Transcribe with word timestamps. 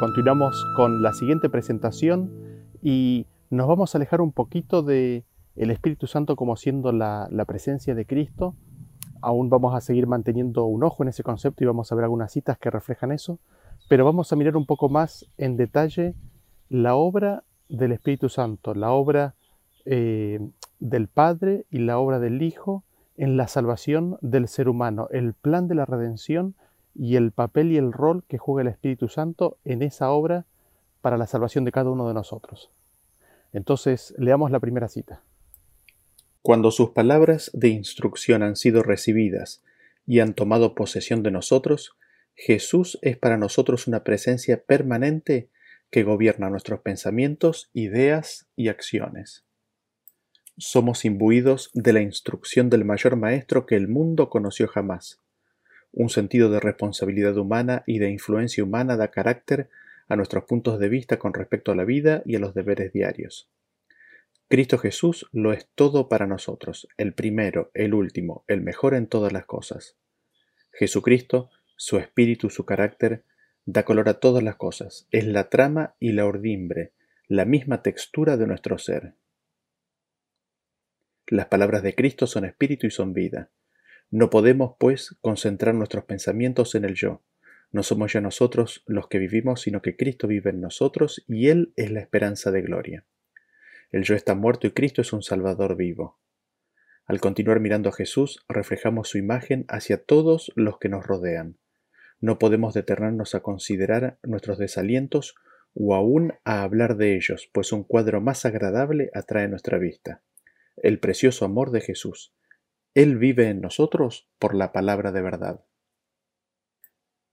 Continuamos 0.00 0.64
con 0.74 1.02
la 1.02 1.12
siguiente 1.12 1.50
presentación 1.50 2.32
y 2.80 3.26
nos 3.50 3.68
vamos 3.68 3.94
a 3.94 3.98
alejar 3.98 4.22
un 4.22 4.32
poquito 4.32 4.82
de 4.82 5.26
el 5.54 5.70
Espíritu 5.70 6.06
Santo 6.06 6.34
como 6.34 6.56
siendo 6.56 6.92
la, 6.92 7.28
la, 7.30 7.44
presencia 7.44 7.94
de 7.94 8.06
Cristo. 8.06 8.54
Aún 9.20 9.50
vamos 9.50 9.74
a 9.74 9.82
seguir 9.82 10.06
manteniendo 10.06 10.64
un 10.64 10.82
ojo 10.82 11.02
en 11.02 11.10
ese 11.10 11.22
concepto 11.22 11.62
y 11.62 11.66
vamos 11.66 11.92
a 11.92 11.94
ver 11.94 12.04
algunas 12.04 12.32
citas 12.32 12.56
que 12.56 12.70
reflejan 12.70 13.12
eso, 13.12 13.38
pero 13.86 14.06
vamos 14.06 14.32
a 14.32 14.36
mirar 14.36 14.56
un 14.56 14.64
poco 14.64 14.88
más 14.88 15.26
en 15.36 15.58
detalle 15.58 16.14
la 16.70 16.94
obra 16.94 17.44
del 17.68 17.92
Espíritu 17.92 18.30
Santo, 18.30 18.72
la 18.72 18.92
obra 18.92 19.34
eh, 19.84 20.40
del 20.80 21.08
Padre 21.08 21.66
y 21.70 21.80
la 21.80 21.98
obra 21.98 22.18
del 22.18 22.40
Hijo 22.40 22.82
en 23.18 23.36
la 23.36 23.46
salvación 23.46 24.16
del 24.22 24.48
ser 24.48 24.70
humano, 24.70 25.08
el 25.10 25.34
plan 25.34 25.68
de 25.68 25.74
la 25.74 25.84
redención 25.84 26.54
y 26.98 27.16
el 27.16 27.32
papel 27.32 27.72
y 27.72 27.76
el 27.76 27.92
rol 27.92 28.24
que 28.26 28.38
juega 28.38 28.62
el 28.62 28.68
Espíritu 28.68 29.08
Santo 29.08 29.58
en 29.64 29.82
esa 29.82 30.10
obra 30.10 30.46
para 31.00 31.16
la 31.16 31.26
salvación 31.26 31.64
de 31.64 31.72
cada 31.72 31.90
uno 31.90 32.08
de 32.08 32.14
nosotros. 32.14 32.70
Entonces, 33.52 34.14
leamos 34.18 34.50
la 34.50 34.60
primera 34.60 34.88
cita. 34.88 35.22
Cuando 36.42 36.70
sus 36.70 36.90
palabras 36.90 37.50
de 37.54 37.68
instrucción 37.68 38.42
han 38.42 38.56
sido 38.56 38.82
recibidas 38.82 39.62
y 40.06 40.20
han 40.20 40.34
tomado 40.34 40.74
posesión 40.74 41.22
de 41.22 41.30
nosotros, 41.30 41.96
Jesús 42.34 42.98
es 43.02 43.16
para 43.16 43.36
nosotros 43.36 43.86
una 43.86 44.04
presencia 44.04 44.62
permanente 44.62 45.48
que 45.90 46.02
gobierna 46.02 46.50
nuestros 46.50 46.80
pensamientos, 46.80 47.70
ideas 47.72 48.46
y 48.56 48.68
acciones. 48.68 49.44
Somos 50.58 51.04
imbuidos 51.04 51.70
de 51.74 51.92
la 51.92 52.00
instrucción 52.00 52.70
del 52.70 52.84
mayor 52.84 53.16
maestro 53.16 53.66
que 53.66 53.76
el 53.76 53.88
mundo 53.88 54.30
conoció 54.30 54.68
jamás. 54.68 55.20
Un 55.96 56.10
sentido 56.10 56.50
de 56.50 56.60
responsabilidad 56.60 57.38
humana 57.38 57.82
y 57.86 58.00
de 58.00 58.10
influencia 58.10 58.62
humana 58.62 58.98
da 58.98 59.10
carácter 59.10 59.70
a 60.08 60.16
nuestros 60.16 60.44
puntos 60.44 60.78
de 60.78 60.90
vista 60.90 61.18
con 61.18 61.32
respecto 61.32 61.72
a 61.72 61.74
la 61.74 61.84
vida 61.84 62.22
y 62.26 62.36
a 62.36 62.38
los 62.38 62.52
deberes 62.52 62.92
diarios. 62.92 63.50
Cristo 64.46 64.76
Jesús 64.76 65.26
lo 65.32 65.54
es 65.54 65.70
todo 65.74 66.10
para 66.10 66.26
nosotros, 66.26 66.86
el 66.98 67.14
primero, 67.14 67.70
el 67.72 67.94
último, 67.94 68.44
el 68.46 68.60
mejor 68.60 68.92
en 68.92 69.06
todas 69.06 69.32
las 69.32 69.46
cosas. 69.46 69.96
Jesucristo, 70.70 71.48
su 71.76 71.96
espíritu, 71.96 72.50
su 72.50 72.66
carácter, 72.66 73.24
da 73.64 73.86
color 73.86 74.10
a 74.10 74.20
todas 74.20 74.42
las 74.42 74.56
cosas, 74.56 75.08
es 75.12 75.26
la 75.26 75.48
trama 75.48 75.94
y 75.98 76.12
la 76.12 76.26
ordimbre, 76.26 76.92
la 77.26 77.46
misma 77.46 77.80
textura 77.80 78.36
de 78.36 78.46
nuestro 78.46 78.76
ser. 78.76 79.14
Las 81.26 81.46
palabras 81.46 81.82
de 81.82 81.94
Cristo 81.94 82.26
son 82.26 82.44
espíritu 82.44 82.86
y 82.86 82.90
son 82.90 83.14
vida. 83.14 83.48
No 84.10 84.30
podemos, 84.30 84.76
pues, 84.78 85.16
concentrar 85.20 85.74
nuestros 85.74 86.04
pensamientos 86.04 86.74
en 86.74 86.84
el 86.84 86.94
yo. 86.94 87.22
No 87.72 87.82
somos 87.82 88.12
ya 88.12 88.20
nosotros 88.20 88.84
los 88.86 89.08
que 89.08 89.18
vivimos, 89.18 89.62
sino 89.62 89.82
que 89.82 89.96
Cristo 89.96 90.28
vive 90.28 90.50
en 90.50 90.60
nosotros 90.60 91.24
y 91.26 91.48
Él 91.48 91.72
es 91.76 91.90
la 91.90 92.00
esperanza 92.00 92.50
de 92.50 92.62
gloria. 92.62 93.04
El 93.90 94.04
yo 94.04 94.14
está 94.14 94.34
muerto 94.34 94.66
y 94.66 94.70
Cristo 94.70 95.00
es 95.00 95.12
un 95.12 95.22
Salvador 95.22 95.76
vivo. 95.76 96.18
Al 97.04 97.20
continuar 97.20 97.60
mirando 97.60 97.88
a 97.88 97.92
Jesús, 97.92 98.44
reflejamos 98.48 99.08
su 99.08 99.18
imagen 99.18 99.64
hacia 99.68 100.02
todos 100.02 100.52
los 100.56 100.78
que 100.78 100.88
nos 100.88 101.06
rodean. 101.06 101.58
No 102.20 102.38
podemos 102.38 102.74
detenernos 102.74 103.34
a 103.34 103.40
considerar 103.40 104.18
nuestros 104.22 104.58
desalientos 104.58 105.34
o 105.74 105.94
aún 105.94 106.34
a 106.44 106.62
hablar 106.62 106.96
de 106.96 107.14
ellos, 107.14 107.50
pues 107.52 107.72
un 107.72 107.84
cuadro 107.84 108.20
más 108.20 108.44
agradable 108.44 109.10
atrae 109.14 109.48
nuestra 109.48 109.78
vista. 109.78 110.22
El 110.76 110.98
precioso 110.98 111.44
amor 111.44 111.70
de 111.70 111.80
Jesús. 111.80 112.34
Él 112.96 113.18
vive 113.18 113.50
en 113.50 113.60
nosotros 113.60 114.28
por 114.38 114.54
la 114.54 114.72
palabra 114.72 115.12
de 115.12 115.20
verdad. 115.20 115.64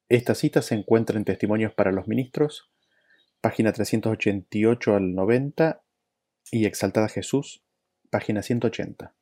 Esta 0.09 0.35
cita 0.35 0.61
se 0.61 0.75
encuentra 0.75 1.17
en 1.17 1.23
Testimonios 1.23 1.73
para 1.73 1.93
los 1.93 2.07
Ministros, 2.07 2.69
página 3.39 3.71
388 3.71 4.95
al 4.95 5.15
90 5.15 5.81
y 6.51 6.65
Exaltada 6.65 7.07
Jesús, 7.07 7.63
página 8.09 8.43
180. 8.43 9.15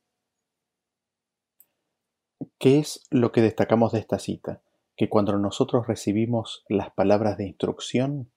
¿Qué 2.58 2.78
es 2.78 3.06
lo 3.10 3.30
que 3.30 3.40
destacamos 3.40 3.92
de 3.92 4.00
esta 4.00 4.18
cita? 4.18 4.62
que 4.96 5.08
cuando 5.08 5.38
nosotros 5.38 5.86
recibimos 5.86 6.64
las 6.68 6.90
palabras 6.90 7.38
de 7.38 7.46
instrucción 7.46 8.30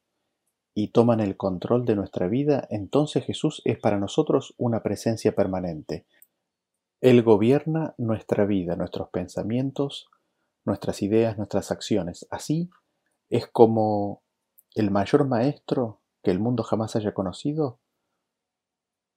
y 0.74 0.90
toman 0.90 1.20
el 1.20 1.38
control 1.38 1.86
de 1.86 1.96
nuestra 1.96 2.28
vida, 2.28 2.68
entonces 2.70 3.26
Jesús 3.26 3.62
es 3.66 3.78
para 3.78 4.00
nosotros 4.00 4.54
una 4.58 4.82
presencia 4.84 5.36
permanente. 5.36 6.06
Él 7.02 7.24
gobierna 7.24 7.94
nuestra 7.98 8.46
vida, 8.46 8.76
nuestros 8.76 9.10
pensamientos, 9.10 10.08
nuestras 10.64 11.02
ideas, 11.02 11.38
nuestras 11.38 11.72
acciones. 11.72 12.28
Así 12.30 12.70
es 13.30 13.48
como 13.48 14.24
el 14.74 14.92
mayor 14.92 15.28
maestro 15.28 16.02
que 16.24 16.32
el 16.32 16.40
mundo 16.40 16.64
jamás 16.64 16.96
haya 16.96 17.14
conocido 17.14 17.80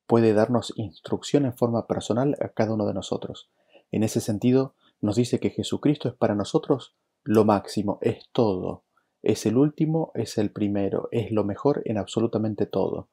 puede 0.06 0.32
darnos 0.32 0.72
instrucción 0.76 1.44
en 1.44 1.54
forma 1.54 1.86
personal 1.86 2.36
a 2.40 2.48
cada 2.48 2.72
uno 2.72 2.86
de 2.86 2.94
nosotros. 2.94 3.50
En 3.90 4.02
ese 4.02 4.20
sentido, 4.20 4.74
nos 5.00 5.16
dice 5.16 5.38
que 5.38 5.50
Jesucristo 5.50 6.08
es 6.08 6.14
para 6.14 6.34
nosotros 6.34 6.96
lo 7.24 7.44
máximo, 7.44 7.98
es 8.00 8.28
todo. 8.32 8.84
Es 9.22 9.44
el 9.44 9.56
último, 9.56 10.12
es 10.14 10.38
el 10.38 10.50
primero, 10.50 11.08
es 11.12 11.30
lo 11.30 11.44
mejor 11.44 11.82
en 11.84 11.98
absolutamente 11.98 12.66
todo. 12.66 13.10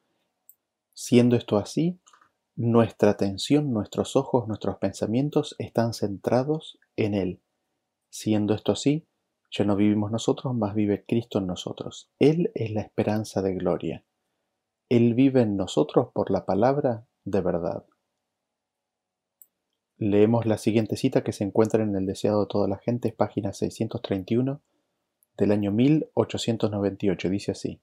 Siendo 0.93 1.35
esto 1.35 1.57
así, 1.57 1.99
nuestra 2.55 3.11
atención, 3.11 3.73
nuestros 3.73 4.15
ojos, 4.15 4.47
nuestros 4.47 4.77
pensamientos 4.77 5.55
están 5.59 5.93
centrados 5.93 6.79
en 6.95 7.13
Él. 7.13 7.41
Siendo 8.09 8.53
esto 8.53 8.71
así, 8.71 9.07
ya 9.51 9.65
no 9.65 9.75
vivimos 9.75 10.11
nosotros, 10.11 10.55
más 10.55 10.73
vive 10.73 11.05
Cristo 11.05 11.39
en 11.39 11.47
nosotros. 11.47 12.09
Él 12.19 12.51
es 12.55 12.71
la 12.71 12.81
esperanza 12.81 13.41
de 13.41 13.55
gloria. 13.55 14.05
Él 14.89 15.13
vive 15.13 15.41
en 15.41 15.57
nosotros 15.57 16.09
por 16.13 16.31
la 16.31 16.45
palabra 16.45 17.05
de 17.23 17.41
verdad. 17.41 17.85
Leemos 19.97 20.45
la 20.45 20.57
siguiente 20.57 20.97
cita 20.97 21.23
que 21.23 21.31
se 21.31 21.43
encuentra 21.43 21.83
en 21.83 21.95
El 21.95 22.05
deseado 22.05 22.41
de 22.41 22.47
toda 22.47 22.67
la 22.67 22.77
gente, 22.77 23.11
página 23.13 23.53
631 23.53 24.61
del 25.37 25.51
año 25.51 25.71
1898. 25.71 27.29
Dice 27.29 27.51
así, 27.51 27.81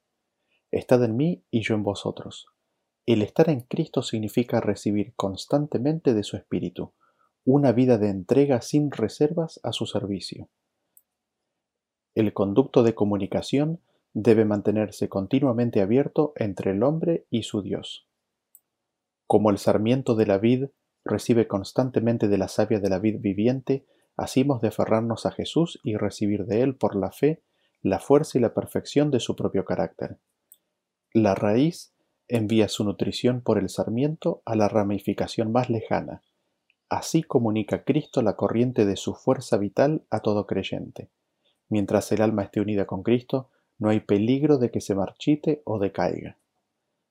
Estad 0.71 1.05
en 1.05 1.17
mí 1.17 1.45
y 1.51 1.63
yo 1.63 1.75
en 1.75 1.83
vosotros. 1.83 2.53
El 3.05 3.23
estar 3.23 3.51
en 3.51 3.63
Cristo 3.63 4.03
significa 4.03 4.61
recibir 4.61 5.15
constantemente 5.17 6.15
de 6.15 6.23
su 6.23 6.37
Espíritu, 6.37 6.93
una 7.45 7.73
vida 7.73 7.99
de 7.99 8.09
entrega 8.09 8.61
sin 8.61 8.93
reservas 8.93 9.59
a 9.65 9.73
su 9.73 9.87
servicio. 9.87 10.49
El 12.15 12.33
conducto 12.33 12.85
de 12.85 12.95
comunicación 12.95 13.81
debe 14.15 14.45
mantenerse 14.45 15.09
continuamente 15.09 15.81
abierto 15.81 16.33
entre 16.37 16.73
el 16.73 16.83
hombre 16.83 17.27
y 17.31 17.43
su 17.43 17.63
Dios. 17.63 18.07
Como 19.27 19.51
el 19.51 19.59
sarmiento 19.59 20.15
de 20.15 20.27
la 20.27 20.39
vid 20.39 20.67
recibe 21.05 21.49
constantemente 21.49 22.29
de 22.29 22.39
la 22.39 22.49
savia 22.49 22.79
de 22.79 22.91
la 22.91 23.01
vid 23.01 23.19
viviente, 23.19 23.85
así 24.17 24.43
hemos 24.43 24.61
de 24.61 24.69
aferrarnos 24.69 25.27
a 25.27 25.33
Jesús 25.33 25.81
y 25.83 25.97
recibir 25.97 26.45
de 26.45 26.63
Él 26.63 26.77
por 26.77 26.95
la 26.95 27.11
fe 27.11 27.43
la 27.81 27.99
fuerza 27.99 28.39
y 28.39 28.41
la 28.41 28.55
perfección 28.55 29.11
de 29.11 29.19
su 29.19 29.35
propio 29.35 29.65
carácter. 29.65 30.19
La 31.13 31.35
raíz 31.35 31.92
envía 32.33 32.69
su 32.69 32.83
nutrición 32.85 33.43
por 33.43 33.59
el 33.59 33.69
sarmiento 33.69 34.43
a 34.47 34.57
la 34.57 34.69
ramificación 34.69 35.53
más 35.53 35.69
lejana. 35.69 36.23
Así 36.89 37.23
comunica 37.23 37.85
Cristo 37.85 38.23
la 38.23 38.37
corriente 38.37 38.85
de 38.87 38.97
su 38.97 39.15
fuerza 39.15 39.59
vital 39.59 40.03
a 40.11 40.21
todo 40.21 40.47
creyente. 40.47 41.11
Mientras 41.69 42.11
el 42.13 42.23
alma 42.23 42.43
esté 42.43 42.61
unida 42.61 42.87
con 42.87 43.03
Cristo, 43.03 43.51
no 43.79 43.91
hay 43.91 44.01
peligro 44.01 44.59
de 44.59 44.71
que 44.71 44.81
se 44.81 44.95
marchite 44.95 45.63
o 45.65 45.79
decaiga. 45.79 46.39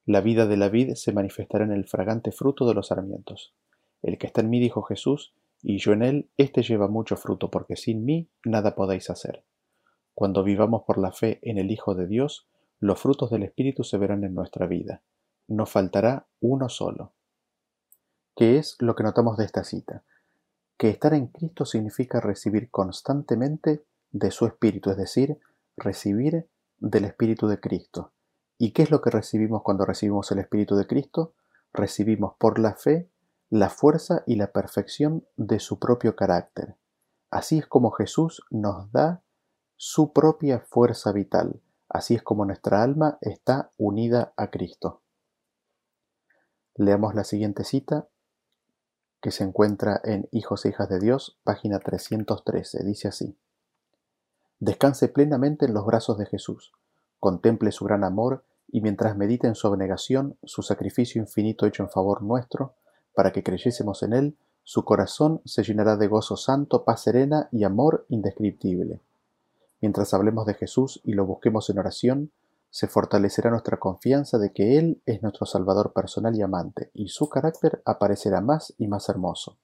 La 0.05 0.21
vida 0.21 0.47
de 0.47 0.57
la 0.57 0.69
vid 0.69 0.93
se 0.95 1.13
manifestará 1.13 1.65
en 1.65 1.71
el 1.71 1.85
fragante 1.85 2.31
fruto 2.31 2.67
de 2.67 2.73
los 2.73 2.87
sarmientos. 2.87 3.53
El 4.01 4.17
que 4.17 4.27
está 4.27 4.41
en 4.41 4.49
mí, 4.49 4.59
dijo 4.59 4.81
Jesús, 4.81 5.33
y 5.61 5.77
yo 5.77 5.93
en 5.93 6.01
él, 6.01 6.29
éste 6.37 6.63
lleva 6.63 6.87
mucho 6.87 7.15
fruto, 7.15 7.51
porque 7.51 7.75
sin 7.75 8.05
mí 8.05 8.27
nada 8.43 8.73
podéis 8.73 9.11
hacer. 9.11 9.43
Cuando 10.15 10.43
vivamos 10.43 10.83
por 10.83 10.97
la 10.97 11.11
fe 11.11 11.39
en 11.43 11.59
el 11.59 11.69
Hijo 11.69 11.93
de 11.93 12.07
Dios, 12.07 12.47
los 12.79 12.99
frutos 12.99 13.29
del 13.29 13.43
Espíritu 13.43 13.83
se 13.83 13.97
verán 13.99 14.23
en 14.23 14.33
nuestra 14.33 14.65
vida. 14.65 15.03
No 15.51 15.65
faltará 15.65 16.27
uno 16.39 16.69
solo. 16.69 17.11
¿Qué 18.37 18.57
es 18.57 18.77
lo 18.79 18.95
que 18.95 19.03
notamos 19.03 19.35
de 19.35 19.43
esta 19.43 19.65
cita? 19.65 20.05
Que 20.77 20.87
estar 20.87 21.13
en 21.13 21.27
Cristo 21.27 21.65
significa 21.65 22.21
recibir 22.21 22.71
constantemente 22.71 23.83
de 24.11 24.31
su 24.31 24.45
Espíritu, 24.45 24.91
es 24.91 24.97
decir, 24.97 25.41
recibir 25.75 26.47
del 26.77 27.03
Espíritu 27.03 27.49
de 27.49 27.59
Cristo. 27.59 28.13
¿Y 28.57 28.71
qué 28.71 28.83
es 28.83 28.91
lo 28.91 29.01
que 29.01 29.09
recibimos 29.09 29.61
cuando 29.61 29.83
recibimos 29.83 30.31
el 30.31 30.39
Espíritu 30.39 30.77
de 30.77 30.87
Cristo? 30.87 31.33
Recibimos 31.73 32.35
por 32.37 32.57
la 32.57 32.75
fe 32.75 33.09
la 33.49 33.69
fuerza 33.69 34.23
y 34.25 34.37
la 34.37 34.53
perfección 34.53 35.27
de 35.35 35.59
su 35.59 35.79
propio 35.79 36.15
carácter. 36.15 36.77
Así 37.29 37.57
es 37.57 37.67
como 37.67 37.91
Jesús 37.91 38.41
nos 38.51 38.89
da 38.93 39.21
su 39.75 40.13
propia 40.13 40.61
fuerza 40.61 41.11
vital, 41.11 41.59
así 41.89 42.15
es 42.15 42.23
como 42.23 42.45
nuestra 42.45 42.81
alma 42.81 43.17
está 43.19 43.73
unida 43.75 44.31
a 44.37 44.49
Cristo. 44.49 45.00
Leamos 46.81 47.13
la 47.13 47.23
siguiente 47.23 47.63
cita 47.63 48.07
que 49.21 49.29
se 49.29 49.43
encuentra 49.43 50.01
en 50.03 50.27
Hijos 50.31 50.65
e 50.65 50.69
Hijas 50.69 50.89
de 50.89 50.99
Dios, 50.99 51.37
página 51.43 51.77
313. 51.77 52.83
Dice 52.83 53.07
así, 53.07 53.37
Descanse 54.59 55.07
plenamente 55.07 55.67
en 55.67 55.75
los 55.75 55.85
brazos 55.85 56.17
de 56.17 56.25
Jesús, 56.25 56.71
contemple 57.19 57.71
su 57.71 57.85
gran 57.85 58.03
amor 58.03 58.43
y 58.67 58.81
mientras 58.81 59.15
medite 59.15 59.45
en 59.45 59.53
su 59.53 59.67
abnegación, 59.67 60.39
su 60.43 60.63
sacrificio 60.63 61.21
infinito 61.21 61.67
hecho 61.67 61.83
en 61.83 61.89
favor 61.91 62.23
nuestro, 62.23 62.73
para 63.13 63.31
que 63.31 63.43
creyésemos 63.43 64.01
en 64.01 64.13
él, 64.13 64.37
su 64.63 64.83
corazón 64.83 65.39
se 65.45 65.61
llenará 65.61 65.97
de 65.97 66.07
gozo 66.07 66.35
santo, 66.35 66.83
paz 66.83 67.03
serena 67.03 67.47
y 67.51 67.63
amor 67.63 68.07
indescriptible. 68.09 69.01
Mientras 69.81 70.15
hablemos 70.15 70.47
de 70.47 70.55
Jesús 70.55 70.99
y 71.03 71.13
lo 71.13 71.27
busquemos 71.27 71.69
en 71.69 71.77
oración, 71.77 72.31
se 72.71 72.87
fortalecerá 72.87 73.49
nuestra 73.49 73.77
confianza 73.77 74.37
de 74.37 74.53
que 74.53 74.77
Él 74.77 75.01
es 75.05 75.21
nuestro 75.21 75.45
Salvador 75.45 75.91
personal 75.91 76.33
y 76.35 76.41
amante, 76.41 76.89
y 76.93 77.09
su 77.09 77.27
carácter 77.27 77.81
aparecerá 77.85 78.39
más 78.39 78.73
y 78.77 78.87
más 78.87 79.09
hermoso. 79.09 79.57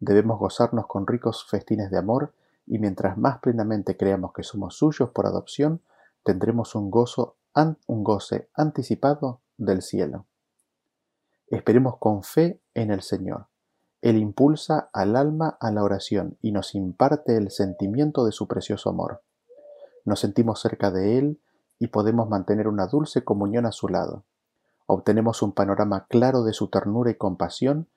Debemos 0.00 0.38
gozarnos 0.38 0.86
con 0.86 1.06
ricos 1.06 1.46
festines 1.48 1.90
de 1.90 1.96
amor, 1.96 2.34
y 2.66 2.78
mientras 2.78 3.16
más 3.16 3.38
plenamente 3.38 3.96
creamos 3.96 4.34
que 4.34 4.42
somos 4.42 4.76
suyos 4.76 5.10
por 5.10 5.26
adopción, 5.26 5.80
tendremos 6.22 6.74
un 6.74 6.90
gozo, 6.90 7.36
un 7.86 8.04
goce 8.04 8.50
anticipado 8.54 9.40
del 9.56 9.80
cielo. 9.80 10.26
Esperemos 11.46 11.96
con 11.98 12.22
fe 12.22 12.60
en 12.74 12.90
el 12.90 13.00
Señor. 13.00 13.46
Él 14.02 14.18
impulsa 14.18 14.90
al 14.92 15.16
alma 15.16 15.56
a 15.58 15.70
la 15.70 15.82
oración 15.82 16.36
y 16.42 16.52
nos 16.52 16.74
imparte 16.74 17.38
el 17.38 17.50
sentimiento 17.50 18.26
de 18.26 18.32
su 18.32 18.46
precioso 18.46 18.90
amor. 18.90 19.22
Nos 20.04 20.20
sentimos 20.20 20.60
cerca 20.60 20.90
de 20.90 21.16
Él 21.16 21.40
y 21.78 21.88
podemos 21.88 22.28
mantener 22.28 22.68
una 22.68 22.86
dulce 22.86 23.24
comunión 23.24 23.66
a 23.66 23.72
su 23.72 23.88
lado. 23.88 24.24
Obtenemos 24.86 25.42
un 25.42 25.52
panorama 25.52 26.06
claro 26.08 26.42
de 26.42 26.52
su 26.52 26.68
ternura 26.68 27.10
y 27.10 27.14
compasión 27.14 27.88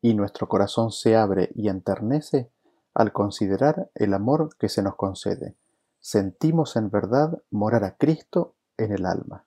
y 0.00 0.14
nuestro 0.14 0.48
corazón 0.48 0.90
se 0.90 1.16
abre 1.16 1.50
y 1.54 1.68
enternece 1.68 2.50
al 2.94 3.12
considerar 3.12 3.90
el 3.94 4.14
amor 4.14 4.56
que 4.58 4.68
se 4.68 4.82
nos 4.82 4.96
concede. 4.96 5.56
Sentimos 6.00 6.76
en 6.76 6.90
verdad 6.90 7.42
morar 7.50 7.84
a 7.84 7.96
Cristo 7.96 8.54
en 8.76 8.92
el 8.92 9.06
alma. 9.06 9.46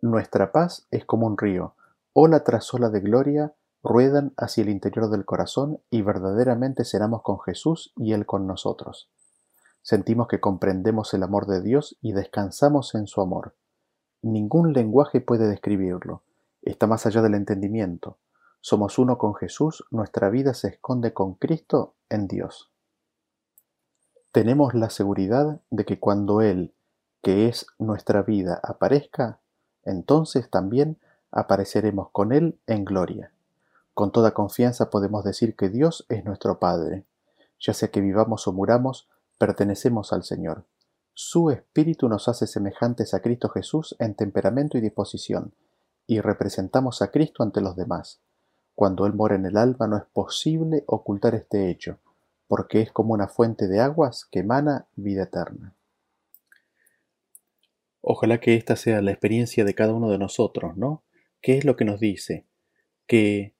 Nuestra 0.00 0.52
paz 0.52 0.86
es 0.90 1.04
como 1.04 1.26
un 1.26 1.36
río, 1.36 1.74
ola 2.12 2.44
tras 2.44 2.72
ola 2.72 2.88
de 2.88 3.00
gloria 3.00 3.54
ruedan 3.82 4.32
hacia 4.36 4.62
el 4.62 4.70
interior 4.70 5.10
del 5.10 5.24
corazón 5.24 5.80
y 5.90 6.02
verdaderamente 6.02 6.84
cenamos 6.84 7.22
con 7.22 7.40
Jesús 7.40 7.92
y 7.96 8.12
Él 8.12 8.26
con 8.26 8.46
nosotros. 8.46 9.10
Sentimos 9.82 10.28
que 10.28 10.40
comprendemos 10.40 11.14
el 11.14 11.22
amor 11.22 11.46
de 11.46 11.62
Dios 11.62 11.96
y 12.00 12.12
descansamos 12.12 12.94
en 12.94 13.06
su 13.06 13.20
amor. 13.20 13.54
Ningún 14.22 14.72
lenguaje 14.72 15.20
puede 15.20 15.48
describirlo. 15.48 16.22
Está 16.62 16.86
más 16.86 17.06
allá 17.06 17.22
del 17.22 17.34
entendimiento. 17.34 18.18
Somos 18.60 18.98
uno 18.98 19.18
con 19.18 19.34
Jesús, 19.34 19.84
nuestra 19.90 20.30
vida 20.30 20.52
se 20.54 20.68
esconde 20.68 21.12
con 21.14 21.34
Cristo 21.34 21.94
en 22.08 22.26
Dios. 22.26 22.70
Tenemos 24.32 24.74
la 24.74 24.90
seguridad 24.90 25.60
de 25.70 25.84
que 25.84 25.98
cuando 25.98 26.42
Él, 26.42 26.74
que 27.22 27.48
es 27.48 27.66
nuestra 27.78 28.22
vida, 28.22 28.60
aparezca, 28.62 29.38
entonces 29.84 30.50
también 30.50 30.98
apareceremos 31.30 32.10
con 32.10 32.32
Él 32.32 32.58
en 32.66 32.84
gloria. 32.84 33.32
Con 33.94 34.12
toda 34.12 34.32
confianza 34.32 34.90
podemos 34.90 35.24
decir 35.24 35.56
que 35.56 35.68
Dios 35.68 36.04
es 36.08 36.24
nuestro 36.24 36.58
Padre. 36.58 37.04
Ya 37.58 37.74
sea 37.74 37.90
que 37.90 38.00
vivamos 38.00 38.46
o 38.46 38.52
muramos, 38.52 39.08
pertenecemos 39.38 40.12
al 40.12 40.24
Señor. 40.24 40.64
Su 41.14 41.50
Espíritu 41.50 42.08
nos 42.08 42.28
hace 42.28 42.46
semejantes 42.46 43.14
a 43.14 43.20
Cristo 43.20 43.48
Jesús 43.48 43.96
en 43.98 44.14
temperamento 44.14 44.76
y 44.76 44.80
disposición, 44.80 45.54
y 46.06 46.20
representamos 46.20 47.02
a 47.02 47.10
Cristo 47.10 47.42
ante 47.42 47.60
los 47.60 47.76
demás. 47.76 48.20
Cuando 48.74 49.06
Él 49.06 49.14
mora 49.14 49.34
en 49.34 49.46
el 49.46 49.56
alma 49.56 49.86
no 49.88 49.96
es 49.96 50.04
posible 50.12 50.84
ocultar 50.86 51.34
este 51.34 51.70
hecho, 51.70 51.98
porque 52.46 52.80
es 52.80 52.92
como 52.92 53.14
una 53.14 53.28
fuente 53.28 53.68
de 53.68 53.80
aguas 53.80 54.24
que 54.24 54.40
emana 54.40 54.86
vida 54.96 55.24
eterna. 55.24 55.74
Ojalá 58.00 58.38
que 58.40 58.54
esta 58.54 58.76
sea 58.76 59.02
la 59.02 59.10
experiencia 59.10 59.64
de 59.64 59.74
cada 59.74 59.92
uno 59.92 60.08
de 60.08 60.18
nosotros, 60.18 60.76
¿no? 60.76 61.02
¿Qué 61.40 61.58
es 61.58 61.64
lo 61.64 61.76
que 61.76 61.84
nos 61.84 62.00
dice? 62.00 62.46
Que 63.06 63.54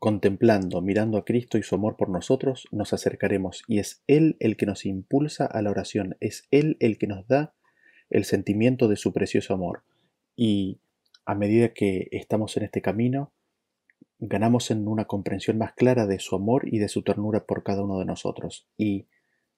Contemplando, 0.00 0.80
mirando 0.80 1.18
a 1.18 1.26
Cristo 1.26 1.58
y 1.58 1.62
su 1.62 1.74
amor 1.74 1.98
por 1.98 2.08
nosotros, 2.08 2.66
nos 2.70 2.94
acercaremos 2.94 3.62
y 3.68 3.80
es 3.80 4.02
Él 4.06 4.38
el 4.40 4.56
que 4.56 4.64
nos 4.64 4.86
impulsa 4.86 5.44
a 5.44 5.60
la 5.60 5.70
oración, 5.70 6.16
es 6.20 6.48
Él 6.50 6.78
el 6.80 6.96
que 6.96 7.06
nos 7.06 7.28
da 7.28 7.52
el 8.08 8.24
sentimiento 8.24 8.88
de 8.88 8.96
su 8.96 9.12
precioso 9.12 9.52
amor. 9.52 9.84
Y 10.34 10.80
a 11.26 11.34
medida 11.34 11.74
que 11.74 12.08
estamos 12.12 12.56
en 12.56 12.62
este 12.62 12.80
camino, 12.80 13.34
ganamos 14.18 14.70
en 14.70 14.88
una 14.88 15.04
comprensión 15.04 15.58
más 15.58 15.74
clara 15.74 16.06
de 16.06 16.18
su 16.18 16.34
amor 16.34 16.66
y 16.66 16.78
de 16.78 16.88
su 16.88 17.02
ternura 17.02 17.44
por 17.44 17.62
cada 17.62 17.82
uno 17.84 17.98
de 17.98 18.06
nosotros. 18.06 18.66
Y 18.78 19.06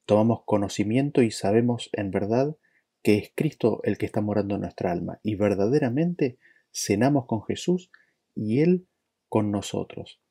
tomamos 0.07 0.43
conocimiento 0.45 1.23
y 1.23 1.31
sabemos 1.31 1.89
en 1.93 2.11
verdad 2.11 2.57
que 3.05 3.17
es 3.19 3.33
Cristo 3.37 3.81
el 3.85 3.97
que 3.97 4.07
está 4.07 4.21
morando 4.21 4.57
en 4.57 4.63
nuestra 4.63 4.91
alma. 4.91 5.21
Y 5.23 5.37
verdaderamente 5.37 6.39
cenamos 6.73 7.27
con 7.27 7.45
Jesús 7.45 7.93
y 8.35 8.61
Él 8.61 8.89
con 9.29 9.53
nosotros. 9.53 10.22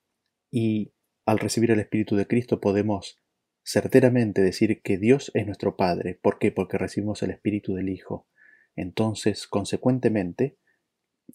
Y 0.51 0.94
al 1.25 1.39
recibir 1.39 1.71
el 1.71 1.80
Espíritu 1.80 2.15
de 2.15 2.27
Cristo 2.27 2.59
podemos 2.59 3.19
certeramente 3.63 4.42
decir 4.42 4.81
que 4.81 4.98
Dios 4.98 5.31
es 5.33 5.45
nuestro 5.45 5.77
Padre. 5.77 6.19
¿Por 6.21 6.39
qué? 6.39 6.51
Porque 6.51 6.77
recibimos 6.77 7.24
el 7.24 7.31
Espíritu 7.31 7.74
del 7.74 7.89
Hijo. 7.89 8.27
Entonces, 8.75 9.48
consecuentemente, 9.48 10.57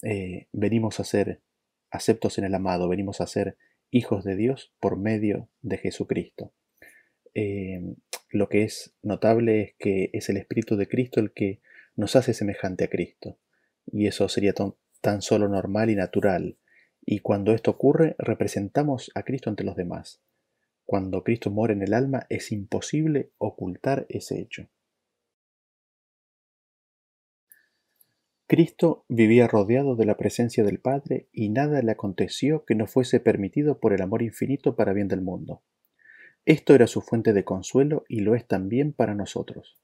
eh, 0.03 0.47
venimos 0.51 0.99
a 0.99 1.03
ser 1.03 1.41
aceptos 1.89 2.37
en 2.37 2.43
el 2.43 2.53
amado, 2.53 2.87
venimos 2.89 3.21
a 3.21 3.27
ser 3.27 3.57
hijos 3.89 4.23
de 4.23 4.35
Dios 4.35 4.73
por 4.79 4.97
medio 4.97 5.49
de 5.61 5.77
Jesucristo. 5.77 6.53
Eh, 7.33 7.95
lo 8.29 8.49
que 8.49 8.63
es 8.63 8.95
notable 9.01 9.61
es 9.61 9.75
que 9.79 10.09
es 10.13 10.29
el 10.29 10.37
Espíritu 10.37 10.75
de 10.75 10.87
Cristo 10.87 11.19
el 11.19 11.31
que 11.31 11.61
nos 11.95 12.15
hace 12.15 12.33
semejante 12.33 12.83
a 12.83 12.89
Cristo. 12.89 13.39
Y 13.85 14.07
eso 14.07 14.27
sería 14.27 14.53
tan 15.01 15.21
solo 15.21 15.47
normal 15.47 15.89
y 15.89 15.95
natural 15.95 16.57
y 17.09 17.19
cuando 17.19 17.53
esto 17.53 17.71
ocurre, 17.71 18.17
representamos 18.19 19.11
a 19.15 19.23
Cristo 19.23 19.49
ante 19.49 19.63
los 19.63 19.77
demás. 19.77 20.21
Cuando 20.85 21.23
Cristo 21.23 21.49
mora 21.49 21.71
en 21.71 21.81
el 21.81 21.93
alma, 21.93 22.27
es 22.29 22.51
imposible 22.51 23.31
ocultar 23.37 24.05
ese 24.09 24.41
hecho. 24.41 24.67
Cristo 28.45 29.05
vivía 29.07 29.47
rodeado 29.47 29.95
de 29.95 30.05
la 30.05 30.17
presencia 30.17 30.65
del 30.65 30.79
Padre 30.79 31.29
y 31.31 31.47
nada 31.47 31.81
le 31.81 31.93
aconteció 31.93 32.65
que 32.65 32.75
no 32.75 32.87
fuese 32.87 33.21
permitido 33.21 33.79
por 33.79 33.93
el 33.93 34.01
amor 34.01 34.21
infinito 34.21 34.75
para 34.75 34.91
bien 34.91 35.07
del 35.07 35.21
mundo. 35.21 35.63
Esto 36.45 36.75
era 36.75 36.87
su 36.87 36.99
fuente 36.99 37.31
de 37.31 37.45
consuelo 37.45 38.03
y 38.09 38.19
lo 38.19 38.35
es 38.35 38.45
también 38.45 38.91
para 38.91 39.15
nosotros. 39.15 39.79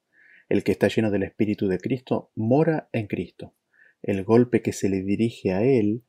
El 0.49 0.65
que 0.65 0.73
está 0.73 0.89
lleno 0.89 1.09
del 1.09 1.23
Espíritu 1.23 1.69
de 1.69 1.79
Cristo 1.79 2.31
mora 2.35 2.89
en 2.91 3.07
Cristo. 3.07 3.53
El 4.01 4.25
golpe 4.25 4.61
que 4.61 4.73
se 4.73 4.89
le 4.89 5.03
dirige 5.03 5.53
a 5.53 5.63
él 5.63 6.03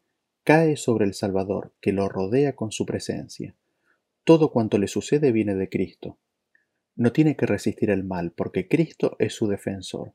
cae 0.44 0.76
sobre 0.76 1.06
el 1.06 1.14
Salvador, 1.14 1.72
que 1.80 1.92
lo 1.92 2.08
rodea 2.08 2.54
con 2.54 2.70
su 2.70 2.84
presencia. 2.84 3.56
Todo 4.24 4.52
cuanto 4.52 4.78
le 4.78 4.88
sucede 4.88 5.32
viene 5.32 5.54
de 5.54 5.70
Cristo. 5.70 6.18
No 6.96 7.12
tiene 7.12 7.34
que 7.34 7.46
resistir 7.46 7.90
el 7.90 8.04
mal, 8.04 8.32
porque 8.32 8.68
Cristo 8.68 9.16
es 9.18 9.34
su 9.34 9.48
defensor. 9.48 10.14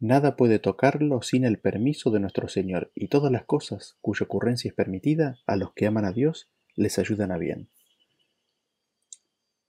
Nada 0.00 0.34
puede 0.34 0.58
tocarlo 0.58 1.22
sin 1.22 1.44
el 1.44 1.60
permiso 1.60 2.10
de 2.10 2.20
nuestro 2.20 2.48
Señor, 2.48 2.90
y 2.94 3.08
todas 3.08 3.30
las 3.30 3.44
cosas 3.44 3.96
cuya 4.00 4.24
ocurrencia 4.24 4.68
es 4.68 4.74
permitida 4.74 5.38
a 5.46 5.56
los 5.56 5.72
que 5.72 5.86
aman 5.86 6.04
a 6.04 6.12
Dios 6.12 6.50
les 6.74 6.98
ayudan 6.98 7.30
a 7.30 7.38
bien. 7.38 7.68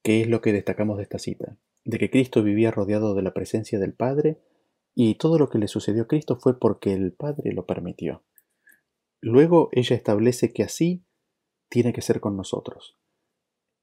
¿Qué 0.02 0.22
es 0.22 0.28
lo 0.28 0.40
que 0.40 0.52
destacamos 0.52 0.96
de 0.96 1.04
esta 1.04 1.18
cita? 1.18 1.58
De 1.84 1.98
que 1.98 2.10
Cristo 2.10 2.42
vivía 2.42 2.72
rodeado 2.72 3.14
de 3.14 3.22
la 3.22 3.34
presencia 3.34 3.78
del 3.78 3.94
Padre, 3.94 4.40
y 4.94 5.14
todo 5.14 5.38
lo 5.38 5.48
que 5.48 5.58
le 5.58 5.68
sucedió 5.68 6.02
a 6.02 6.08
Cristo 6.08 6.36
fue 6.40 6.58
porque 6.58 6.92
el 6.92 7.12
Padre 7.12 7.52
lo 7.52 7.66
permitió. 7.66 8.24
Luego 9.22 9.68
ella 9.70 9.94
establece 9.94 10.52
que 10.52 10.64
así 10.64 11.04
tiene 11.68 11.92
que 11.92 12.02
ser 12.02 12.20
con 12.20 12.36
nosotros. 12.36 12.98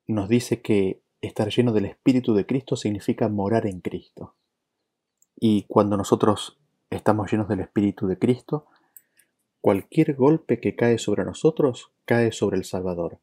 Nos 0.05 0.27
dice 0.27 0.61
que 0.61 1.01
estar 1.21 1.49
lleno 1.49 1.71
del 1.71 1.85
Espíritu 1.85 2.33
de 2.33 2.45
Cristo 2.45 2.75
significa 2.75 3.29
morar 3.29 3.65
en 3.65 3.79
Cristo. 3.79 4.35
Y 5.39 5.63
cuando 5.63 5.95
nosotros 5.95 6.59
estamos 6.89 7.31
llenos 7.31 7.47
del 7.47 7.61
Espíritu 7.61 8.05
de 8.05 8.19
Cristo, 8.19 8.67
cualquier 9.61 10.13
golpe 10.15 10.59
que 10.59 10.75
cae 10.75 10.97
sobre 10.97 11.23
nosotros 11.23 11.93
cae 12.03 12.33
sobre 12.33 12.57
el 12.57 12.65
Salvador. 12.65 13.19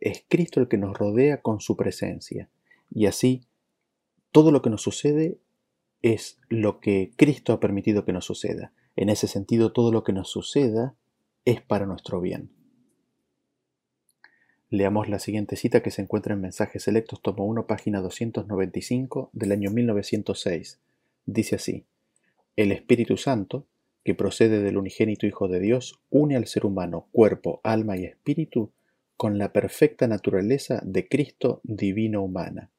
Es 0.00 0.24
Cristo 0.28 0.58
el 0.58 0.66
que 0.66 0.76
nos 0.76 0.98
rodea 0.98 1.40
con 1.40 1.60
su 1.60 1.76
presencia. 1.76 2.50
Y 2.90 3.06
así, 3.06 3.46
todo 4.32 4.50
lo 4.50 4.60
que 4.60 4.70
nos 4.70 4.82
sucede 4.82 5.38
es 6.02 6.40
lo 6.48 6.80
que 6.80 7.12
Cristo 7.16 7.52
ha 7.52 7.60
permitido 7.60 8.04
que 8.04 8.12
nos 8.12 8.24
suceda. 8.24 8.72
En 8.96 9.08
ese 9.08 9.28
sentido, 9.28 9.72
todo 9.72 9.92
lo 9.92 10.02
que 10.02 10.12
nos 10.12 10.30
suceda 10.30 10.96
es 11.44 11.60
para 11.62 11.86
nuestro 11.86 12.20
bien. 12.20 12.50
Leamos 14.68 15.08
la 15.08 15.18
siguiente 15.18 15.56
cita 15.56 15.82
que 15.82 15.90
se 15.90 16.02
encuentra 16.02 16.34
en 16.34 16.40
Mensajes 16.40 16.84
Selectos, 16.84 17.20
tomo 17.22 17.44
1, 17.46 17.66
página 17.66 18.00
295 18.00 19.30
del 19.32 19.52
año 19.52 19.70
1906. 19.70 20.78
Dice 21.26 21.56
así, 21.56 21.86
El 22.56 22.70
Espíritu 22.70 23.16
Santo, 23.16 23.66
que 24.04 24.14
procede 24.14 24.62
del 24.62 24.76
unigénito 24.76 25.26
Hijo 25.26 25.48
de 25.48 25.60
Dios, 25.60 26.00
une 26.08 26.36
al 26.36 26.46
ser 26.46 26.66
humano, 26.66 27.08
cuerpo, 27.10 27.60
alma 27.64 27.96
y 27.96 28.04
espíritu, 28.04 28.72
con 29.16 29.38
la 29.38 29.52
perfecta 29.52 30.06
naturaleza 30.06 30.80
de 30.84 31.08
Cristo 31.08 31.60
divino 31.64 32.22
humana. 32.22 32.70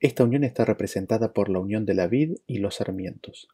Esta 0.00 0.22
unión 0.22 0.44
está 0.44 0.64
representada 0.64 1.32
por 1.32 1.48
la 1.48 1.58
unión 1.58 1.84
de 1.84 1.94
la 1.94 2.06
vid 2.06 2.36
y 2.46 2.58
los 2.58 2.76
sarmientos. 2.76 3.48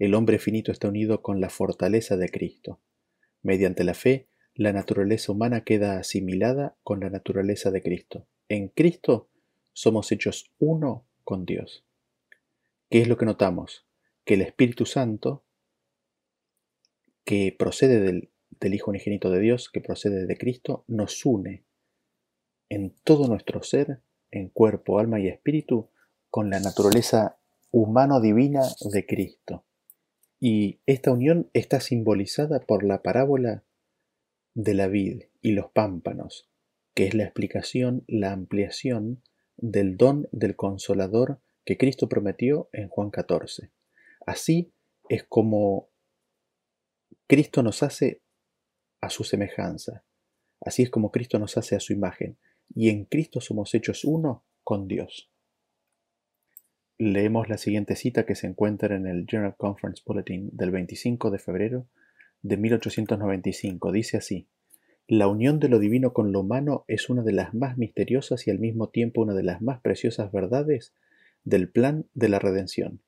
el 0.00 0.14
hombre 0.14 0.40
finito 0.40 0.72
está 0.72 0.88
unido 0.88 1.22
con 1.22 1.40
la 1.40 1.48
fortaleza 1.48 2.16
de 2.16 2.28
Cristo. 2.28 2.80
Mediante 3.44 3.84
la 3.84 3.92
fe, 3.92 4.26
la 4.54 4.72
naturaleza 4.72 5.30
humana 5.30 5.64
queda 5.64 5.98
asimilada 5.98 6.78
con 6.82 7.00
la 7.00 7.10
naturaleza 7.10 7.70
de 7.70 7.82
Cristo. 7.82 8.26
En 8.48 8.68
Cristo 8.68 9.28
somos 9.74 10.10
hechos 10.12 10.50
uno 10.58 11.06
con 11.24 11.44
Dios. 11.44 11.84
¿Qué 12.88 13.02
es 13.02 13.08
lo 13.08 13.18
que 13.18 13.26
notamos? 13.26 13.86
Que 14.24 14.34
el 14.34 14.40
Espíritu 14.40 14.86
Santo, 14.86 15.44
que 17.24 17.54
procede 17.56 18.00
del, 18.00 18.30
Hijo 18.72 18.90
unigénito 18.90 19.30
de 19.30 19.40
Dios, 19.40 19.68
que 19.68 19.82
procede 19.82 20.24
de 20.24 20.38
Cristo, 20.38 20.84
nos 20.86 21.26
une 21.26 21.66
en 22.70 22.96
todo 23.04 23.28
nuestro 23.28 23.62
ser, 23.62 24.00
en 24.30 24.48
cuerpo, 24.48 24.98
alma 24.98 25.20
y 25.20 25.28
espíritu, 25.28 25.90
con 26.30 26.48
la 26.48 26.60
naturaleza 26.60 27.36
humano-divina 27.72 28.62
de 28.90 29.04
Cristo. 29.04 29.66
Y 30.40 30.80
esta 30.86 31.12
unión 31.12 31.50
está 31.52 31.80
simbolizada 31.80 32.60
por 32.60 32.84
la 32.84 33.02
parábola 33.02 33.64
de 34.54 34.74
la 34.74 34.88
vid 34.88 35.24
y 35.40 35.52
los 35.52 35.70
pámpanos, 35.70 36.48
que 36.94 37.06
es 37.06 37.14
la 37.14 37.24
explicación, 37.24 38.04
la 38.06 38.32
ampliación 38.32 39.22
del 39.56 39.96
don 39.96 40.28
del 40.32 40.56
consolador 40.56 41.40
que 41.64 41.78
Cristo 41.78 42.08
prometió 42.08 42.68
en 42.72 42.88
Juan 42.88 43.10
14. 43.10 43.70
Así 44.26 44.72
es 45.08 45.24
como 45.24 45.88
Cristo 47.26 47.62
nos 47.62 47.82
hace 47.82 48.22
a 49.00 49.10
su 49.10 49.24
semejanza. 49.24 50.04
Así 50.60 50.82
es 50.82 50.90
como 50.90 51.10
Cristo 51.10 51.38
nos 51.38 51.56
hace 51.56 51.76
a 51.76 51.80
su 51.80 51.92
imagen. 51.92 52.38
Y 52.74 52.88
en 52.88 53.04
Cristo 53.04 53.40
somos 53.40 53.74
hechos 53.74 54.04
uno 54.04 54.44
con 54.62 54.88
Dios. 54.88 55.30
Leemos 56.98 57.48
la 57.48 57.58
siguiente 57.58 57.96
cita 57.96 58.24
que 58.24 58.36
se 58.36 58.46
encuentra 58.46 58.94
en 58.94 59.08
el 59.08 59.26
General 59.28 59.56
Conference 59.56 60.00
Bulletin 60.06 60.50
del 60.52 60.70
25 60.70 61.32
de 61.32 61.40
febrero 61.40 61.88
de 62.42 62.56
1895. 62.56 63.90
Dice 63.90 64.16
así, 64.16 64.46
La 65.08 65.26
unión 65.26 65.58
de 65.58 65.68
lo 65.68 65.80
divino 65.80 66.12
con 66.12 66.30
lo 66.30 66.38
humano 66.40 66.84
es 66.86 67.10
una 67.10 67.22
de 67.22 67.32
las 67.32 67.52
más 67.52 67.78
misteriosas 67.78 68.46
y 68.46 68.52
al 68.52 68.60
mismo 68.60 68.90
tiempo 68.90 69.22
una 69.22 69.34
de 69.34 69.42
las 69.42 69.60
más 69.60 69.80
preciosas 69.80 70.30
verdades 70.30 70.94
del 71.42 71.68
plan 71.68 72.06
de 72.14 72.28
la 72.28 72.38
redención. 72.38 73.00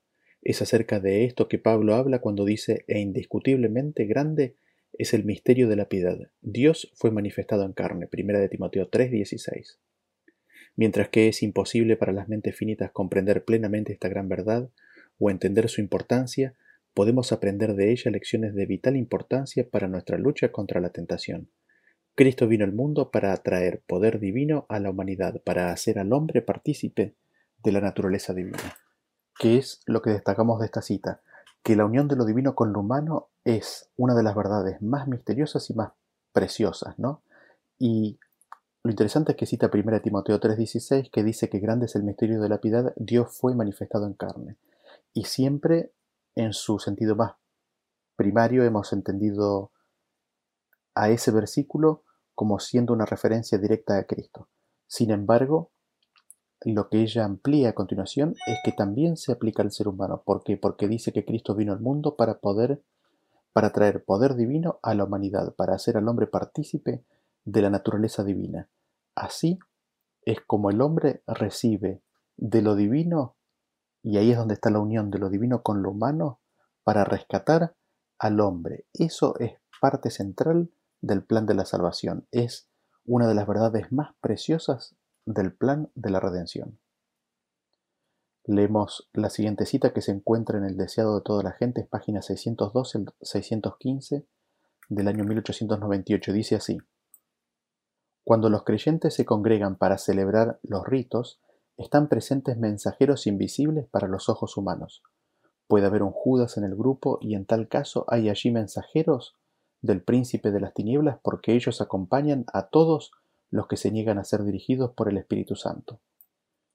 Es 0.43 0.63
acerca 0.63 0.99
de 0.99 1.25
esto 1.25 1.47
que 1.47 1.61
Pablo 1.61 1.95
habla 1.95 2.19
cuando 2.19 2.45
dice, 2.45 2.85
e 2.89 2.99
indiscutiblemente 2.99 4.05
grande 4.07 4.57
es 4.95 5.15
el 5.15 5.25
misterio 5.25 5.69
de 5.69 5.77
la 5.77 5.89
piedad. 5.89 6.19
Dios 6.41 6.91
fue 6.97 7.13
manifestado 7.13 7.65
en 7.65 7.73
carne. 7.73 8.09
Primera 8.09 8.41
de 8.41 8.49
Timoteo 8.49 8.91
3:16. 8.91 9.79
Mientras 10.77 11.09
que 11.09 11.29
es 11.29 11.43
imposible 11.43 11.97
para 11.97 12.13
las 12.13 12.29
mentes 12.29 12.55
finitas 12.55 12.91
comprender 12.91 13.45
plenamente 13.45 13.93
esta 13.93 14.09
gran 14.09 14.29
verdad 14.29 14.69
o 15.19 15.31
entender 15.31 15.69
su 15.69 15.81
importancia, 15.81 16.55
podemos 16.95 17.33
aprender 17.33 17.75
de 17.75 17.91
ella 17.91 18.11
lecciones 18.11 18.55
de 18.55 18.67
vital 18.67 18.97
importancia 18.97 19.69
para 19.69 19.89
nuestra 19.89 20.19
lucha 20.19 20.53
contra 20.53 20.81
la 20.81 20.91
tentación. 20.91 21.51
Cristo 22.15 22.47
vino 22.47 22.65
al 22.65 22.73
mundo 22.73 23.11
para 23.11 23.33
atraer 23.33 23.83
poder 23.87 24.21
divino 24.21 24.65
a 24.69 24.81
la 24.81 24.91
humanidad, 24.91 25.43
para 25.43 25.71
hacer 25.71 25.99
al 25.99 26.13
hombre 26.13 26.41
partícipe 26.41 27.15
de 27.63 27.73
la 27.73 27.81
naturaleza 27.81 28.33
divina. 28.33 28.59
¿Qué 29.39 29.59
es 29.59 29.83
lo 29.87 30.01
que 30.01 30.11
destacamos 30.11 30.61
de 30.61 30.67
esta 30.67 30.81
cita? 30.81 31.21
Que 31.63 31.77
la 31.77 31.85
unión 31.85 32.09
de 32.09 32.17
lo 32.17 32.25
divino 32.25 32.55
con 32.55 32.73
lo 32.73 32.81
humano 32.81 33.29
es 33.45 33.91
una 33.97 34.15
de 34.15 34.23
las 34.23 34.35
verdades 34.35 34.81
más 34.81 35.09
misteriosas 35.09 35.69
y 35.69 35.75
más 35.75 35.93
preciosas, 36.33 36.99
¿no? 36.99 37.23
Y 37.79 38.19
lo 38.87 38.91
interesante 38.93 39.33
es 39.33 39.39
que 39.39 39.47
cita 39.47 39.69
1 39.69 40.01
Timoteo 40.01 40.39
3:16 40.39 41.11
que 41.11 41.25
dice 41.25 41.49
que 41.49 41.59
grande 41.59 41.87
es 41.87 41.97
el 41.97 42.05
misterio 42.05 42.41
de 42.41 42.49
la 42.49 42.61
piedad, 42.61 42.95
Dios 42.97 43.37
fue 43.37 43.55
manifestado 43.55 44.07
en 44.07 44.15
carne. 44.15 44.57
Y 45.13 45.25
siempre 45.25 45.93
en 46.37 46.53
su 46.53 46.79
sentido 46.79 47.17
más 47.17 47.33
primario 48.15 48.63
hemos 48.65 48.93
entendido 48.93 49.73
a 50.95 51.11
ese 51.11 51.33
versículo 51.33 52.05
como 52.35 52.61
siendo 52.61 52.93
una 52.93 53.07
referencia 53.07 53.59
directa 53.59 53.99
a 53.99 54.05
Cristo. 54.05 54.49
Sin 54.87 55.11
embargo, 55.11 55.73
lo 56.61 56.89
que 56.89 57.03
ella 57.03 57.25
amplía 57.25 57.71
a 57.71 57.75
continuación 57.75 58.37
es 58.47 58.59
que 58.65 58.71
también 58.71 59.17
se 59.17 59.33
aplica 59.33 59.63
al 59.63 59.73
ser 59.73 59.89
humano. 59.89 60.23
¿Por 60.25 60.45
qué? 60.45 60.57
Porque 60.57 60.87
dice 60.87 61.13
que 61.13 61.25
Cristo 61.25 61.57
vino 61.57 61.73
al 61.73 61.81
mundo 61.81 62.15
para 62.15 62.39
poder, 62.39 62.83
para 63.53 63.73
traer 63.73 64.05
poder 64.05 64.37
divino 64.37 64.79
a 64.83 64.95
la 64.95 65.05
humanidad, 65.05 65.55
para 65.55 65.75
hacer 65.75 65.97
al 65.97 66.07
hombre 66.09 66.29
partícipe 66.29 67.03
de 67.45 67.63
la 67.63 67.71
naturaleza 67.71 68.23
divina. 68.23 68.69
Así 69.17 69.59
es 70.23 70.41
como 70.47 70.71
el 70.71 70.81
hombre 70.83 71.23
recibe 71.27 72.03
de 72.37 72.63
lo 72.63 72.77
divino, 72.77 73.37
y 74.03 74.19
ahí 74.19 74.31
es 74.31 74.37
donde 74.37 74.55
está 74.55 74.71
la 74.71 74.79
unión 74.79 75.11
de 75.11 75.19
lo 75.19 75.31
divino 75.31 75.63
con 75.63 75.83
lo 75.83 75.91
humano, 75.91 76.41
para 76.85 77.05
rescatar 77.05 77.75
al 78.19 78.41
hombre. 78.41 78.87
Eso 78.93 79.37
es 79.39 79.55
parte 79.81 80.11
central 80.11 80.71
del 81.01 81.25
plan 81.25 81.47
de 81.47 81.55
la 81.55 81.65
salvación. 81.65 82.29
Es 82.31 82.69
una 83.05 83.27
de 83.27 83.35
las 83.35 83.47
verdades 83.47 83.91
más 83.91 84.15
preciosas 84.21 84.95
del 85.25 85.55
plan 85.55 85.91
de 85.95 86.11
la 86.11 86.21
redención. 86.21 86.79
Leemos 88.45 89.09
la 89.13 89.31
siguiente 89.31 89.67
cita 89.67 89.93
que 89.93 90.03
se 90.03 90.13
encuentra 90.13 90.59
en 90.59 90.65
el 90.65 90.77
Deseado 90.77 91.17
de 91.17 91.23
toda 91.23 91.43
la 91.43 91.53
gente, 91.53 91.81
es 91.81 91.89
página 91.89 92.23
612 92.23 93.07
615 93.21 94.27
del 94.89 95.09
año 95.09 95.25
1898. 95.25 96.33
Dice 96.33 96.55
así. 96.57 96.79
Cuando 98.27 98.51
los 98.51 98.65
creyentes 98.65 99.15
se 99.15 99.25
congregan 99.25 99.77
para 99.77 99.99
celebrar 99.99 100.59
los 100.65 100.85
ritos, 100.85 101.39
están 101.77 102.09
presentes 102.09 102.59
mensajeros 102.59 103.29
invisibles 103.29 103.87
para 103.87 104.09
los 104.09 104.29
ojos 104.29 104.57
humanos. 104.57 105.05
Puede 105.69 105.87
haber 105.87 106.03
un 106.03 106.11
Judas 106.11 106.57
en 106.57 106.65
el 106.65 106.75
grupo 106.75 107.19
y 107.21 107.37
en 107.37 107.47
tal 107.47 107.69
caso 107.69 108.05
hay 108.09 108.29
allí 108.29 108.51
mensajeros 108.51 109.37
del 109.81 110.03
príncipe 110.03 110.51
de 110.51 110.59
las 110.59 110.75
tinieblas 110.75 111.21
porque 111.23 111.55
ellos 111.55 111.81
acompañan 111.81 112.47
a 112.53 112.67
todos 112.67 113.13
los 113.53 113.69
que 113.69 113.77
se 113.77 113.93
niegan 113.93 114.19
a 114.19 114.25
ser 114.25 114.43
dirigidos 114.43 114.91
por 114.91 115.09
el 115.09 115.19
Espíritu 115.19 115.55
Santo. 115.55 116.01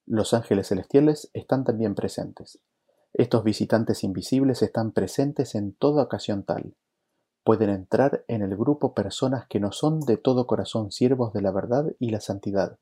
Los 0.05 0.33
ángeles 0.33 0.69
celestiales 0.69 1.31
están 1.33 1.65
también 1.65 1.95
presentes. 1.95 2.59
Estos 3.11 3.43
visitantes 3.43 4.05
invisibles 4.05 4.61
están 4.61 4.93
presentes 4.93 5.53
en 5.55 5.73
toda 5.73 6.03
ocasión 6.03 6.43
tal 6.45 6.75
pueden 7.43 7.69
entrar 7.69 8.23
en 8.27 8.41
el 8.41 8.55
grupo 8.55 8.93
personas 8.93 9.47
que 9.47 9.59
no 9.59 9.71
son 9.71 10.01
de 10.01 10.17
todo 10.17 10.45
corazón 10.45 10.91
siervos 10.91 11.33
de 11.33 11.41
la 11.41 11.51
verdad 11.51 11.85
y 11.99 12.11
la 12.11 12.21
santidad, 12.21 12.77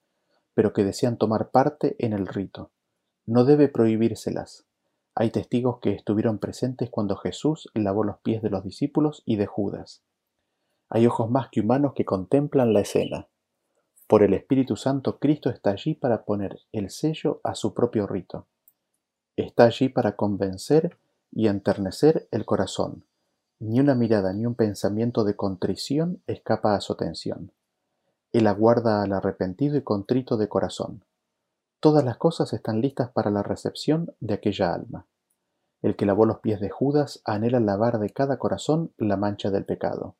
pero 0.54 0.74
que 0.74 0.84
desean 0.84 1.18
tomar 1.18 1.51
parte 1.51 1.96
en 2.00 2.13
el 2.13 2.28
rito. 2.28 2.72
No 3.25 3.46
debe 3.46 3.70
prohibírselas. 3.70 4.66
Hay 5.16 5.32
testigos 5.32 5.80
que 5.82 5.94
estuvieron 5.94 6.39
presentes 6.39 6.89
cuando 6.89 7.16
Jesús 7.16 7.70
lavó 7.74 8.04
los 8.04 8.20
pies 8.20 8.42
de 8.42 8.50
los 8.50 8.63
discípulos 8.63 9.24
y 9.25 9.38
de 9.38 9.46
Judas. 9.46 10.04
Hay 10.89 11.06
ojos 11.06 11.30
más 11.30 11.50
que 11.50 11.62
humanos 11.62 11.94
que 11.96 12.06
contemplan 12.06 12.74
la 12.74 12.82
escena. 12.82 13.28
Por 14.08 14.24
el 14.24 14.34
Espíritu 14.34 14.75
Santo, 14.75 15.20
Cristo 15.20 15.50
está 15.50 15.72
allí 15.72 15.94
para 15.94 16.25
poner 16.25 16.62
el 16.72 16.89
sello 16.89 17.42
a 17.44 17.54
su 17.54 17.74
propio 17.74 18.08
rito. 18.08 18.48
Está 19.36 19.66
allí 19.66 19.88
para 19.89 20.16
convencer 20.16 20.98
y 21.32 21.48
enternecer 21.48 22.28
el 22.32 22.44
corazón 22.46 23.06
ni 23.60 23.80
una 23.80 23.94
mirada 23.94 24.34
ni 24.34 24.46
un 24.46 24.56
pensamiento 24.56 25.24
de 25.24 25.36
contrición 25.36 26.24
escapa 26.28 26.75
a 26.75 26.82
su 26.82 26.94
atención. 26.94 27.51
Él 28.32 28.48
aguarda 28.48 29.01
al 29.01 29.12
arrepentido 29.12 29.75
y 29.75 29.84
contrito 29.84 30.38
de 30.38 30.48
corazón. 30.48 31.04
Todas 31.80 32.04
las 32.04 32.18
cosas 32.18 32.54
están 32.54 32.82
listas 32.82 33.10
para 33.10 33.32
la 33.32 33.44
recepción 33.44 34.13
de 34.20 34.34
aquella 34.34 34.74
alma. 34.74 35.08
El 35.82 35.96
que 35.96 36.06
lavó 36.06 36.25
los 36.25 36.39
pies 36.39 36.60
de 36.60 36.70
Judas 36.70 37.22
anhela 37.25 37.60
lavar 37.60 38.00
de 38.00 38.10
cada 38.10 38.38
corazón 38.38 38.94
la 38.98 39.18
mancha 39.18 39.50
del 39.50 39.66
pecado. 39.66 40.16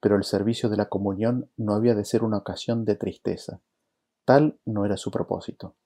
Pero 0.00 0.16
el 0.16 0.24
servicio 0.24 0.68
de 0.68 0.76
la 0.76 0.88
comunión 0.88 1.50
no 1.56 1.74
había 1.74 1.94
de 1.94 2.04
ser 2.04 2.24
una 2.24 2.38
ocasión 2.38 2.84
de 2.84 2.96
tristeza. 2.96 3.60
Tal 4.24 4.58
no 4.64 4.84
era 4.84 4.96
su 4.96 5.10
propósito. 5.10 5.76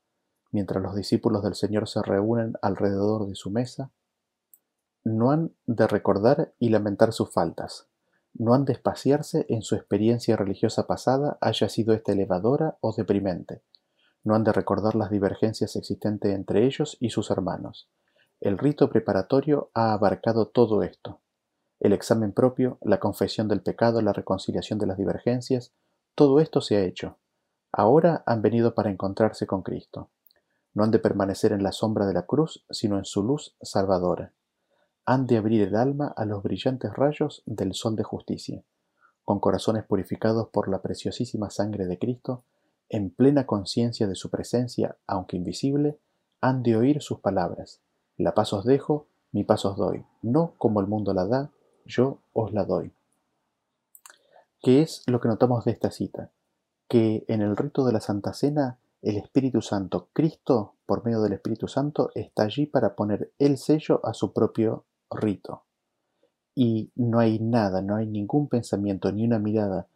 Mientras 0.50 0.82
los 0.82 0.94
discípulos 0.94 1.42
del 1.42 1.54
Señor 1.54 1.88
se 1.88 2.02
reúnen 2.02 2.54
alrededor 2.62 3.26
de 3.26 3.34
su 3.34 3.50
mesa, 3.50 3.90
no 5.08 5.30
han 5.30 5.54
de 5.66 5.86
recordar 5.86 6.52
y 6.58 6.68
lamentar 6.68 7.12
sus 7.12 7.32
faltas, 7.32 7.88
no 8.34 8.52
han 8.52 8.64
de 8.64 8.74
espaciarse 8.74 9.46
en 9.48 9.62
su 9.62 9.74
experiencia 9.74 10.36
religiosa 10.36 10.86
pasada, 10.86 11.38
haya 11.40 11.68
sido 11.68 11.94
esta 11.94 12.12
elevadora 12.12 12.76
o 12.80 12.94
deprimente, 12.94 13.62
no 14.22 14.34
han 14.34 14.44
de 14.44 14.52
recordar 14.52 14.94
las 14.94 15.10
divergencias 15.10 15.76
existentes 15.76 16.34
entre 16.34 16.66
ellos 16.66 16.98
y 17.00 17.10
sus 17.10 17.30
hermanos. 17.30 17.88
El 18.40 18.58
rito 18.58 18.90
preparatorio 18.90 19.70
ha 19.74 19.92
abarcado 19.92 20.48
todo 20.48 20.82
esto. 20.82 21.20
El 21.80 21.92
examen 21.92 22.32
propio, 22.32 22.78
la 22.82 23.00
confesión 23.00 23.48
del 23.48 23.62
pecado, 23.62 24.02
la 24.02 24.12
reconciliación 24.12 24.78
de 24.78 24.86
las 24.86 24.98
divergencias, 24.98 25.72
todo 26.14 26.40
esto 26.40 26.60
se 26.60 26.76
ha 26.76 26.84
hecho. 26.84 27.18
Ahora 27.72 28.22
han 28.26 28.42
venido 28.42 28.74
para 28.74 28.90
encontrarse 28.90 29.46
con 29.46 29.62
Cristo. 29.62 30.10
No 30.74 30.84
han 30.84 30.90
de 30.90 30.98
permanecer 30.98 31.52
en 31.52 31.62
la 31.62 31.72
sombra 31.72 32.06
de 32.06 32.14
la 32.14 32.26
cruz, 32.26 32.64
sino 32.70 32.98
en 32.98 33.04
su 33.04 33.22
luz 33.22 33.56
salvadora 33.62 34.32
han 35.08 35.26
de 35.26 35.38
abrir 35.38 35.62
el 35.62 35.74
alma 35.74 36.12
a 36.14 36.26
los 36.26 36.42
brillantes 36.42 36.92
rayos 36.92 37.42
del 37.46 37.72
sol 37.72 37.96
de 37.96 38.02
justicia, 38.02 38.62
con 39.24 39.40
corazones 39.40 39.84
purificados 39.84 40.48
por 40.48 40.68
la 40.68 40.82
preciosísima 40.82 41.48
sangre 41.48 41.86
de 41.86 41.98
Cristo, 41.98 42.44
en 42.90 43.08
plena 43.08 43.46
conciencia 43.46 44.06
de 44.06 44.14
su 44.14 44.28
presencia, 44.28 44.98
aunque 45.06 45.38
invisible, 45.38 45.98
han 46.42 46.62
de 46.62 46.76
oír 46.76 47.00
sus 47.00 47.20
palabras. 47.20 47.80
La 48.18 48.34
paz 48.34 48.52
os 48.52 48.66
dejo, 48.66 49.06
mi 49.32 49.44
paz 49.44 49.64
os 49.64 49.78
doy, 49.78 50.04
no 50.20 50.52
como 50.58 50.78
el 50.82 50.86
mundo 50.86 51.14
la 51.14 51.24
da, 51.24 51.52
yo 51.86 52.18
os 52.34 52.52
la 52.52 52.66
doy. 52.66 52.92
¿Qué 54.60 54.82
es 54.82 55.04
lo 55.06 55.22
que 55.22 55.28
notamos 55.28 55.64
de 55.64 55.70
esta 55.70 55.90
cita? 55.90 56.32
Que 56.86 57.24
en 57.28 57.40
el 57.40 57.56
rito 57.56 57.86
de 57.86 57.94
la 57.94 58.02
Santa 58.02 58.34
Cena, 58.34 58.76
el 59.00 59.16
Espíritu 59.16 59.62
Santo, 59.62 60.08
Cristo, 60.12 60.74
por 60.84 61.02
medio 61.02 61.22
del 61.22 61.32
Espíritu 61.32 61.66
Santo, 61.66 62.10
está 62.14 62.42
allí 62.42 62.66
para 62.66 62.94
poner 62.94 63.32
el 63.38 63.56
sello 63.56 64.02
a 64.04 64.12
su 64.12 64.34
propio 64.34 64.84
rito. 65.10 65.64
Y 66.54 66.90
no 66.96 67.20
hay 67.20 67.38
nada, 67.38 67.82
no 67.82 67.96
hay 67.96 68.06
ningún 68.06 68.48
pensamiento, 68.48 69.12
ni 69.12 69.24
una 69.24 69.38
mirada, 69.38 69.88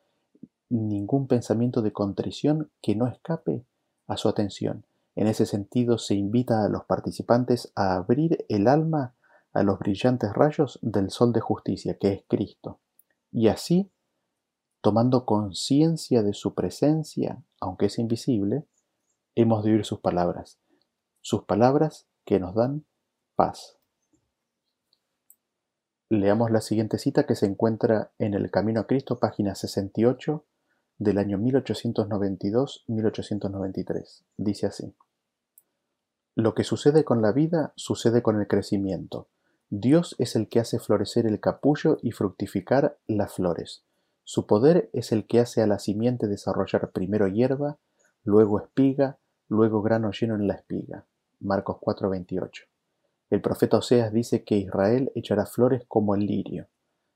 ningún 0.69 1.27
pensamiento 1.27 1.83
de 1.83 1.93
contrición 1.93 2.71
que 2.81 2.95
no 2.95 3.07
escape 3.07 3.67
a 4.07 4.17
su 4.17 4.29
atención. 4.29 4.87
En 5.15 5.27
ese 5.27 5.45
sentido, 5.45 5.99
se 5.99 6.15
invita 6.15 6.65
a 6.65 6.69
los 6.69 6.85
participantes 6.85 7.73
a 7.75 7.97
abrir 7.97 8.45
el 8.49 8.69
alma 8.69 9.15
a 9.53 9.63
los 9.63 9.79
brillantes 9.79 10.33
rayos 10.33 10.79
del 10.83 11.11
sol 11.11 11.33
de 11.33 11.41
justicia, 11.41 11.99
que 11.99 12.13
es 12.13 12.25
Cristo, 12.27 12.81
y 13.31 13.49
así, 13.49 13.91
tomando 14.81 15.27
conciencia 15.27 16.23
de 16.23 16.33
su 16.33 16.55
presencia, 16.55 17.43
aunque 17.61 17.87
es 17.87 17.99
invisible, 17.99 18.67
hemos 19.35 19.65
de 19.65 19.73
oír 19.73 19.85
sus 19.85 20.01
palabras, 20.01 20.59
sus 21.21 21.45
palabras 21.45 22.09
que 22.25 22.41
nos 22.41 22.55
dan 22.55 22.87
paz. 23.37 23.79
Leamos 26.13 26.51
la 26.51 26.61
siguiente 26.61 26.99
cita 26.99 27.25
que 27.25 27.35
se 27.35 27.47
encuentra 27.47 28.13
en 28.19 28.35
El 28.35 28.51
Camino 28.51 28.81
a 28.81 28.87
Cristo, 28.87 29.19
página 29.19 29.55
68 29.55 30.45
del 30.99 31.17
año 31.17 31.39
1892-1893. 31.39 34.23
Dice 34.37 34.67
así. 34.67 34.95
Lo 36.35 36.55
que 36.55 36.65
sucede 36.65 37.05
con 37.05 37.23
la 37.23 37.33
vida 37.33 37.73
sucede 37.77 38.21
con 38.21 38.39
el 38.39 38.47
crecimiento. 38.47 39.31
Dios 39.71 40.15
es 40.19 40.37
el 40.37 40.51
que 40.51 40.61
hace 40.61 40.79
florecer 40.79 41.25
el 41.25 41.41
capullo 41.41 41.97
y 42.03 42.11
fructificar 42.11 42.99
las 43.07 43.33
flores. 43.33 43.83
Su 44.23 44.47
poder 44.47 44.91
es 44.93 45.13
el 45.13 45.27
que 45.27 45.41
hace 45.41 45.63
a 45.63 45.67
la 45.67 45.79
simiente 45.79 46.29
desarrollar 46.29 46.91
primero 46.91 47.27
hierba, 47.27 47.79
luego 48.23 48.61
espiga, 48.61 49.17
luego 49.49 49.81
grano 49.81 50.11
lleno 50.11 50.35
en 50.35 50.47
la 50.47 50.57
espiga. 50.57 51.07
Marcos 51.41 51.79
4:28. 51.81 52.67
El 53.33 53.41
profeta 53.41 53.79
Oseas 53.79 54.13
dice 54.13 54.45
que 54.45 54.59
Israel 54.59 55.11
echará 55.15 55.47
flores 55.47 55.85
como 55.89 56.15
el 56.15 56.27
lirio. 56.27 56.69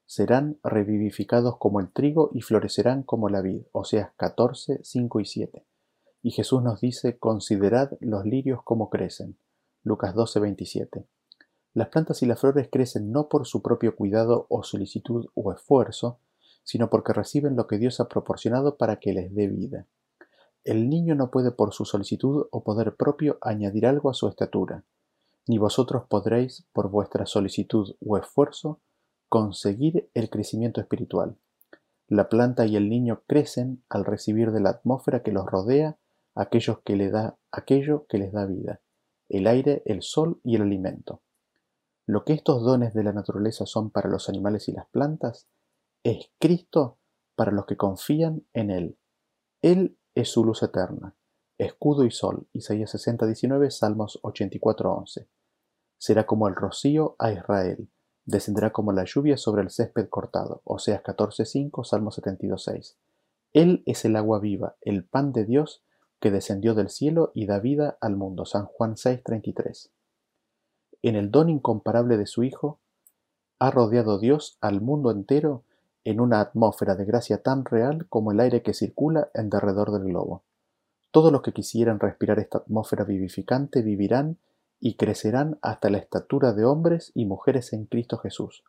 Serán 0.07 0.59
revivificados 0.65 1.59
como 1.59 1.79
el 1.79 1.93
trigo 1.93 2.31
y 2.33 2.41
florecerán 2.41 3.03
como 3.03 3.29
la 3.29 3.43
vid. 3.43 3.65
Oseas 3.73 4.13
14, 4.17 4.81
5 4.83 5.21
y 5.21 5.25
7. 5.27 5.67
Y 6.23 6.31
Jesús 6.31 6.63
nos 6.63 6.81
dice, 6.81 7.19
considerad 7.19 7.99
los 8.01 8.25
lirios 8.25 8.63
como 8.65 8.89
crecen. 8.89 9.37
Lucas 9.83 10.15
12, 10.15 10.41
27. 10.41 11.07
Las 11.75 11.89
plantas 11.89 12.23
y 12.23 12.27
las 12.27 12.41
flores 12.41 12.71
crecen 12.73 13.13
no 13.13 13.29
por 13.29 13.47
su 13.47 13.61
propio 13.61 13.95
cuidado 13.95 14.47
o 14.49 14.63
solicitud 14.63 15.27
o 15.35 15.53
esfuerzo, 15.53 16.19
sino 16.65 16.89
porque 16.89 17.13
reciben 17.13 17.57
lo 17.57 17.67
que 17.67 17.77
Dios 17.77 18.01
ha 18.01 18.09
proporcionado 18.09 18.79
para 18.79 19.01
que 19.01 19.13
les 19.13 19.35
dé 19.35 19.49
vida. 19.49 19.87
El 20.65 20.89
niño 20.89 21.15
no 21.15 21.31
puede 21.31 21.51
por 21.51 21.75
su 21.75 21.85
solicitud 21.85 22.47
o 22.51 22.65
poder 22.65 22.97
propio 22.97 23.37
añadir 23.43 23.85
algo 23.85 24.09
a 24.09 24.15
su 24.15 24.29
estatura, 24.29 24.83
ni 25.47 25.59
vosotros 25.59 26.05
podréis, 26.09 26.67
por 26.73 26.91
vuestra 26.91 27.27
solicitud 27.27 27.95
o 28.05 28.17
esfuerzo, 28.17 28.81
conseguir 29.29 30.09
el 30.15 30.31
crecimiento 30.31 30.81
espiritual. 30.81 31.37
La 32.09 32.29
planta 32.29 32.67
y 32.67 32.77
el 32.77 32.89
niño 32.89 33.23
crecen 33.27 33.83
al 33.89 34.05
recibir 34.05 34.53
de 34.53 34.61
la 34.61 34.71
atmósfera 34.71 35.23
que 35.23 35.33
los 35.33 35.47
rodea 35.47 35.99
aquellos 36.35 36.81
que 36.81 36.97
da, 37.11 37.37
aquello 37.51 38.07
que 38.09 38.19
les 38.19 38.33
da 38.33 38.47
vida, 38.47 38.81
el 39.29 39.47
aire, 39.47 39.83
el 39.87 40.03
sol 40.03 40.41
y 40.45 40.57
el 40.57 40.63
alimento. 40.63 41.23
Lo 42.07 42.25
que 42.25 42.35
estos 42.35 42.63
dones 42.63 42.95
de 42.95 43.03
la 43.03 43.13
naturaleza 43.13 43.67
son 43.67 43.91
para 43.91 44.09
los 44.09 44.29
animales 44.29 44.69
y 44.69 44.73
las 44.73 44.87
plantas, 44.87 45.49
es 46.05 46.31
Cristo 46.39 46.99
para 47.35 47.51
los 47.51 47.67
que 47.67 47.77
confían 47.77 48.45
en 48.53 48.71
Él. 48.71 48.99
Él 49.63 49.99
es 50.15 50.29
su 50.29 50.45
luz 50.45 50.63
eterna, 50.63 51.17
escudo 51.59 52.05
y 52.05 52.13
sol. 52.13 52.47
Isaías 52.53 52.91
60, 52.91 53.27
19, 53.27 53.71
Salmos 53.73 54.21
84, 54.23 54.93
11. 54.93 55.29
Será 55.99 56.27
como 56.27 56.49
el 56.49 56.55
rocío 56.55 57.17
a 57.19 57.33
Israel, 57.33 57.89
descenderá 58.25 58.71
como 58.73 58.93
la 58.93 59.05
lluvia 59.05 59.37
sobre 59.37 59.63
el 59.63 59.71
césped 59.71 60.09
cortado. 60.09 60.63
Oseas 60.65 61.03
14, 61.03 61.45
5, 61.45 61.85
Salmo 61.85 62.11
72, 62.11 62.63
6. 62.63 62.97
Él 63.53 63.83
es 63.87 64.05
el 64.05 64.17
agua 64.17 64.39
viva, 64.39 64.77
el 64.81 65.05
pan 65.05 65.33
de 65.33 65.45
Dios 65.45 65.83
que 66.21 66.31
descendió 66.31 66.75
del 66.75 66.91
cielo 66.91 67.33
y 67.35 67.47
da 67.47 67.59
vida 67.61 67.97
al 68.01 68.17
mundo. 68.17 68.45
San 68.45 68.67
Juan 68.67 68.97
6, 68.97 69.23
33 69.23 69.91
en 71.09 71.15
el 71.15 71.31
don 71.31 71.49
incomparable 71.49 72.17
de 72.17 72.27
su 72.27 72.43
Hijo, 72.43 72.81
ha 73.59 73.71
rodeado 73.71 74.19
Dios 74.19 74.59
al 74.61 74.81
mundo 74.81 75.11
entero 75.11 75.63
en 76.05 76.21
una 76.21 76.41
atmósfera 76.41 76.97
de 76.97 77.05
gracia 77.05 77.43
tan 77.43 77.65
real 77.65 78.07
como 78.09 78.33
el 78.33 78.41
aire 78.41 78.63
que 78.63 78.75
circula 78.75 79.31
en 79.35 79.49
derredor 79.49 79.93
del 79.93 80.05
globo. 80.05 80.43
Todos 81.13 81.33
los 81.33 81.43
que 81.43 81.53
quisieran 81.53 82.01
respirar 82.01 82.39
esta 82.39 82.59
atmósfera 82.59 83.05
vivificante 83.05 83.83
vivirán 83.83 84.39
y 84.81 84.97
crecerán 84.97 85.59
hasta 85.63 85.91
la 85.91 85.99
estatura 85.99 86.53
de 86.53 86.65
hombres 86.65 87.13
y 87.15 87.25
mujeres 87.25 87.73
en 87.73 87.87
Cristo 87.87 88.19
Jesús, 88.19 88.65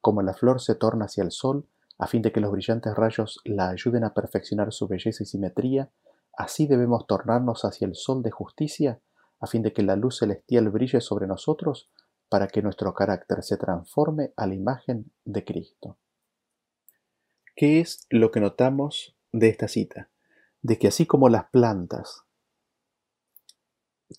como 0.00 0.22
la 0.22 0.34
flor 0.34 0.60
se 0.60 0.74
torna 0.74 1.06
hacia 1.06 1.24
el 1.24 1.32
sol, 1.32 1.66
a 1.98 2.06
fin 2.06 2.22
de 2.22 2.30
que 2.30 2.40
los 2.40 2.52
brillantes 2.52 2.94
rayos 2.94 3.40
la 3.44 3.70
ayuden 3.70 4.04
a 4.04 4.12
perfeccionar 4.12 4.72
su 4.72 4.86
belleza 4.86 5.22
y 5.22 5.26
simetría, 5.26 5.90
así 6.36 6.66
debemos 6.66 7.06
tornarnos 7.06 7.64
hacia 7.64 7.86
el 7.86 7.94
sol 7.94 8.22
de 8.22 8.30
justicia 8.30 9.00
a 9.40 9.46
fin 9.46 9.62
de 9.62 9.72
que 9.72 9.82
la 9.82 9.96
luz 9.96 10.18
celestial 10.18 10.70
brille 10.70 11.00
sobre 11.00 11.26
nosotros 11.26 11.90
para 12.28 12.48
que 12.48 12.62
nuestro 12.62 12.94
carácter 12.94 13.42
se 13.42 13.56
transforme 13.56 14.32
a 14.36 14.46
la 14.46 14.54
imagen 14.54 15.12
de 15.24 15.44
Cristo. 15.44 15.98
¿Qué 17.54 17.80
es 17.80 18.06
lo 18.10 18.30
que 18.30 18.40
notamos 18.40 19.16
de 19.32 19.48
esta 19.48 19.68
cita? 19.68 20.10
De 20.62 20.78
que 20.78 20.88
así 20.88 21.06
como 21.06 21.28
las 21.28 21.48
plantas 21.50 22.24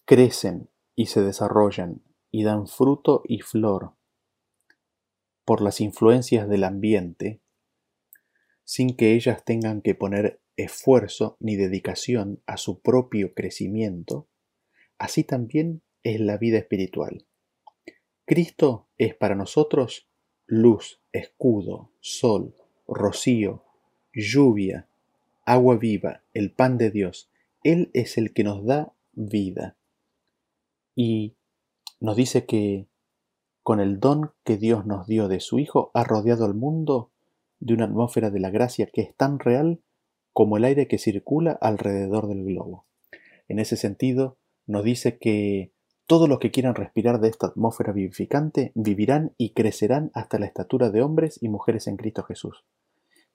crecen 0.06 0.69
y 0.97 1.05
se 1.05 1.21
desarrollan 1.21 2.01
y 2.31 2.43
dan 2.43 2.67
fruto 2.67 3.21
y 3.23 3.39
flor 3.39 3.93
por 5.45 5.62
las 5.62 5.79
influencias 5.79 6.49
del 6.49 6.65
ambiente, 6.65 7.39
sin 8.65 8.97
que 8.97 9.13
ellas 9.13 9.45
tengan 9.45 9.81
que 9.81 9.95
poner 9.95 10.41
esfuerzo 10.57 11.38
ni 11.39 11.55
dedicación 11.55 12.41
a 12.47 12.57
su 12.57 12.81
propio 12.81 13.33
crecimiento, 13.33 14.27
así 14.97 15.23
también 15.23 15.83
es 16.03 16.19
la 16.19 16.38
vida 16.38 16.57
espiritual. 16.57 17.25
Cristo 18.25 18.89
es 18.97 19.15
para 19.15 19.36
nosotros 19.36 20.10
luz, 20.47 20.99
escudo, 21.13 21.91
sol, 22.01 22.55
rocío, 22.88 23.63
lluvia, 24.13 24.89
agua 25.45 25.77
viva, 25.77 26.23
el 26.33 26.51
pan 26.51 26.77
de 26.77 26.89
Dios. 26.89 27.29
Él 27.63 27.91
es 27.93 28.17
el 28.17 28.33
que 28.33 28.43
nos 28.43 28.65
da 28.65 28.93
vida. 29.13 29.76
Y 30.99 31.36
nos 31.99 32.15
dice 32.15 32.47
que 32.47 32.88
con 33.62 33.79
el 33.79 33.99
don 33.99 34.31
que 34.43 34.57
Dios 34.57 34.88
nos 34.88 35.05
dio 35.05 35.27
de 35.27 35.39
su 35.39 35.60
Hijo 35.60 35.91
ha 35.93 36.03
rodeado 36.03 36.43
al 36.43 36.55
mundo 36.55 37.12
de 37.60 37.75
una 37.75 37.86
atmósfera 37.86 38.31
de 38.31 38.39
la 38.39 38.49
gracia 38.49 38.89
que 38.91 39.01
es 39.01 39.15
tan 39.15 39.38
real 39.38 39.79
como 40.33 40.57
el 40.57 40.63
aire 40.63 40.88
que 40.88 40.97
circula 40.97 41.51
alrededor 41.51 42.27
del 42.27 42.43
globo. 42.43 42.88
En 43.47 43.60
ese 43.60 43.77
sentido, 43.77 44.39
nos 44.65 44.83
dice 44.83 45.19
que 45.19 45.71
todos 46.07 46.27
los 46.27 46.39
que 46.39 46.49
quieran 46.49 46.73
respirar 46.73 47.19
de 47.19 47.27
esta 47.27 47.45
atmósfera 47.45 47.93
vivificante 47.93 48.71
vivirán 48.73 49.36
y 49.38 49.51
crecerán 49.51 50.10
hasta 50.15 50.39
la 50.39 50.47
estatura 50.47 50.89
de 50.89 51.03
hombres 51.03 51.38
y 51.43 51.49
mujeres 51.49 51.86
en 51.86 51.97
Cristo 51.97 52.23
Jesús. 52.23 52.65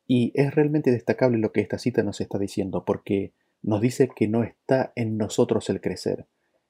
Y 0.08 0.32
es 0.34 0.52
realmente 0.52 0.90
destacable 0.90 1.38
lo 1.38 1.52
que 1.52 1.60
esta 1.60 1.78
cita 1.78 2.02
nos 2.02 2.20
está 2.20 2.40
diciendo, 2.40 2.84
porque 2.84 3.34
nos 3.62 3.80
dice 3.80 4.08
que 4.08 4.26
no 4.26 4.42
está 4.42 4.92
en 4.96 5.16
nosotros 5.16 5.70
el 5.70 5.80
crecer, 5.80 6.26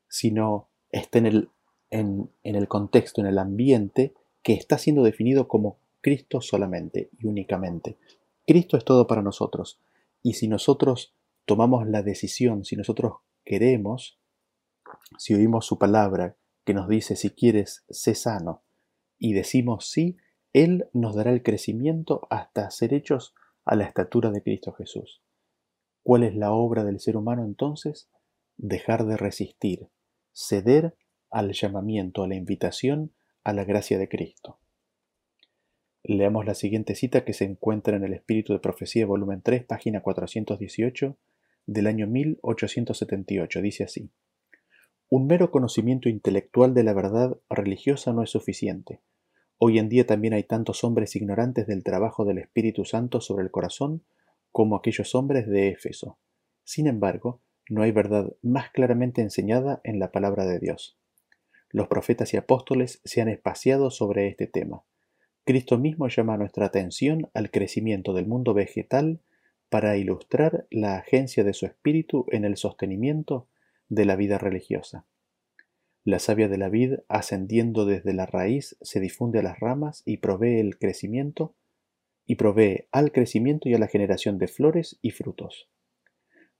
sino 0.07 0.69
está 0.93 1.19
en 1.19 1.27
el, 1.27 1.51
en, 1.91 2.31
en 2.45 2.55
el 2.55 2.69
contexto, 2.69 3.21
en 3.21 3.27
el 3.27 3.39
ambiente 3.39 4.15
que 4.43 4.53
está 4.53 4.79
siendo 4.79 5.03
definido 5.03 5.49
como 5.49 5.79
Cristo 6.01 6.41
solamente 6.41 7.11
y 7.19 7.27
únicamente. 7.27 7.97
Cristo 8.47 8.77
es 8.77 8.85
todo 8.85 9.07
para 9.07 9.23
nosotros. 9.23 9.81
Y 10.23 10.35
si 10.35 10.49
nosotros 10.49 11.15
tomamos 11.45 11.87
la 11.87 12.03
decisión, 12.03 12.65
si 12.65 12.77
nosotros 12.77 13.15
queremos, 13.45 14.19
si 15.19 15.35
oímos 15.35 15.67
su 15.67 15.79
palabra 15.79 16.37
que 16.65 16.75
nos 16.75 16.89
dice 16.89 17.17
si 17.17 17.31
quieres, 17.31 17.85
sé 17.89 18.15
sano, 18.15 18.63
y 19.19 19.33
decimos 19.33 19.89
sí, 19.89 20.17
Él 20.53 20.89
nos 20.93 21.15
dará 21.15 21.33
el 21.33 21.43
crecimiento 21.43 22.27
hasta 22.31 22.71
ser 22.71 22.95
hechos 22.95 23.35
a 23.65 23.77
la 23.77 23.85
estatura 23.85 24.31
de 24.31 24.43
Cristo 24.43 24.73
Jesús. 24.73 25.23
¿Cuál 26.03 26.25
es 26.25 26.35
la 26.35 26.53
obra 26.53 26.85
del 26.85 26.99
ser 27.01 27.17
humano 27.17 27.45
entonces? 27.45 28.09
Dejar 28.57 29.07
de 29.07 29.17
resistir, 29.17 29.89
ceder 30.33 30.97
al 31.31 31.53
llamamiento, 31.53 32.23
a 32.23 32.29
la 32.29 32.35
invitación, 32.35 33.13
a 33.45 33.53
la 33.53 33.65
gracia 33.65 33.99
de 33.99 34.09
Cristo. 34.09 34.59
Leamos 36.05 36.45
la 36.47 36.55
siguiente 36.55 36.95
cita 36.95 37.25
que 37.25 37.33
se 37.33 37.45
encuentra 37.45 37.97
en 37.97 38.05
el 38.05 38.13
Espíritu 38.13 38.53
de 38.53 38.59
Profecía, 38.59 39.07
volumen 39.07 39.41
3, 39.43 39.65
página 39.65 40.03
418, 40.03 41.17
del 41.67 41.87
año 41.87 42.07
1878. 42.07 43.63
Dice 43.63 43.85
así. 43.85 44.11
Un 45.09 45.27
mero 45.27 45.51
conocimiento 45.51 46.09
intelectual 46.09 46.75
de 46.75 46.83
la 46.85 46.95
verdad 46.95 47.39
religiosa 47.49 48.13
no 48.13 48.23
es 48.23 48.31
suficiente. 48.31 49.01
Hoy 49.59 49.79
en 49.79 49.89
día 49.89 50.07
también 50.07 50.35
hay 50.35 50.43
tantos 50.43 50.83
hombres 50.83 51.15
ignorantes 51.15 51.67
del 51.69 51.85
trabajo 51.85 52.25
del 52.25 52.39
Espíritu 52.39 52.85
Santo 52.85 53.21
sobre 53.21 53.45
el 53.45 53.51
corazón 53.51 54.03
como 54.51 54.75
aquellos 54.75 55.15
hombres 55.15 55.47
de 55.47 55.69
Éfeso. 55.69 56.19
Sin 56.65 56.89
embargo, 56.89 57.41
no 57.69 57.83
hay 57.83 57.93
verdad 57.93 58.33
más 58.43 58.71
claramente 58.71 59.23
enseñada 59.23 59.81
en 59.85 59.99
la 59.99 60.13
palabra 60.13 60.45
de 60.45 60.59
Dios. 60.59 60.99
Los 61.71 61.89
profetas 61.89 62.35
y 62.35 62.37
apóstoles 62.37 63.01
se 63.05 63.23
han 63.23 63.29
espaciado 63.29 63.91
sobre 63.91 64.29
este 64.29 64.47
tema. 64.47 64.85
Cristo 65.45 65.79
mismo 65.79 66.07
llama 66.09 66.37
nuestra 66.37 66.67
atención 66.67 67.31
al 67.35 67.51
crecimiento 67.51 68.13
del 68.13 68.27
mundo 68.27 68.55
vegetal 68.55 69.21
para 69.69 69.97
ilustrar 69.97 70.67
la 70.71 70.97
agencia 70.97 71.45
de 71.45 71.55
su 71.55 71.65
espíritu 71.65 72.27
en 72.31 72.45
el 72.45 72.57
sostenimiento 72.57 73.49
de 73.89 74.05
la 74.05 74.17
vida 74.17 74.39
religiosa. 74.39 75.07
La 76.05 76.19
savia 76.19 76.49
de 76.49 76.59
la 76.59 76.69
vid, 76.69 76.97
ascendiendo 77.09 77.87
desde 77.87 78.13
la 78.13 78.27
raíz, 78.27 78.77
se 78.83 79.01
difunde 79.01 79.39
a 79.39 79.43
las 79.43 79.61
ramas 79.61 80.03
y 80.05 80.19
provee 80.19 80.61
el 80.61 80.79
crecimiento, 80.79 81.55
y 82.27 82.35
provee 82.35 82.87
al 82.93 83.13
crecimiento 83.13 83.69
y 83.69 83.75
a 83.75 83.79
la 83.79 83.89
generación 83.89 84.37
de 84.39 84.49
flores 84.49 84.99
y 85.01 85.11
frutos. 85.11 85.72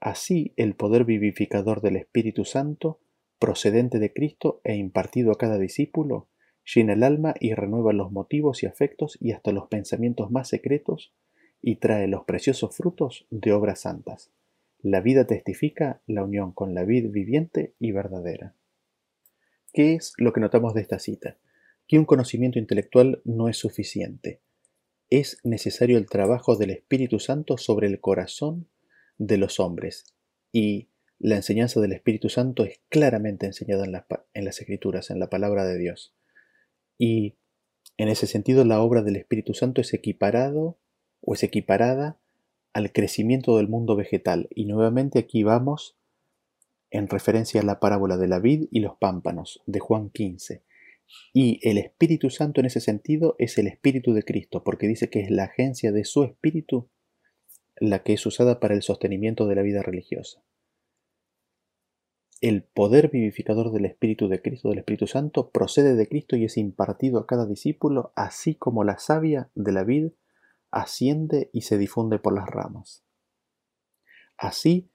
Así 0.03 0.53
el 0.57 0.75
poder 0.75 1.05
vivificador 1.05 1.81
del 1.81 1.95
Espíritu 1.95 2.45
Santo, 2.45 2.99
procedente 3.39 4.01
de 4.01 4.13
Cristo 4.13 4.61
e 4.65 4.75
impartido 4.75 5.31
a 5.31 5.39
cada 5.39 5.59
discípulo, 5.59 6.29
llena 6.65 6.95
el 6.95 7.05
alma 7.05 7.35
y 7.39 7.55
renueva 7.55 7.93
los 7.93 8.11
motivos 8.11 8.65
y 8.65 8.67
afectos 8.67 9.17
y 9.21 9.31
hasta 9.31 9.53
los 9.53 9.69
pensamientos 9.69 10.33
más 10.33 10.49
secretos, 10.49 11.15
y 11.61 11.77
trae 11.77 12.09
los 12.09 12.25
preciosos 12.25 12.77
frutos 12.77 13.29
de 13.31 13.53
obras 13.53 13.83
santas. 13.83 14.33
La 14.81 15.01
vida 15.01 15.29
testifica 15.29 16.03
la 16.09 16.25
unión 16.25 16.51
con 16.51 16.75
la 16.75 16.83
vid 16.83 17.13
viviente 17.13 17.77
y 17.79 17.93
verdadera. 17.93 18.57
¿Qué 19.73 19.95
es 19.95 20.15
lo 20.17 20.33
que 20.33 20.41
notamos 20.41 20.75
de 20.75 20.81
esta 20.81 20.99
cita? 20.99 21.39
Que 21.87 22.01
un 22.01 22.07
conocimiento 22.07 22.59
intelectual 22.59 23.23
no 23.25 23.49
es 23.49 23.57
suficiente. 23.57 24.41
Es 25.11 25.39
necesario 25.45 25.97
el 25.97 26.07
trabajo 26.09 26.57
del 26.57 26.71
Espíritu 26.71 27.21
Santo 27.21 27.57
sobre 27.57 27.87
el 27.87 28.01
corazón 28.01 28.67
de 29.27 29.39
los 29.39 29.61
hombres. 29.61 30.05
Y 30.53 30.89
la 31.19 31.37
enseñanza 31.37 31.81
del 31.81 31.93
Espíritu 31.93 32.29
Santo 32.29 32.65
es 32.65 32.81
claramente 32.89 33.47
enseñada 33.47 33.85
en 33.85 33.93
las, 33.93 34.05
en 34.35 34.45
las 34.45 34.61
Escrituras, 34.61 35.11
en 35.11 35.21
la 35.21 35.31
palabra 35.31 35.65
de 35.65 35.79
Dios. 35.79 36.15
Y 36.99 37.37
en 37.97 38.09
ese 38.09 38.27
sentido 38.27 38.65
la 38.65 38.81
obra 38.81 39.03
del 39.03 39.17
Espíritu 39.17 39.55
Santo 39.55 39.81
es 39.81 39.95
equiparado 39.95 40.79
o 41.21 41.35
es 41.35 41.43
equiparada 41.45 42.19
al 42.73 42.93
crecimiento 42.93 43.57
del 43.57 43.69
mundo 43.69 43.95
vegetal. 43.95 44.49
Y 44.51 44.65
nuevamente 44.65 45.21
aquí 45.21 45.45
vamos 45.45 45.97
en 46.91 47.09
referencia 47.09 47.61
a 47.61 47.65
la 47.65 47.79
parábola 47.81 48.17
de 48.17 48.29
la 48.29 48.41
vid 48.41 48.67
y 48.71 48.81
los 48.81 48.97
pámpanos 48.99 49.63
de 49.67 49.79
Juan 49.79 50.11
15. 50.11 50.65
Y 51.33 51.61
el 51.69 51.79
Espíritu 51.79 52.31
Santo 52.31 52.61
en 52.61 52.67
ese 52.67 52.81
sentido 52.81 53.37
es 53.39 53.57
el 53.59 53.69
Espíritu 53.69 54.15
de 54.15 54.25
Cristo, 54.25 54.65
porque 54.65 54.89
dice 54.89 55.11
que 55.11 55.21
es 55.21 55.31
la 55.31 55.45
agencia 55.45 55.93
de 55.93 56.05
su 56.05 56.25
Espíritu 56.25 56.89
la 57.83 58.05
que 58.05 58.13
es 58.13 58.25
usada 58.27 58.61
para 58.61 58.75
el 58.75 58.83
sostenimiento 58.83 59.49
de 59.49 59.57
la 59.57 59.63
vida 59.63 59.83
religiosa. 59.83 60.41
El 62.41 62.63
poder 62.63 63.11
vivificador 63.11 63.73
del 63.73 63.87
Espíritu 63.87 64.29
de 64.29 64.41
Cristo, 64.41 64.69
del 64.69 64.79
Espíritu 64.79 65.09
Santo, 65.09 65.51
procede 65.51 65.97
de 65.97 66.09
Cristo 66.09 66.37
y 66.37 66.45
es 66.45 66.57
impartido 66.57 67.19
a 67.19 67.27
cada 67.27 67.45
discípulo, 67.45 68.13
así 68.15 68.55
como 68.55 68.85
la 68.85 68.99
savia 68.99 69.51
de 69.57 69.73
la 69.73 69.83
vid 69.83 70.13
asciende 70.71 71.51
y 71.53 71.63
se 71.63 71.77
difunde 71.77 72.21
por 72.21 72.35
las 72.35 72.49
ramas. 72.49 73.03
Así, 74.37 74.89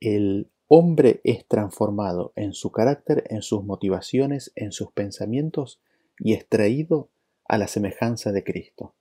el 0.00 0.50
hombre 0.66 1.20
es 1.22 1.46
transformado 1.46 2.32
en 2.34 2.54
su 2.54 2.72
carácter, 2.72 3.22
en 3.30 3.42
sus 3.42 3.62
motivaciones, 3.62 4.50
en 4.56 4.72
sus 4.72 4.90
pensamientos 4.90 5.80
y 6.18 6.34
extraído 6.34 7.08
a 7.44 7.56
la 7.56 7.68
semejanza 7.68 8.32
de 8.32 8.42
Cristo. 8.42 8.94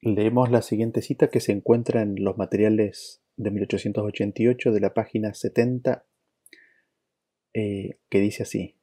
Leemos 0.00 0.50
la 0.50 0.62
siguiente 0.62 1.02
cita 1.02 1.28
que 1.28 1.40
se 1.40 1.50
encuentra 1.50 2.02
en 2.02 2.22
los 2.22 2.38
materiales 2.38 3.20
de 3.36 3.50
1888 3.50 4.70
de 4.70 4.80
la 4.80 4.94
página 4.94 5.34
70, 5.34 6.06
eh, 7.54 7.98
que 8.08 8.20
dice 8.20 8.44
así. 8.44 8.76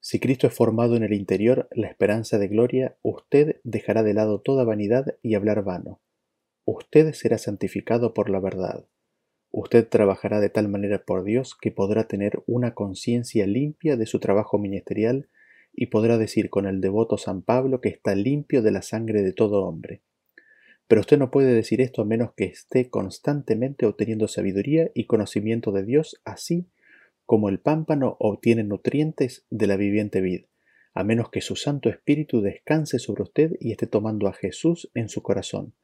Si 0.00 0.18
Cristo 0.18 0.48
es 0.48 0.54
formado 0.54 0.96
en 0.96 1.04
el 1.04 1.12
interior, 1.12 1.68
la 1.70 1.86
esperanza 1.86 2.38
de 2.38 2.48
gloria, 2.48 2.96
usted 3.02 3.60
dejará 3.62 4.02
de 4.02 4.14
lado 4.14 4.40
toda 4.40 4.64
vanidad 4.64 5.18
y 5.22 5.34
hablar 5.34 5.62
vano. 5.62 6.00
Usted 6.64 7.12
será 7.12 7.38
santificado 7.38 8.12
por 8.12 8.28
la 8.28 8.40
verdad. 8.40 8.86
Usted 9.52 9.88
trabajará 9.88 10.40
de 10.40 10.50
tal 10.50 10.68
manera 10.68 11.04
por 11.04 11.22
Dios 11.22 11.56
que 11.60 11.70
podrá 11.70 12.08
tener 12.08 12.42
una 12.46 12.74
conciencia 12.74 13.46
limpia 13.46 13.96
de 13.96 14.06
su 14.06 14.18
trabajo 14.18 14.58
ministerial 14.58 15.28
y 15.76 15.86
podrá 15.86 16.16
decir 16.16 16.48
con 16.48 16.66
el 16.66 16.80
devoto 16.80 17.18
San 17.18 17.42
Pablo 17.42 17.80
que 17.80 17.90
está 17.90 18.14
limpio 18.14 18.62
de 18.62 18.72
la 18.72 18.82
sangre 18.82 19.22
de 19.22 19.32
todo 19.32 19.64
hombre. 19.64 20.02
Pero 20.88 21.02
usted 21.02 21.18
no 21.18 21.30
puede 21.30 21.52
decir 21.52 21.80
esto 21.80 22.02
a 22.02 22.06
menos 22.06 22.32
que 22.34 22.44
esté 22.44 22.88
constantemente 22.88 23.86
obteniendo 23.86 24.26
sabiduría 24.26 24.90
y 24.94 25.04
conocimiento 25.04 25.72
de 25.72 25.84
Dios, 25.84 26.20
así 26.24 26.66
como 27.26 27.48
el 27.48 27.58
pámpano 27.58 28.16
obtiene 28.20 28.64
nutrientes 28.64 29.44
de 29.50 29.66
la 29.66 29.76
viviente 29.76 30.20
vid, 30.20 30.44
a 30.94 31.04
menos 31.04 31.28
que 31.28 31.40
su 31.40 31.56
Santo 31.56 31.90
Espíritu 31.90 32.40
descanse 32.40 32.98
sobre 32.98 33.24
usted 33.24 33.52
y 33.60 33.72
esté 33.72 33.86
tomando 33.86 34.28
a 34.28 34.32
Jesús 34.32 34.90
en 34.94 35.08
su 35.08 35.22
corazón, 35.22 35.74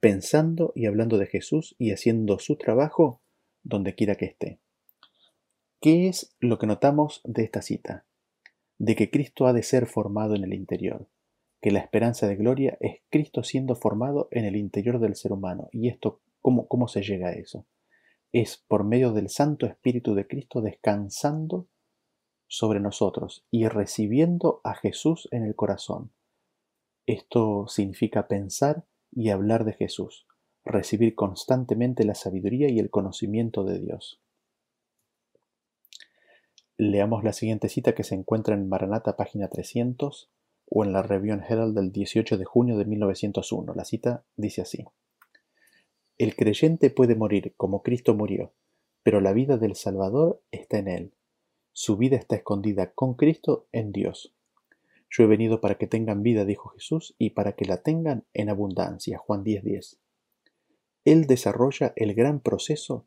pensando 0.00 0.72
y 0.74 0.86
hablando 0.86 1.16
de 1.16 1.26
Jesús 1.26 1.74
y 1.78 1.92
haciendo 1.92 2.38
su 2.38 2.56
trabajo 2.56 3.22
donde 3.62 3.94
quiera 3.94 4.16
que 4.16 4.26
esté. 4.26 4.58
¿Qué 5.80 6.08
es 6.08 6.34
lo 6.40 6.58
que 6.58 6.66
notamos 6.66 7.20
de 7.24 7.44
esta 7.44 7.62
cita? 7.62 8.07
De 8.78 8.94
que 8.94 9.10
Cristo 9.10 9.46
ha 9.46 9.52
de 9.52 9.62
ser 9.62 9.86
formado 9.86 10.34
en 10.34 10.44
el 10.44 10.54
interior, 10.54 11.08
que 11.60 11.70
la 11.70 11.80
esperanza 11.80 12.26
de 12.28 12.36
gloria 12.36 12.78
es 12.80 13.00
Cristo 13.10 13.42
siendo 13.42 13.74
formado 13.74 14.28
en 14.30 14.44
el 14.44 14.56
interior 14.56 15.00
del 15.00 15.16
ser 15.16 15.32
humano. 15.32 15.68
¿Y 15.72 15.88
esto 15.88 16.20
cómo, 16.40 16.68
cómo 16.68 16.88
se 16.88 17.02
llega 17.02 17.28
a 17.28 17.32
eso? 17.32 17.66
es 18.32 18.62
por 18.68 18.84
medio 18.84 19.12
del 19.12 19.28
Santo 19.28 19.66
Espíritu 19.66 20.14
de 20.14 20.26
Cristo 20.26 20.60
descansando 20.60 21.68
sobre 22.46 22.80
nosotros 22.80 23.46
y 23.50 23.68
recibiendo 23.68 24.60
a 24.64 24.74
Jesús 24.74 25.28
en 25.32 25.44
el 25.44 25.54
corazón. 25.54 26.12
Esto 27.06 27.66
significa 27.68 28.28
pensar 28.28 28.84
y 29.10 29.30
hablar 29.30 29.64
de 29.64 29.72
Jesús, 29.72 30.26
recibir 30.64 31.14
constantemente 31.14 32.04
la 32.04 32.14
sabiduría 32.14 32.68
y 32.70 32.78
el 32.78 32.90
conocimiento 32.90 33.64
de 33.64 33.78
Dios. 33.78 34.20
Leamos 36.80 37.24
la 37.24 37.32
siguiente 37.32 37.68
cita 37.68 37.96
que 37.96 38.04
se 38.04 38.14
encuentra 38.14 38.54
en 38.54 38.68
Maranata, 38.68 39.16
página 39.16 39.48
300, 39.48 40.30
o 40.70 40.84
en 40.84 40.92
la 40.92 41.02
Review 41.02 41.40
Herald 41.48 41.74
del 41.74 41.90
18 41.90 42.38
de 42.38 42.44
junio 42.44 42.78
de 42.78 42.84
1901. 42.84 43.74
La 43.74 43.84
cita 43.84 44.24
dice 44.36 44.62
así. 44.62 44.84
El 46.18 46.36
creyente 46.36 46.90
puede 46.90 47.16
morir 47.16 47.52
como 47.56 47.82
Cristo 47.82 48.14
murió, 48.14 48.52
pero 49.02 49.20
la 49.20 49.32
vida 49.32 49.56
del 49.56 49.74
Salvador 49.74 50.40
está 50.52 50.78
en 50.78 50.86
él. 50.86 51.14
Su 51.72 51.96
vida 51.96 52.16
está 52.16 52.36
escondida 52.36 52.92
con 52.92 53.14
Cristo 53.14 53.66
en 53.72 53.90
Dios. 53.90 54.36
Yo 55.10 55.24
he 55.24 55.26
venido 55.26 55.60
para 55.60 55.78
que 55.78 55.88
tengan 55.88 56.22
vida, 56.22 56.44
dijo 56.44 56.68
Jesús, 56.68 57.16
y 57.18 57.30
para 57.30 57.56
que 57.56 57.64
la 57.64 57.82
tengan 57.82 58.24
en 58.34 58.50
abundancia. 58.50 59.18
Juan 59.18 59.42
10:10. 59.42 59.98
Él 61.04 61.26
desarrolla 61.26 61.92
el 61.96 62.14
gran 62.14 62.38
proceso 62.38 63.04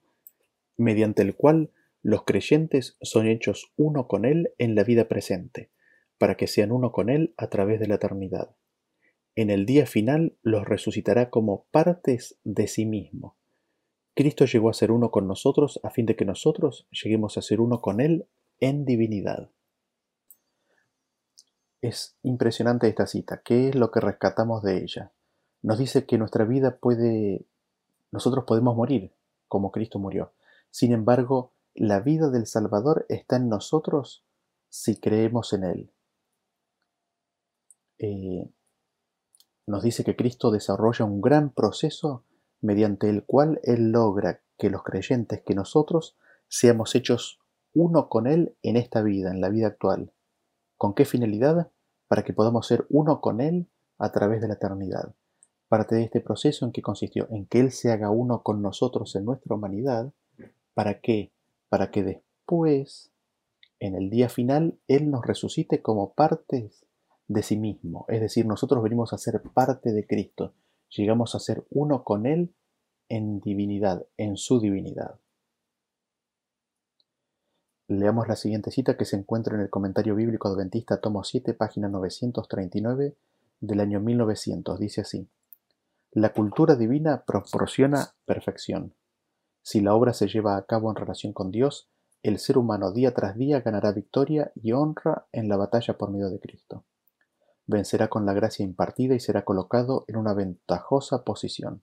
mediante 0.76 1.22
el 1.22 1.36
cual 1.36 1.72
los 2.02 2.24
creyentes 2.24 2.98
son 3.02 3.28
hechos 3.28 3.72
uno 3.76 4.08
con 4.08 4.26
Él 4.26 4.54
en 4.58 4.76
la 4.76 4.84
vida 4.84 5.08
presente, 5.08 5.72
para 6.18 6.36
que 6.36 6.48
sean 6.48 6.72
uno 6.72 6.92
con 6.92 7.10
Él 7.10 7.34
a 7.38 7.50
través 7.50 7.80
de 7.80 7.88
la 7.88 7.96
eternidad 7.96 8.56
en 9.36 9.50
el 9.50 9.66
día 9.66 9.86
final 9.86 10.38
los 10.42 10.66
resucitará 10.66 11.30
como 11.30 11.66
partes 11.72 12.38
de 12.44 12.68
sí 12.68 12.86
mismo. 12.86 13.38
Cristo 14.14 14.46
llegó 14.46 14.70
a 14.70 14.74
ser 14.74 14.92
uno 14.92 15.10
con 15.10 15.28
nosotros 15.28 15.80
a 15.84 15.90
fin 15.90 16.06
de 16.06 16.16
que 16.16 16.26
nosotros 16.26 16.88
lleguemos 16.92 17.38
a 17.38 17.42
ser 17.42 17.62
uno 17.62 17.82
con 17.82 18.02
Él 18.02 18.28
en 18.60 18.86
divinidad. 18.86 19.50
Es 21.82 22.18
impresionante 22.22 22.88
esta 22.88 23.08
cita. 23.08 23.42
¿Qué 23.44 23.70
es 23.70 23.76
lo 23.76 23.90
que 23.90 24.02
rescatamos 24.02 24.62
de 24.64 24.84
ella? 24.84 25.12
Nos 25.64 25.80
dice 25.80 26.06
que 26.06 26.18
nuestra 26.18 26.46
vida 26.46 26.78
puede... 26.78 27.46
Nosotros 28.12 28.44
podemos 28.46 28.76
morir 28.76 29.14
como 29.48 29.72
Cristo 29.72 29.98
murió. 29.98 30.34
Sin 30.70 30.92
embargo, 30.92 31.54
la 31.74 32.00
vida 32.00 32.30
del 32.30 32.48
Salvador 32.48 33.06
está 33.10 33.38
en 33.38 33.50
nosotros 33.50 34.26
si 34.70 35.00
creemos 35.00 35.54
en 35.54 35.64
Él. 35.64 35.92
Eh, 37.98 38.50
nos 39.68 39.84
dice 39.84 40.04
que 40.04 40.16
Cristo 40.16 40.52
desarrolla 40.52 41.06
un 41.06 41.22
gran 41.22 41.52
proceso 41.52 42.26
mediante 42.62 43.10
el 43.10 43.24
cual 43.26 43.60
Él 43.64 43.92
logra 43.92 44.42
que 44.58 44.70
los 44.70 44.84
creyentes, 44.84 45.42
que 45.46 45.56
nosotros, 45.56 46.18
seamos 46.48 46.96
hechos 46.96 47.40
uno 47.74 48.10
con 48.10 48.28
Él 48.28 48.56
en 48.64 48.76
esta 48.76 49.02
vida, 49.02 49.32
en 49.32 49.42
la 49.42 49.50
vida 49.50 49.68
actual. 49.68 50.12
¿Con 50.78 50.94
qué 50.94 51.06
finalidad? 51.06 51.72
Para 52.08 52.24
que 52.24 52.34
podamos 52.34 52.68
ser 52.68 52.86
uno 52.90 53.22
con 53.22 53.40
Él 53.40 53.68
a 53.98 54.12
través 54.12 54.42
de 54.42 54.48
la 54.48 54.56
eternidad. 54.56 55.16
Parte 55.68 55.96
de 55.96 56.04
este 56.04 56.20
proceso 56.20 56.66
en 56.66 56.72
que 56.72 56.82
consistió 56.82 57.28
en 57.30 57.46
que 57.46 57.60
Él 57.60 57.72
se 57.72 57.92
haga 57.92 58.10
uno 58.10 58.44
con 58.44 58.62
nosotros 58.62 59.16
en 59.16 59.26
nuestra 59.26 59.56
humanidad, 59.56 60.12
¿para 60.74 61.00
qué? 61.00 61.32
Para 61.72 61.90
que 61.90 62.04
después, 62.04 63.14
en 63.80 63.96
el 63.96 64.10
día 64.10 64.28
final, 64.28 64.78
Él 64.90 65.10
nos 65.10 65.26
resucite 65.26 65.82
como 65.82 66.12
partes 66.12 66.86
de 67.30 67.44
sí 67.44 67.56
mismo. 67.56 68.04
Es 68.10 68.20
decir, 68.20 68.46
nosotros 68.46 68.84
venimos 68.84 69.14
a 69.14 69.18
ser 69.18 69.42
parte 69.42 69.94
de 69.94 70.06
Cristo. 70.06 70.54
Llegamos 70.90 71.34
a 71.34 71.40
ser 71.40 71.66
uno 71.70 72.04
con 72.04 72.26
Él 72.26 72.54
en 73.08 73.40
divinidad, 73.40 74.06
en 74.18 74.36
su 74.36 74.60
divinidad. 74.60 75.22
Leamos 77.88 78.28
la 78.28 78.36
siguiente 78.36 78.70
cita 78.70 78.98
que 78.98 79.06
se 79.06 79.16
encuentra 79.16 79.56
en 79.56 79.62
el 79.62 79.70
comentario 79.70 80.14
bíblico 80.14 80.50
adventista 80.50 81.00
tomo 81.00 81.24
7, 81.24 81.54
página 81.54 81.88
939 81.88 83.16
del 83.62 83.80
año 83.80 84.02
1900. 84.02 84.78
Dice 84.78 85.00
así, 85.00 85.30
La 86.12 86.34
cultura 86.34 86.76
divina 86.76 87.24
proporciona 87.26 88.14
perfección. 88.26 88.94
Si 89.64 89.82
la 89.82 89.94
obra 89.94 90.14
se 90.14 90.28
lleva 90.28 90.58
a 90.58 90.66
cabo 90.66 90.90
en 90.90 90.96
relación 90.96 91.34
con 91.34 91.52
Dios, 91.52 91.88
el 92.24 92.40
ser 92.40 92.58
humano 92.58 92.92
día 92.92 93.14
tras 93.14 93.36
día 93.36 93.62
ganará 93.62 93.92
victoria 93.92 94.52
y 94.56 94.74
honra 94.74 95.26
en 95.32 95.50
la 95.50 95.58
batalla 95.58 95.98
por 95.98 96.12
medio 96.12 96.30
de 96.30 96.40
Cristo. 96.40 96.84
Vencerá 97.68 98.10
con 98.10 98.26
la 98.26 98.34
gracia 98.34 98.64
impartida 98.64 99.16
y 99.16 99.20
será 99.20 99.44
colocado 99.44 100.06
en 100.08 100.18
una 100.18 100.34
ventajosa 100.34 101.24
posición. 101.24 101.82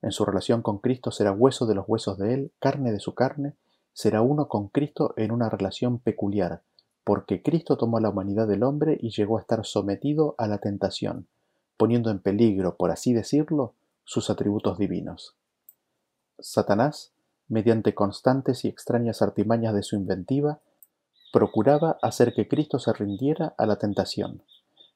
En 0.00 0.12
su 0.12 0.24
relación 0.24 0.62
con 0.62 0.78
Cristo 0.78 1.10
será 1.10 1.32
hueso 1.32 1.66
de 1.66 1.74
los 1.74 1.84
huesos 1.88 2.18
de 2.18 2.34
Él, 2.34 2.52
carne 2.60 2.92
de 2.92 3.00
su 3.00 3.14
carne, 3.14 3.56
será 3.92 4.22
uno 4.22 4.48
con 4.48 4.68
Cristo 4.68 5.12
en 5.16 5.32
una 5.32 5.48
relación 5.48 5.98
peculiar, 5.98 6.62
porque 7.04 7.42
Cristo 7.42 7.76
tomó 7.76 7.98
la 8.00 8.10
humanidad 8.10 8.46
del 8.46 8.62
hombre 8.62 8.96
y 9.00 9.10
llegó 9.10 9.38
a 9.38 9.40
estar 9.40 9.64
sometido 9.66 10.34
a 10.38 10.46
la 10.46 10.58
tentación, 10.58 11.26
poniendo 11.76 12.10
en 12.10 12.20
peligro, 12.20 12.76
por 12.76 12.90
así 12.90 13.12
decirlo, 13.12 13.74
sus 14.04 14.30
atributos 14.30 14.78
divinos. 14.78 15.36
Satanás, 16.38 17.12
mediante 17.48 17.94
constantes 17.94 18.64
y 18.64 18.68
extrañas 18.68 19.22
artimañas 19.22 19.74
de 19.74 19.82
su 19.82 19.96
inventiva, 19.96 20.60
procuraba 21.32 21.98
hacer 22.02 22.34
que 22.34 22.48
Cristo 22.48 22.78
se 22.78 22.92
rindiera 22.92 23.54
a 23.58 23.66
la 23.66 23.76
tentación. 23.76 24.42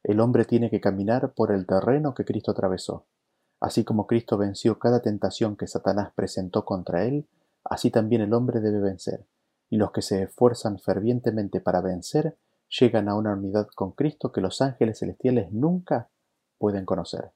El 0.03 0.21
hombre 0.21 0.45
tiene 0.45 0.71
que 0.71 0.81
caminar 0.81 1.33
por 1.35 1.53
el 1.53 1.67
terreno 1.67 2.15
que 2.15 2.25
Cristo 2.25 2.51
atravesó. 2.51 3.07
Así 3.61 3.85
como 3.85 4.07
Cristo 4.07 4.39
venció 4.39 4.79
cada 4.79 5.01
tentación 5.01 5.57
que 5.57 5.67
Satanás 5.67 6.13
presentó 6.15 6.65
contra 6.65 7.05
él, 7.05 7.27
Así 7.65 7.91
también 7.91 8.23
el 8.23 8.35
hombre 8.35 8.61
debe 8.61 8.81
vencer, 8.81 9.27
y 9.71 9.77
los 9.77 9.93
que 9.93 10.03
se 10.03 10.23
esfuerzan 10.23 10.79
fervientemente 10.79 11.61
para 11.61 11.81
vencer 11.81 12.37
llegan 12.69 13.09
a 13.09 13.15
una 13.15 13.35
unidad 13.35 13.69
con 13.75 13.93
Cristo 13.93 14.33
que 14.33 14.41
los 14.41 14.61
ángeles 14.61 14.99
celestiales 14.99 15.53
nunca 15.53 16.09
pueden 16.59 16.85
conocer. 16.85 17.33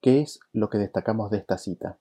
¿Qué 0.00 0.20
es 0.20 0.40
lo 0.52 0.68
que 0.68 0.78
destacamos 0.78 1.30
de 1.30 1.38
esta 1.38 1.58
cita? 1.58 1.98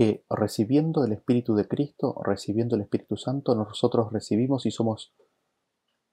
Que 0.00 0.24
recibiendo 0.30 1.04
el 1.04 1.12
Espíritu 1.12 1.54
de 1.54 1.68
Cristo, 1.68 2.18
recibiendo 2.24 2.74
el 2.74 2.80
Espíritu 2.80 3.18
Santo, 3.18 3.54
nosotros 3.54 4.10
recibimos 4.14 4.64
y 4.64 4.70
somos 4.70 5.12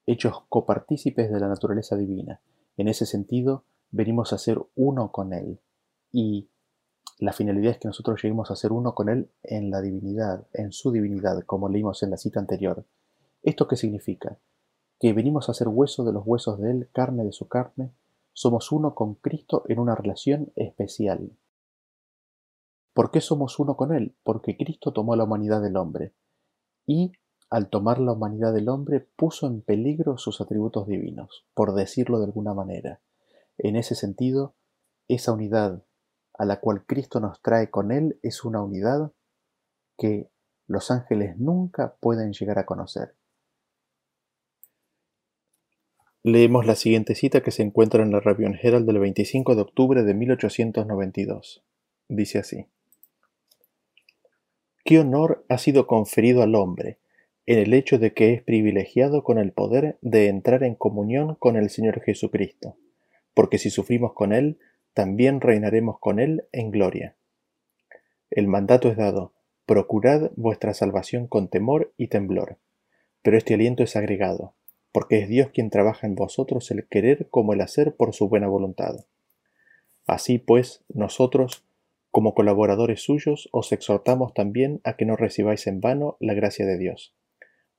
hechos 0.05 0.43
copartícipes 0.49 1.31
de 1.31 1.39
la 1.39 1.47
naturaleza 1.47 1.95
divina. 1.95 2.41
En 2.75 2.89
ese 2.89 3.05
sentido, 3.05 3.63
venimos 3.91 4.33
a 4.33 4.39
ser 4.39 4.59
uno 4.75 5.13
con 5.13 5.31
Él. 5.31 5.61
Y 6.11 6.49
la 7.17 7.31
finalidad 7.31 7.71
es 7.71 7.77
que 7.77 7.87
nosotros 7.87 8.21
lleguemos 8.21 8.51
a 8.51 8.57
ser 8.57 8.73
uno 8.73 8.93
con 8.93 9.07
Él 9.07 9.29
en 9.41 9.71
la 9.71 9.79
divinidad, 9.79 10.45
en 10.51 10.73
su 10.73 10.91
divinidad, 10.91 11.41
como 11.45 11.69
leímos 11.69 12.03
en 12.03 12.09
la 12.09 12.17
cita 12.17 12.41
anterior. 12.41 12.83
¿Esto 13.41 13.69
qué 13.69 13.77
significa? 13.77 14.37
Que 14.99 15.13
venimos 15.13 15.47
a 15.47 15.53
ser 15.53 15.69
hueso 15.69 16.03
de 16.03 16.11
los 16.11 16.27
huesos 16.27 16.59
de 16.59 16.71
Él, 16.71 16.89
carne 16.91 17.23
de 17.23 17.31
su 17.31 17.47
carne, 17.47 17.93
somos 18.33 18.69
uno 18.73 18.95
con 18.95 19.15
Cristo 19.15 19.63
en 19.69 19.79
una 19.79 19.95
relación 19.95 20.51
especial. 20.57 21.31
¿Por 22.97 23.11
qué 23.11 23.21
somos 23.21 23.59
uno 23.59 23.77
con 23.77 23.93
Él? 23.93 24.15
Porque 24.23 24.57
Cristo 24.57 24.91
tomó 24.91 25.15
la 25.15 25.25
humanidad 25.25 25.61
del 25.61 25.77
hombre 25.77 26.15
y 26.87 27.11
al 27.47 27.69
tomar 27.69 27.99
la 27.99 28.13
humanidad 28.13 28.55
del 28.55 28.69
hombre 28.69 29.07
puso 29.15 29.45
en 29.45 29.61
peligro 29.61 30.17
sus 30.17 30.41
atributos 30.41 30.87
divinos, 30.87 31.45
por 31.53 31.75
decirlo 31.75 32.17
de 32.17 32.25
alguna 32.25 32.55
manera. 32.55 32.99
En 33.59 33.75
ese 33.75 33.93
sentido, 33.93 34.55
esa 35.07 35.31
unidad 35.31 35.83
a 36.33 36.45
la 36.45 36.59
cual 36.59 36.87
Cristo 36.87 37.19
nos 37.19 37.39
trae 37.43 37.69
con 37.69 37.91
Él 37.91 38.17
es 38.23 38.43
una 38.43 38.63
unidad 38.63 39.11
que 39.95 40.31
los 40.65 40.89
ángeles 40.89 41.37
nunca 41.37 41.97
pueden 41.99 42.33
llegar 42.33 42.57
a 42.57 42.65
conocer. 42.65 43.13
Leemos 46.23 46.65
la 46.65 46.73
siguiente 46.73 47.13
cita 47.13 47.41
que 47.41 47.51
se 47.51 47.61
encuentra 47.61 48.01
en 48.01 48.11
la 48.11 48.21
Rabion 48.21 48.57
Herald 48.59 48.87
del 48.87 48.97
25 48.97 49.53
de 49.53 49.61
octubre 49.61 50.01
de 50.01 50.15
1892. 50.15 51.63
Dice 52.09 52.39
así: 52.39 52.67
¿Qué 54.87 54.99
honor 54.99 55.43
ha 55.49 55.57
sido 55.57 55.85
conferido 55.85 56.41
al 56.43 56.55
hombre 56.55 56.97
en 57.45 57.59
el 57.59 57.73
hecho 57.73 57.99
de 57.99 58.13
que 58.13 58.31
es 58.31 58.41
privilegiado 58.41 59.21
con 59.21 59.37
el 59.37 59.51
poder 59.51 59.97
de 60.01 60.29
entrar 60.29 60.63
en 60.63 60.75
comunión 60.75 61.35
con 61.35 61.57
el 61.57 61.69
Señor 61.69 61.99
Jesucristo? 61.99 62.77
Porque 63.33 63.57
si 63.57 63.69
sufrimos 63.69 64.13
con 64.13 64.31
Él, 64.31 64.59
también 64.93 65.41
reinaremos 65.41 65.99
con 65.99 66.21
él 66.21 66.45
en 66.53 66.71
gloria. 66.71 67.17
El 68.31 68.47
mandato 68.47 68.87
es 68.87 68.95
dado, 68.95 69.33
procurad 69.65 70.31
vuestra 70.37 70.73
salvación 70.73 71.27
con 71.27 71.49
temor 71.49 71.93
y 71.97 72.07
temblor. 72.07 72.57
Pero 73.23 73.37
este 73.37 73.55
aliento 73.55 73.83
es 73.83 73.97
agregado, 73.97 74.53
porque 74.93 75.19
es 75.19 75.27
Dios 75.27 75.49
quien 75.53 75.69
trabaja 75.69 76.07
en 76.07 76.15
vosotros 76.15 76.71
el 76.71 76.87
querer 76.87 77.27
como 77.29 77.51
el 77.51 77.59
hacer 77.59 77.93
por 77.97 78.13
su 78.13 78.29
buena 78.29 78.47
voluntad. 78.47 79.05
Así 80.05 80.37
pues, 80.37 80.85
nosotros, 80.87 81.66
como 82.11 82.33
colaboradores 82.33 83.01
suyos, 83.03 83.49
os 83.51 83.71
exhortamos 83.71 84.33
también 84.33 84.81
a 84.83 84.95
que 84.95 85.05
no 85.05 85.15
recibáis 85.15 85.67
en 85.67 85.81
vano 85.81 86.17
la 86.19 86.33
gracia 86.33 86.65
de 86.65 86.77
Dios. 86.77 87.15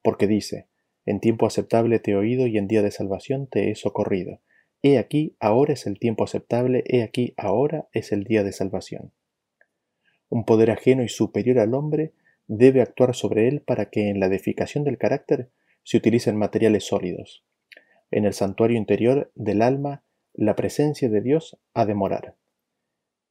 Porque 0.02 0.26
dice, 0.26 0.68
en 1.06 1.20
tiempo 1.20 1.46
aceptable 1.46 1.98
te 1.98 2.12
he 2.12 2.16
oído 2.16 2.46
y 2.46 2.58
en 2.58 2.68
día 2.68 2.82
de 2.82 2.90
salvación 2.90 3.46
te 3.46 3.70
he 3.70 3.74
socorrido. 3.74 4.40
He 4.82 4.98
aquí, 4.98 5.36
ahora 5.40 5.72
es 5.72 5.86
el 5.86 5.98
tiempo 5.98 6.24
aceptable, 6.24 6.84
he 6.86 7.02
aquí, 7.02 7.34
ahora 7.36 7.88
es 7.92 8.12
el 8.12 8.24
día 8.24 8.44
de 8.44 8.52
salvación. 8.52 9.12
Un 10.28 10.44
poder 10.44 10.70
ajeno 10.70 11.02
y 11.02 11.08
superior 11.08 11.58
al 11.58 11.74
hombre 11.74 12.12
debe 12.46 12.80
actuar 12.80 13.14
sobre 13.14 13.48
él 13.48 13.62
para 13.62 13.90
que 13.90 14.08
en 14.08 14.20
la 14.20 14.26
edificación 14.26 14.84
del 14.84 14.98
carácter 14.98 15.50
se 15.82 15.96
utilicen 15.96 16.36
materiales 16.36 16.84
sólidos. 16.84 17.44
En 18.10 18.24
el 18.24 18.34
santuario 18.34 18.76
interior 18.76 19.32
del 19.34 19.62
alma, 19.62 20.04
la 20.34 20.54
presencia 20.54 21.08
de 21.08 21.20
Dios 21.22 21.58
ha 21.74 21.86
de 21.86 21.94
morar. 21.94 22.36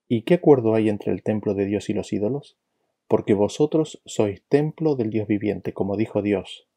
¿Y 0.09 0.21
qué 0.21 0.35
acuerdo 0.35 0.73
hay 0.73 0.89
entre 0.89 1.11
el 1.11 1.21
templo 1.21 1.53
de 1.53 1.65
Dios 1.65 1.89
y 1.89 1.93
los 1.93 2.13
ídolos? 2.13 2.57
Porque 3.07 3.33
vosotros 3.33 4.01
sois 4.05 4.41
templo 4.47 4.95
del 4.95 5.09
Dios 5.09 5.27
viviente, 5.27 5.73
como 5.73 5.97
dijo 5.97 6.21
Dios. 6.21 6.67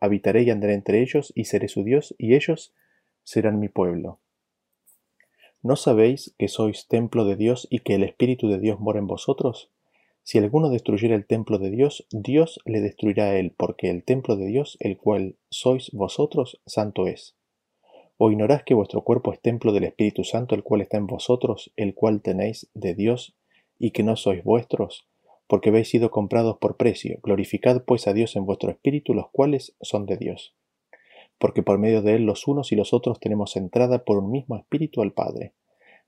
Habitaré 0.00 0.42
y 0.42 0.50
andaré 0.50 0.74
entre 0.74 1.00
ellos, 1.00 1.32
y 1.34 1.44
seré 1.44 1.68
su 1.68 1.84
Dios, 1.84 2.14
y 2.18 2.34
ellos 2.34 2.74
serán 3.24 3.58
mi 3.58 3.68
pueblo. 3.68 4.20
¿No 5.62 5.74
sabéis 5.74 6.34
que 6.38 6.48
sois 6.48 6.86
templo 6.86 7.24
de 7.24 7.34
Dios 7.34 7.66
y 7.70 7.80
que 7.80 7.94
el 7.94 8.04
Espíritu 8.04 8.48
de 8.48 8.58
Dios 8.58 8.78
mora 8.78 9.00
en 9.00 9.06
vosotros? 9.06 9.72
Si 10.22 10.38
alguno 10.38 10.70
destruyera 10.70 11.14
el 11.14 11.26
templo 11.26 11.58
de 11.58 11.70
Dios, 11.70 12.06
Dios 12.10 12.60
le 12.64 12.80
destruirá 12.80 13.30
a 13.30 13.36
él, 13.36 13.54
porque 13.56 13.90
el 13.90 14.04
templo 14.04 14.36
de 14.36 14.46
Dios, 14.46 14.76
el 14.80 14.96
cual 14.96 15.36
sois 15.50 15.90
vosotros, 15.92 16.60
santo 16.66 17.06
es. 17.06 17.35
¿O 18.18 18.30
ignorás 18.30 18.62
que 18.64 18.74
vuestro 18.74 19.02
cuerpo 19.02 19.32
es 19.32 19.40
templo 19.40 19.72
del 19.72 19.84
Espíritu 19.84 20.24
Santo, 20.24 20.54
el 20.54 20.62
cual 20.62 20.80
está 20.80 20.96
en 20.96 21.06
vosotros, 21.06 21.72
el 21.76 21.94
cual 21.94 22.22
tenéis 22.22 22.68
de 22.74 22.94
Dios, 22.94 23.36
y 23.78 23.90
que 23.90 24.02
no 24.02 24.16
sois 24.16 24.42
vuestros? 24.42 25.06
Porque 25.46 25.68
habéis 25.68 25.90
sido 25.90 26.10
comprados 26.10 26.58
por 26.58 26.76
precio. 26.76 27.18
Glorificad 27.22 27.82
pues 27.84 28.06
a 28.06 28.12
Dios 28.12 28.36
en 28.36 28.46
vuestro 28.46 28.70
espíritu, 28.70 29.14
los 29.14 29.30
cuales 29.30 29.76
son 29.80 30.06
de 30.06 30.16
Dios 30.16 30.54
porque 31.38 31.62
por 31.62 31.78
medio 31.78 32.02
de 32.02 32.14
él 32.14 32.24
los 32.24 32.48
unos 32.48 32.72
y 32.72 32.76
los 32.76 32.92
otros 32.92 33.20
tenemos 33.20 33.56
entrada 33.56 34.04
por 34.04 34.18
un 34.18 34.30
mismo 34.30 34.56
espíritu 34.56 35.02
al 35.02 35.12
Padre. 35.12 35.52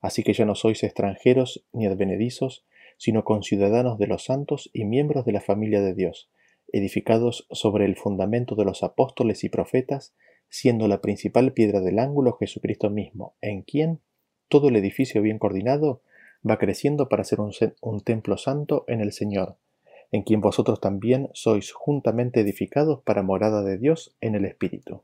Así 0.01 0.23
que 0.23 0.33
ya 0.33 0.45
no 0.45 0.55
sois 0.55 0.83
extranjeros 0.83 1.65
ni 1.73 1.87
advenedizos, 1.87 2.65
sino 2.97 3.25
conciudadanos 3.25 3.99
de 3.99 4.07
los 4.07 4.25
santos 4.25 4.71
y 4.73 4.85
miembros 4.85 5.25
de 5.25 5.33
la 5.33 5.41
familia 5.41 5.81
de 5.81 5.95
Dios, 5.95 6.31
edificados 6.73 7.47
sobre 7.51 7.85
el 7.85 7.97
fundamento 7.97 8.55
de 8.55 8.65
los 8.65 8.83
apóstoles 8.83 9.45
y 9.45 9.49
profetas, 9.49 10.15
siendo 10.49 10.89
la 10.89 11.01
principal 11.01 11.53
piedra 11.53 11.81
del 11.81 11.99
ángulo 11.99 12.37
Jesucristo 12.39 12.91
mismo, 12.91 13.35
en 13.41 13.63
quien 13.63 14.01
todo 14.49 14.69
el 14.69 14.77
edificio 14.77 15.23
bien 15.23 15.39
coordinado 15.39 16.01
va 16.49 16.59
creciendo 16.59 17.09
para 17.09 17.25
ser 17.25 17.39
un, 17.41 18.01
templo 18.01 18.39
santo 18.39 18.85
en 18.89 19.01
el 19.01 19.13
Señor, 19.13 19.57
en 20.11 20.23
quien 20.23 20.41
vosotros 20.41 20.81
también 20.81 21.29
sois 21.35 21.73
juntamente 21.73 22.41
edificados 22.41 23.03
para 23.03 23.23
morada 23.23 23.63
de 23.63 23.77
Dios 23.77 24.17
en 24.21 24.35
el 24.35 24.45
Espíritu. 24.45 25.03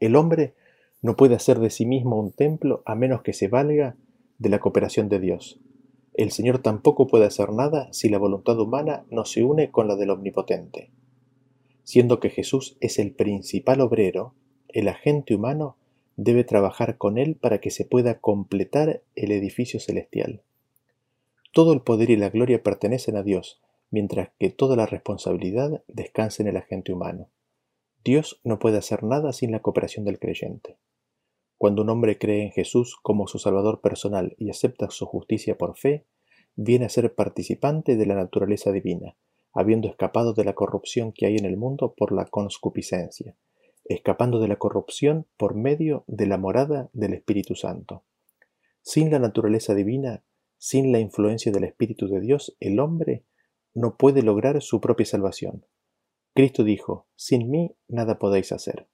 El 0.00 0.16
hombre 0.16 0.54
no 1.02 1.16
puede 1.16 1.34
hacer 1.34 1.58
de 1.58 1.70
sí 1.70 1.84
mismo 1.84 2.18
un 2.18 2.32
templo 2.32 2.82
a 2.86 2.94
menos 2.94 3.22
que 3.22 3.32
se 3.32 3.48
valga 3.48 3.96
de 4.38 4.48
la 4.48 4.60
cooperación 4.60 5.08
de 5.08 5.18
Dios. 5.18 5.60
El 6.14 6.30
Señor 6.32 6.60
tampoco 6.60 7.06
puede 7.06 7.26
hacer 7.26 7.52
nada 7.52 7.88
si 7.92 8.08
la 8.08 8.18
voluntad 8.18 8.58
humana 8.58 9.04
no 9.10 9.24
se 9.24 9.44
une 9.44 9.70
con 9.70 9.86
la 9.86 9.96
del 9.96 10.10
Omnipotente. 10.10 10.90
Siendo 11.88 12.20
que 12.20 12.28
Jesús 12.28 12.76
es 12.82 12.98
el 12.98 13.14
principal 13.14 13.80
obrero, 13.80 14.34
el 14.68 14.88
agente 14.88 15.34
humano 15.34 15.78
debe 16.16 16.44
trabajar 16.44 16.98
con 16.98 17.16
él 17.16 17.34
para 17.34 17.62
que 17.62 17.70
se 17.70 17.86
pueda 17.86 18.20
completar 18.20 19.02
el 19.14 19.32
edificio 19.32 19.80
celestial. 19.80 20.42
Todo 21.50 21.72
el 21.72 21.80
poder 21.80 22.10
y 22.10 22.16
la 22.16 22.28
gloria 22.28 22.62
pertenecen 22.62 23.16
a 23.16 23.22
Dios, 23.22 23.62
mientras 23.90 24.28
que 24.38 24.50
toda 24.50 24.76
la 24.76 24.84
responsabilidad 24.84 25.82
descansa 25.88 26.42
en 26.42 26.50
el 26.50 26.58
agente 26.58 26.92
humano. 26.92 27.30
Dios 28.04 28.38
no 28.44 28.58
puede 28.58 28.76
hacer 28.76 29.02
nada 29.02 29.32
sin 29.32 29.50
la 29.50 29.62
cooperación 29.62 30.04
del 30.04 30.18
creyente. 30.18 30.76
Cuando 31.56 31.80
un 31.80 31.88
hombre 31.88 32.18
cree 32.18 32.42
en 32.42 32.50
Jesús 32.50 32.98
como 33.00 33.28
su 33.28 33.38
Salvador 33.38 33.80
personal 33.80 34.36
y 34.36 34.50
acepta 34.50 34.90
su 34.90 35.06
justicia 35.06 35.56
por 35.56 35.74
fe, 35.74 36.04
viene 36.54 36.84
a 36.84 36.90
ser 36.90 37.14
participante 37.14 37.96
de 37.96 38.04
la 38.04 38.14
naturaleza 38.14 38.72
divina, 38.72 39.16
habiendo 39.52 39.88
escapado 39.88 40.34
de 40.34 40.44
la 40.44 40.54
corrupción 40.54 41.12
que 41.12 41.26
hay 41.26 41.36
en 41.36 41.44
el 41.44 41.56
mundo 41.56 41.94
por 41.96 42.12
la 42.12 42.26
conscupiscencia, 42.26 43.36
escapando 43.84 44.38
de 44.40 44.48
la 44.48 44.56
corrupción 44.56 45.26
por 45.36 45.54
medio 45.54 46.04
de 46.06 46.26
la 46.26 46.38
morada 46.38 46.90
del 46.92 47.14
Espíritu 47.14 47.54
Santo. 47.54 48.04
Sin 48.82 49.10
la 49.10 49.18
naturaleza 49.18 49.74
divina, 49.74 50.22
sin 50.58 50.92
la 50.92 51.00
influencia 51.00 51.52
del 51.52 51.64
Espíritu 51.64 52.08
de 52.08 52.20
Dios, 52.20 52.56
el 52.60 52.80
hombre 52.80 53.24
no 53.74 53.96
puede 53.96 54.22
lograr 54.22 54.60
su 54.62 54.80
propia 54.80 55.06
salvación. 55.06 55.64
Cristo 56.34 56.64
dijo, 56.64 57.06
sin 57.16 57.50
mí 57.50 57.74
nada 57.88 58.18
podéis 58.18 58.52
hacer. 58.52 58.88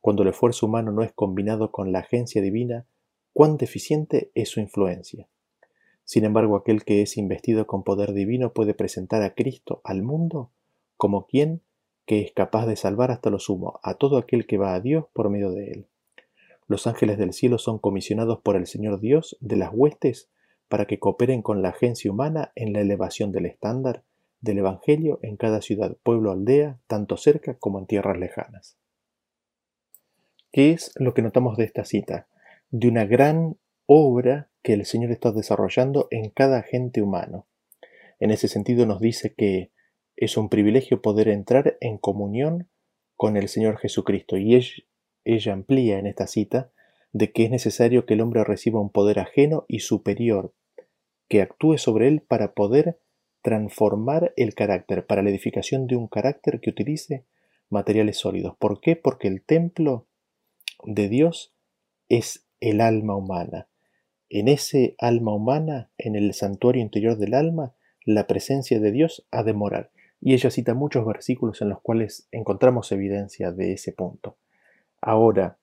Cuando 0.00 0.22
el 0.22 0.30
esfuerzo 0.30 0.66
humano 0.66 0.92
no 0.92 1.02
es 1.02 1.12
combinado 1.12 1.70
con 1.70 1.92
la 1.92 2.00
agencia 2.00 2.40
divina, 2.40 2.86
cuán 3.32 3.56
deficiente 3.56 4.30
es 4.34 4.48
su 4.48 4.60
influencia. 4.60 5.28
Sin 6.10 6.24
embargo, 6.24 6.56
aquel 6.56 6.82
que 6.82 7.02
es 7.02 7.16
investido 7.16 7.68
con 7.68 7.84
poder 7.84 8.12
divino 8.14 8.52
puede 8.52 8.74
presentar 8.74 9.22
a 9.22 9.32
Cristo 9.32 9.80
al 9.84 10.02
mundo 10.02 10.50
como 10.96 11.28
quien 11.28 11.62
que 12.04 12.20
es 12.20 12.32
capaz 12.32 12.66
de 12.66 12.74
salvar 12.74 13.12
hasta 13.12 13.30
lo 13.30 13.38
sumo 13.38 13.78
a 13.84 13.94
todo 13.94 14.18
aquel 14.18 14.44
que 14.44 14.58
va 14.58 14.74
a 14.74 14.80
Dios 14.80 15.04
por 15.12 15.30
medio 15.30 15.52
de 15.52 15.70
él. 15.70 15.86
Los 16.66 16.88
ángeles 16.88 17.16
del 17.16 17.32
cielo 17.32 17.58
son 17.58 17.78
comisionados 17.78 18.40
por 18.40 18.56
el 18.56 18.66
Señor 18.66 18.98
Dios 18.98 19.36
de 19.38 19.54
las 19.54 19.70
huestes 19.72 20.28
para 20.66 20.86
que 20.86 20.98
cooperen 20.98 21.42
con 21.42 21.62
la 21.62 21.68
agencia 21.68 22.10
humana 22.10 22.50
en 22.56 22.72
la 22.72 22.80
elevación 22.80 23.30
del 23.30 23.46
estándar 23.46 24.02
del 24.40 24.58
Evangelio 24.58 25.20
en 25.22 25.36
cada 25.36 25.62
ciudad, 25.62 25.96
pueblo, 26.02 26.32
aldea, 26.32 26.80
tanto 26.88 27.18
cerca 27.18 27.54
como 27.54 27.78
en 27.78 27.86
tierras 27.86 28.18
lejanas. 28.18 28.76
¿Qué 30.50 30.72
es 30.72 30.90
lo 30.96 31.14
que 31.14 31.22
notamos 31.22 31.56
de 31.56 31.66
esta 31.66 31.84
cita? 31.84 32.26
De 32.72 32.88
una 32.88 33.04
gran 33.04 33.58
obra 33.86 34.49
que 34.62 34.72
el 34.74 34.84
Señor 34.84 35.10
está 35.10 35.32
desarrollando 35.32 36.08
en 36.10 36.30
cada 36.30 36.58
agente 36.58 37.02
humano. 37.02 37.46
En 38.18 38.30
ese 38.30 38.48
sentido 38.48 38.86
nos 38.86 39.00
dice 39.00 39.34
que 39.34 39.72
es 40.16 40.36
un 40.36 40.50
privilegio 40.50 41.00
poder 41.00 41.28
entrar 41.28 41.78
en 41.80 41.96
comunión 41.96 42.68
con 43.16 43.36
el 43.36 43.48
Señor 43.48 43.78
Jesucristo 43.78 44.36
y 44.36 44.54
ella, 45.24 45.52
amplía 45.52 45.98
en 45.98 46.06
esta 46.06 46.26
cita 46.26 46.72
de 47.12 47.32
que 47.32 47.44
es 47.44 47.50
necesario 47.50 48.04
que 48.06 48.14
el 48.14 48.20
hombre 48.20 48.44
reciba 48.44 48.80
un 48.80 48.90
poder 48.90 49.18
ajeno 49.18 49.64
y 49.66 49.80
superior 49.80 50.54
que 51.28 51.42
actúe 51.42 51.78
sobre 51.78 52.08
él 52.08 52.22
para 52.22 52.52
poder 52.52 53.00
transformar 53.42 54.34
el 54.36 54.54
carácter, 54.54 55.06
para 55.06 55.22
la 55.22 55.30
edificación 55.30 55.86
de 55.86 55.96
un 55.96 56.08
carácter 56.08 56.60
que 56.60 56.70
utilice 56.70 57.24
materiales 57.70 58.18
sólidos. 58.18 58.56
¿Por 58.58 58.80
qué? 58.80 58.96
Porque 58.96 59.28
el 59.28 59.42
templo 59.42 60.06
de 60.84 61.08
Dios 61.08 61.54
es 62.08 62.46
el 62.60 62.80
alma 62.80 63.16
humana. 63.16 63.69
En 64.30 64.46
ese 64.46 64.94
alma 64.98 65.34
humana, 65.34 65.90
en 65.98 66.14
el 66.14 66.32
santuario 66.34 66.80
interior 66.80 67.18
del 67.18 67.34
alma, 67.34 67.74
la 68.04 68.28
presencia 68.28 68.78
de 68.78 68.92
Dios 68.92 69.26
ha 69.32 69.42
de 69.42 69.52
morar. 69.52 69.90
Y 70.20 70.34
ella 70.34 70.50
cita 70.50 70.72
muchos 70.72 71.04
versículos 71.04 71.60
en 71.62 71.70
los 71.70 71.80
cuales 71.80 72.28
encontramos 72.30 72.92
evidencia 72.92 73.50
de 73.50 73.72
ese 73.72 73.92
punto. 73.92 74.38
Ahora, 75.00 75.58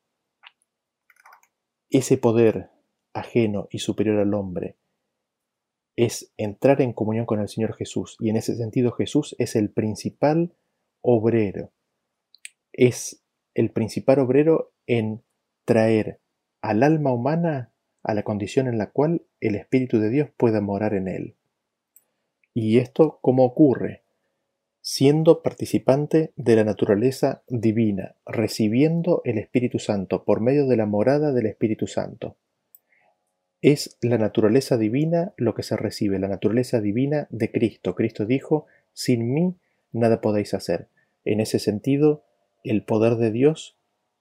ese 1.89 2.17
poder 2.17 2.69
ajeno 3.13 3.69
y 3.71 3.79
superior 3.79 4.19
al 4.19 4.33
hombre 4.33 4.75
es 5.95 6.33
entrar 6.35 6.81
en 6.81 6.91
comunión 6.91 7.25
con 7.25 7.39
el 7.39 7.47
Señor 7.47 7.73
Jesús. 7.73 8.17
Y 8.19 8.29
en 8.29 8.35
ese 8.35 8.55
sentido 8.57 8.91
Jesús 8.91 9.33
es 9.39 9.55
el 9.55 9.69
principal 9.69 10.53
obrero. 11.01 11.71
Es 12.73 13.23
el 13.53 13.71
principal 13.71 14.19
obrero 14.19 14.73
en 14.87 15.23
traer 15.63 16.19
al 16.61 16.83
alma 16.83 17.13
humana 17.13 17.71
a 18.07 18.13
la 18.13 18.23
condición 18.23 18.67
en 18.67 18.77
la 18.77 18.89
cual 18.89 19.23
el 19.41 19.55
Espíritu 19.55 19.99
de 19.99 20.09
Dios 20.09 20.29
pueda 20.37 20.61
morar 20.61 20.93
en 20.93 21.09
él. 21.09 21.35
¿Y 22.53 22.79
esto 22.79 23.19
cómo 23.21 23.43
ocurre? 23.43 24.01
Siendo 24.81 25.43
participante 25.43 26.31
de 26.37 26.55
la 26.55 26.63
naturaleza 26.63 27.43
divina, 27.49 28.15
recibiendo 28.25 29.21
el 29.25 29.37
Espíritu 29.37 29.77
Santo 29.77 30.23
por 30.23 30.39
medio 30.39 30.65
de 30.67 30.77
la 30.77 30.85
morada 30.85 31.33
del 31.33 31.47
Espíritu 31.47 31.85
Santo. 31.85 32.37
Es 33.61 33.97
la 34.01 34.17
naturaleza 34.17 34.77
divina 34.77 35.33
lo 35.35 35.53
que 35.53 35.63
se 35.63 35.75
recibe, 35.75 36.17
la 36.17 36.29
naturaleza 36.29 36.79
divina 36.79 37.27
de 37.29 37.51
Cristo. 37.51 37.93
Cristo 37.93 38.25
dijo, 38.25 38.67
sin 38.93 39.33
mí 39.33 39.55
nada 39.91 40.21
podéis 40.21 40.53
hacer. 40.53 40.87
En 41.25 41.41
ese 41.41 41.59
sentido, 41.59 42.23
el 42.63 42.83
poder 42.83 43.15
de 43.15 43.31
Dios, 43.31 43.76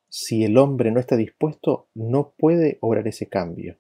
si 0.09 0.45
el 0.45 0.59
hombre 0.59 0.91
no 0.91 1.01
está 1.01 1.17
dispuesto, 1.17 1.89
no 1.95 2.35
puede 2.39 2.79
obrar 2.81 3.07
ese 3.09 3.29
cambio. 3.29 3.79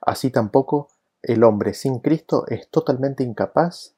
Así 0.00 0.30
tampoco 0.30 0.88
el 1.22 1.42
hombre 1.44 1.74
sin 1.74 1.98
Cristo 1.98 2.46
es 2.48 2.70
totalmente 2.70 3.24
incapaz 3.24 3.96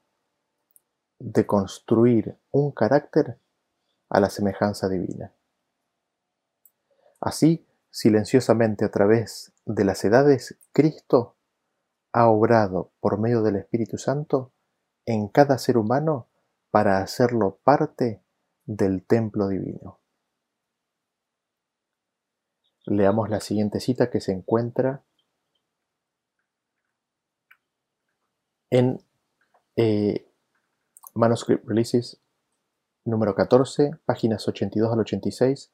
de 1.19 1.47
construir 1.47 2.39
un 2.51 2.73
carácter 2.73 3.39
a 4.09 4.21
la 4.21 4.31
semejanza 4.31 4.89
divina. 4.89 5.35
Así, 7.21 7.67
silenciosamente 7.91 8.85
a 8.85 8.91
través 8.91 9.53
de 9.67 9.85
las 9.85 10.05
edades, 10.05 10.59
Cristo 10.73 11.37
ha 12.13 12.29
obrado 12.29 12.93
por 13.01 13.19
medio 13.19 13.43
del 13.43 13.57
Espíritu 13.57 13.99
Santo 13.99 14.53
en 15.05 15.29
cada 15.29 15.59
ser 15.59 15.77
humano 15.77 16.29
para 16.71 16.99
hacerlo 16.99 17.59
parte 17.65 18.23
del 18.65 19.05
templo 19.05 19.49
divino. 19.49 19.98
Leamos 22.89 23.29
la 23.29 23.41
siguiente 23.41 23.81
cita 23.81 24.09
que 24.09 24.23
se 24.23 24.33
encuentra 24.33 25.05
en 28.71 29.05
eh, 29.77 30.27
Manuscript 31.13 31.69
Releases 31.69 32.19
número 33.05 33.35
14, 33.35 33.91
páginas 34.07 34.49
82 34.49 34.91
al 34.91 35.01
86 35.01 35.71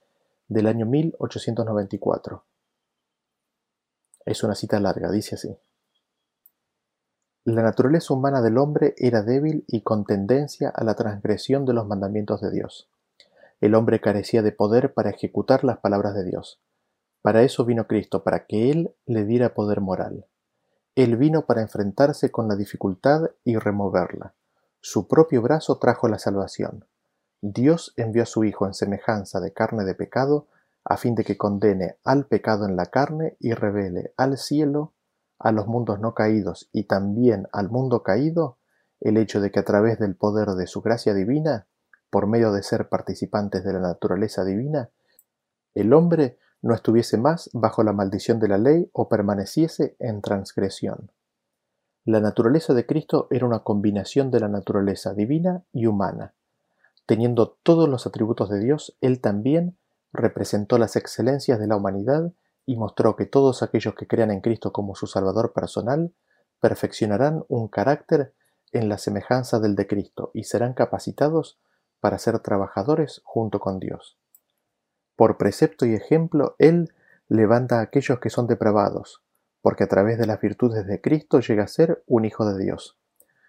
del 0.49 0.67
año 0.67 0.87
1894. 0.87 2.45
Es 4.27 4.43
una 4.43 4.57
cita 4.57 4.81
larga, 4.81 5.09
dice 5.13 5.37
así. 5.37 5.57
La 7.45 7.63
naturaleza 7.63 8.13
humana 8.13 8.43
del 8.43 8.59
hombre 8.59 8.97
era 8.99 9.23
débil 9.23 9.65
y 9.69 9.83
con 9.83 10.05
tendencia 10.05 10.69
a 10.71 10.83
la 10.83 10.97
transgresión 10.97 11.65
de 11.65 11.75
los 11.75 11.87
mandamientos 11.87 12.41
de 12.41 12.51
Dios. 12.51 12.91
El 13.61 13.77
hombre 13.77 14.01
carecía 14.01 14.43
de 14.43 14.51
poder 14.51 14.95
para 14.95 15.11
ejecutar 15.11 15.63
las 15.63 15.79
palabras 15.79 16.17
de 16.17 16.25
Dios. 16.25 16.61
Para 17.25 17.41
eso 17.41 17.65
vino 17.65 17.87
Cristo, 17.87 18.23
para 18.23 18.45
que 18.45 18.71
Él 18.71 18.95
le 19.07 19.25
diera 19.25 19.55
poder 19.55 19.81
moral. 19.81 20.27
Él 20.95 21.17
vino 21.17 21.47
para 21.47 21.63
enfrentarse 21.63 22.31
con 22.31 22.49
la 22.49 22.55
dificultad 22.55 23.31
y 23.45 23.57
removerla. 23.57 24.35
Su 24.83 25.09
propio 25.09 25.41
brazo 25.41 25.79
trajo 25.79 26.07
la 26.07 26.19
salvación. 26.19 26.85
Dios 27.41 27.95
envió 27.97 28.25
a 28.25 28.27
su 28.27 28.45
Hijo 28.45 28.67
en 28.67 28.75
semejanza 28.75 29.41
de 29.41 29.55
carne 29.55 29.85
de 29.85 29.95
pecado, 29.95 30.49
a 30.85 30.99
fin 30.99 31.15
de 31.15 31.25
que 31.25 31.39
condene 31.39 31.97
al 32.05 32.27
pecado 32.27 32.67
en 32.67 32.77
la 32.77 32.91
carne 32.91 33.39
y 33.41 33.55
revele 33.55 34.13
al 34.19 34.37
cielo 34.37 34.93
a 35.39 35.51
los 35.51 35.67
mundos 35.67 36.01
no 36.01 36.13
caídos 36.13 36.69
y 36.73 36.85
también 36.85 37.49
al 37.53 37.71
mundo 37.71 38.03
caído 38.03 38.59
el 39.01 39.17
hecho 39.17 39.41
de 39.41 39.51
que 39.51 39.61
a 39.61 39.65
través 39.65 39.99
del 39.99 40.15
poder 40.15 40.51
de 40.51 40.67
su 40.67 40.83
gracia 40.83 41.15
divina, 41.15 41.69
por 42.11 42.27
medio 42.27 42.53
de 42.53 42.63
ser 42.63 42.91
participantes 42.91 43.65
de 43.65 43.73
la 43.73 43.81
naturaleza 43.81 44.45
divina, 44.45 44.91
el 45.73 45.95
hombre 45.95 46.37
no 46.65 46.75
estuviese 46.75 47.19
más 47.19 47.51
bajo 47.53 47.83
la 47.83 47.93
maldición 47.93 48.41
de 48.41 48.49
la 48.49 48.57
ley 48.57 48.89
o 48.95 49.07
permaneciese 49.11 49.97
en 49.99 50.23
transgresión. 50.23 51.13
La 52.07 52.21
naturaleza 52.21 52.73
de 52.73 52.87
Cristo 52.87 53.29
era 53.31 53.45
una 53.45 53.59
combinación 53.59 54.31
de 54.31 54.41
la 54.41 54.49
naturaleza 54.49 55.13
divina 55.13 55.63
y 55.73 55.85
humana. 55.85 56.33
Teniendo 57.05 57.59
todos 57.63 57.87
los 57.87 58.07
atributos 58.07 58.49
de 58.49 58.61
Dios, 58.61 58.97
Él 59.03 59.21
también 59.21 59.77
representó 60.11 60.79
las 60.79 60.97
excelencias 60.97 61.59
de 61.59 61.67
la 61.67 61.77
humanidad 61.77 62.33
y 62.65 62.77
mostró 62.77 63.15
que 63.15 63.27
todos 63.27 63.63
aquellos 63.63 63.95
que 63.95 64.07
crean 64.07 64.31
en 64.31 64.41
Cristo 64.41 64.73
como 64.73 64.95
su 64.95 65.07
Salvador 65.07 65.53
personal 65.53 66.15
perfeccionarán 66.61 67.45
un 67.49 67.69
carácter 67.69 68.33
en 68.73 68.89
la 68.89 68.97
semejanza 68.97 69.61
del 69.61 69.75
de 69.75 69.87
Cristo 69.87 70.31
y 70.33 70.45
serán 70.45 70.73
capacitados 70.73 71.59
para 72.01 72.19
ser 72.19 72.39
trabajadores 72.39 73.21
junto 73.23 73.61
con 73.61 73.81
Dios. 73.81 74.19
Por 75.17 75.37
precepto 75.37 75.87
y 75.87 75.95
ejemplo, 75.95 76.57
Él 76.59 76.93
levanta 77.29 77.79
a 77.79 77.83
aquellos 77.83 78.19
que 78.19 78.31
son 78.31 78.47
depravados, 78.47 79.23
porque 79.63 79.85
a 79.85 79.89
través 79.89 80.19
de 80.19 80.27
las 80.27 80.41
virtudes 80.41 80.87
de 80.87 81.01
Cristo 81.01 81.41
llega 81.41 81.65
a 81.65 81.69
ser 81.69 82.03
un 82.07 82.25
Hijo 82.25 82.45
de 82.47 82.63
Dios. 82.63 82.99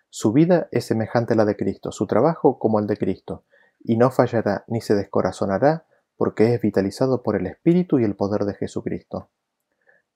Su 0.10 0.32
vida 0.32 0.70
es 0.72 0.86
semejante 0.86 1.34
a 1.34 1.38
la 1.38 1.46
de 1.46 1.58
Cristo, 1.58 1.92
su 1.92 2.08
trabajo 2.08 2.60
como 2.60 2.80
el 2.80 2.88
de 2.88 2.98
Cristo, 2.98 3.44
y 3.84 3.98
no 3.98 4.12
fallará 4.12 4.64
ni 4.68 4.82
se 4.82 4.96
descorazonará 4.96 5.86
porque 6.18 6.54
es 6.54 6.62
vitalizado 6.62 7.22
por 7.22 7.36
el 7.36 7.48
Espíritu 7.48 8.00
y 8.00 8.04
el 8.04 8.16
poder 8.16 8.46
de 8.46 8.54
Jesucristo. 8.54 9.30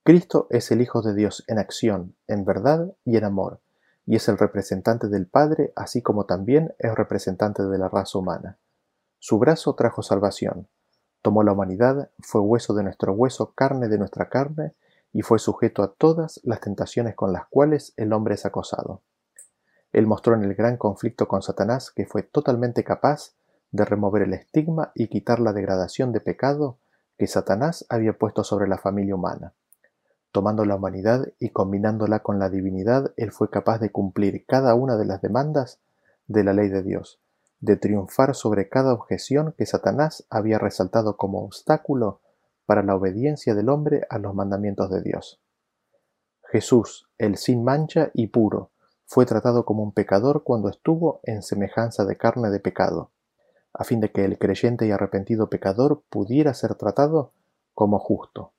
Cristo 0.04 0.48
es 0.50 0.72
el 0.72 0.82
Hijo 0.82 1.02
de 1.02 1.14
Dios 1.14 1.44
en 1.48 1.60
acción, 1.60 2.16
en 2.28 2.46
verdad 2.46 2.94
y 3.04 3.18
en 3.18 3.26
amor, 3.26 3.60
y 4.06 4.16
es 4.16 4.30
el 4.30 4.38
representante 4.38 5.08
del 5.08 5.28
Padre, 5.28 5.74
así 5.76 6.02
como 6.02 6.26
también 6.26 6.74
es 6.80 6.96
representante 6.96 7.64
de 7.64 7.78
la 7.78 7.90
raza 7.90 8.18
humana. 8.18 8.58
Su 9.20 9.38
brazo 9.38 9.76
trajo 9.76 10.02
salvación, 10.02 10.70
tomó 11.22 11.44
la 11.44 11.54
humanidad, 11.54 12.10
fue 12.20 12.42
hueso 12.42 12.74
de 12.74 12.84
nuestro 12.84 13.14
hueso, 13.14 13.54
carne 13.54 13.88
de 13.88 13.98
nuestra 13.98 14.30
carne, 14.30 14.74
y 15.12 15.22
fue 15.22 15.40
sujeto 15.40 15.84
a 15.84 15.94
todas 15.94 16.40
las 16.44 16.62
tentaciones 16.62 17.16
con 17.16 17.34
las 17.34 17.48
cuales 17.48 17.94
el 17.98 18.14
hombre 18.14 18.36
es 18.36 18.46
acosado. 18.46 19.02
Él 19.92 20.06
mostró 20.06 20.36
en 20.36 20.44
el 20.44 20.54
gran 20.54 20.78
conflicto 20.78 21.28
con 21.28 21.42
Satanás 21.42 21.92
que 21.92 22.06
fue 22.06 22.22
totalmente 22.24 22.84
capaz 22.84 23.34
de 23.72 23.86
remover 23.86 24.24
el 24.24 24.34
estigma 24.34 24.92
y 24.94 25.08
quitar 25.08 25.40
la 25.40 25.54
degradación 25.54 26.12
de 26.12 26.22
pecado 26.22 26.78
que 27.18 27.28
Satanás 27.28 27.86
había 27.90 28.14
puesto 28.14 28.44
sobre 28.44 28.68
la 28.68 28.78
familia 28.78 29.16
humana. 29.16 29.54
Tomando 30.32 30.64
la 30.64 30.76
humanidad 30.76 31.28
y 31.40 31.50
combinándola 31.50 32.20
con 32.20 32.38
la 32.38 32.50
divinidad, 32.50 33.14
él 33.18 33.32
fue 33.32 33.50
capaz 33.50 33.80
de 33.80 33.92
cumplir 33.92 34.46
cada 34.46 34.76
una 34.76 34.96
de 34.96 35.06
las 35.06 35.22
demandas 35.22 35.80
de 36.28 36.44
la 36.44 36.54
ley 36.54 36.70
de 36.70 36.84
Dios, 36.84 37.20
de 37.60 37.76
triunfar 37.76 38.36
sobre 38.36 38.70
cada 38.70 38.94
objeción 38.94 39.54
que 39.58 39.66
Satanás 39.66 40.26
había 40.30 40.60
resaltado 40.60 41.18
como 41.18 41.44
obstáculo 41.44 42.22
para 42.66 42.84
la 42.84 42.96
obediencia 42.96 43.56
del 43.56 43.70
hombre 43.70 44.06
a 44.10 44.20
los 44.20 44.34
mandamientos 44.34 44.90
de 44.90 45.02
Dios. 45.02 45.42
Jesús, 46.52 47.10
el 47.18 47.38
sin 47.38 47.64
mancha 47.64 48.12
y 48.14 48.28
puro, 48.28 48.72
fue 49.06 49.26
tratado 49.26 49.66
como 49.66 49.84
un 49.84 49.92
pecador 49.92 50.44
cuando 50.44 50.70
estuvo 50.70 51.20
en 51.24 51.42
semejanza 51.42 52.06
de 52.06 52.18
carne 52.18 52.50
de 52.50 52.60
pecado, 52.60 53.12
a 53.74 53.84
fin 53.84 54.00
de 54.00 54.12
que 54.12 54.24
el 54.24 54.38
creyente 54.38 54.88
y 54.88 54.92
arrepentido 54.92 55.50
pecador 55.50 56.04
pudiera 56.10 56.54
ser 56.54 56.76
tratado 56.76 57.34
como 57.74 58.00
justo. 58.00 58.54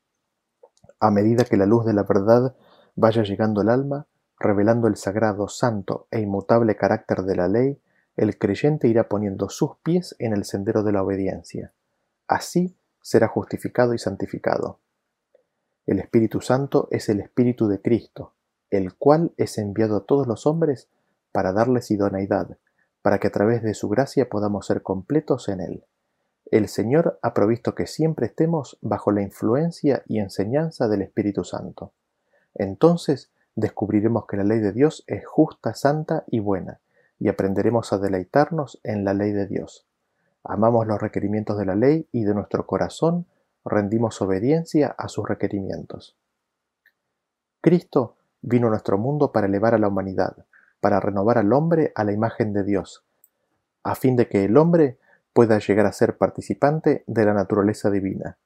A 0.98 1.10
medida 1.10 1.44
que 1.44 1.56
la 1.56 1.66
luz 1.66 1.84
de 1.84 1.94
la 1.94 2.02
verdad 2.02 2.54
vaya 2.96 3.22
llegando 3.22 3.60
al 3.60 3.68
alma, 3.68 4.06
revelando 4.38 4.88
el 4.88 4.96
sagrado, 4.96 5.48
santo 5.48 6.06
e 6.10 6.20
inmutable 6.20 6.76
carácter 6.76 7.22
de 7.22 7.36
la 7.36 7.48
ley, 7.48 7.80
el 8.16 8.38
creyente 8.38 8.88
irá 8.88 9.08
poniendo 9.08 9.48
sus 9.48 9.76
pies 9.82 10.14
en 10.18 10.32
el 10.32 10.44
sendero 10.44 10.82
de 10.82 10.92
la 10.92 11.02
obediencia. 11.02 11.72
Así 12.26 12.76
será 13.02 13.28
justificado 13.28 13.94
y 13.94 13.98
santificado. 13.98 14.78
El 15.86 15.98
Espíritu 15.98 16.40
Santo 16.40 16.88
es 16.90 17.08
el 17.08 17.20
Espíritu 17.20 17.66
de 17.68 17.80
Cristo, 17.80 18.34
el 18.70 18.94
cual 18.94 19.32
es 19.36 19.58
enviado 19.58 19.96
a 19.96 20.04
todos 20.04 20.26
los 20.26 20.46
hombres 20.46 20.88
para 21.32 21.52
darles 21.52 21.90
idoneidad, 21.90 22.58
para 23.02 23.18
que 23.18 23.28
a 23.28 23.32
través 23.32 23.62
de 23.62 23.74
su 23.74 23.88
gracia 23.88 24.28
podamos 24.28 24.66
ser 24.66 24.82
completos 24.82 25.48
en 25.48 25.60
Él. 25.60 25.84
El 26.50 26.68
Señor 26.68 27.18
ha 27.22 27.32
provisto 27.32 27.74
que 27.74 27.86
siempre 27.86 28.26
estemos 28.26 28.78
bajo 28.80 29.12
la 29.12 29.22
influencia 29.22 30.02
y 30.06 30.18
enseñanza 30.18 30.88
del 30.88 31.02
Espíritu 31.02 31.44
Santo. 31.44 31.92
Entonces 32.54 33.30
descubriremos 33.54 34.26
que 34.26 34.36
la 34.36 34.44
ley 34.44 34.58
de 34.58 34.72
Dios 34.72 35.04
es 35.06 35.26
justa, 35.26 35.74
santa 35.74 36.24
y 36.26 36.40
buena, 36.40 36.80
y 37.20 37.28
aprenderemos 37.28 37.92
a 37.92 37.98
deleitarnos 37.98 38.80
en 38.82 39.04
la 39.04 39.14
ley 39.14 39.30
de 39.30 39.46
Dios. 39.46 39.86
Amamos 40.42 40.86
los 40.86 41.00
requerimientos 41.00 41.58
de 41.58 41.66
la 41.66 41.76
ley 41.76 42.08
y 42.10 42.24
de 42.24 42.34
nuestro 42.34 42.66
corazón 42.66 43.26
rendimos 43.64 44.20
obediencia 44.22 44.94
a 44.96 45.08
sus 45.08 45.28
requerimientos. 45.28 46.16
Cristo 47.60 48.16
vino 48.40 48.68
a 48.68 48.70
nuestro 48.70 48.96
mundo 48.96 49.32
para 49.32 49.46
elevar 49.46 49.74
a 49.74 49.78
la 49.78 49.88
humanidad, 49.88 50.46
para 50.80 50.98
renovar 50.98 51.36
al 51.36 51.52
hombre 51.52 51.92
a 51.94 52.04
la 52.04 52.12
imagen 52.12 52.54
de 52.54 52.64
Dios, 52.64 53.04
a 53.82 53.94
fin 53.94 54.16
de 54.16 54.26
que 54.26 54.44
el 54.44 54.56
hombre 54.56 54.98
pueda 55.34 55.58
llegar 55.58 55.84
a 55.84 55.92
ser 55.92 56.16
participante 56.16 57.04
de 57.06 57.24
la 57.26 57.34
naturaleza 57.34 57.90
divina. 57.90 58.38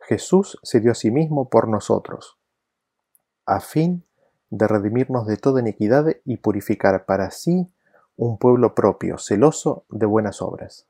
Jesús 0.00 0.58
se 0.62 0.80
dio 0.80 0.92
a 0.92 0.94
sí 0.94 1.10
mismo 1.10 1.48
por 1.48 1.66
nosotros, 1.66 2.36
a 3.46 3.60
fin 3.60 4.04
de 4.50 4.68
redimirnos 4.68 5.26
de 5.26 5.38
toda 5.38 5.60
iniquidad 5.60 6.06
y 6.26 6.36
purificar 6.36 7.06
para 7.06 7.30
sí 7.30 7.72
un 8.18 8.36
pueblo 8.36 8.74
propio, 8.74 9.16
celoso 9.16 9.84
de 9.90 10.04
buenas 10.04 10.42
obras. 10.42 10.88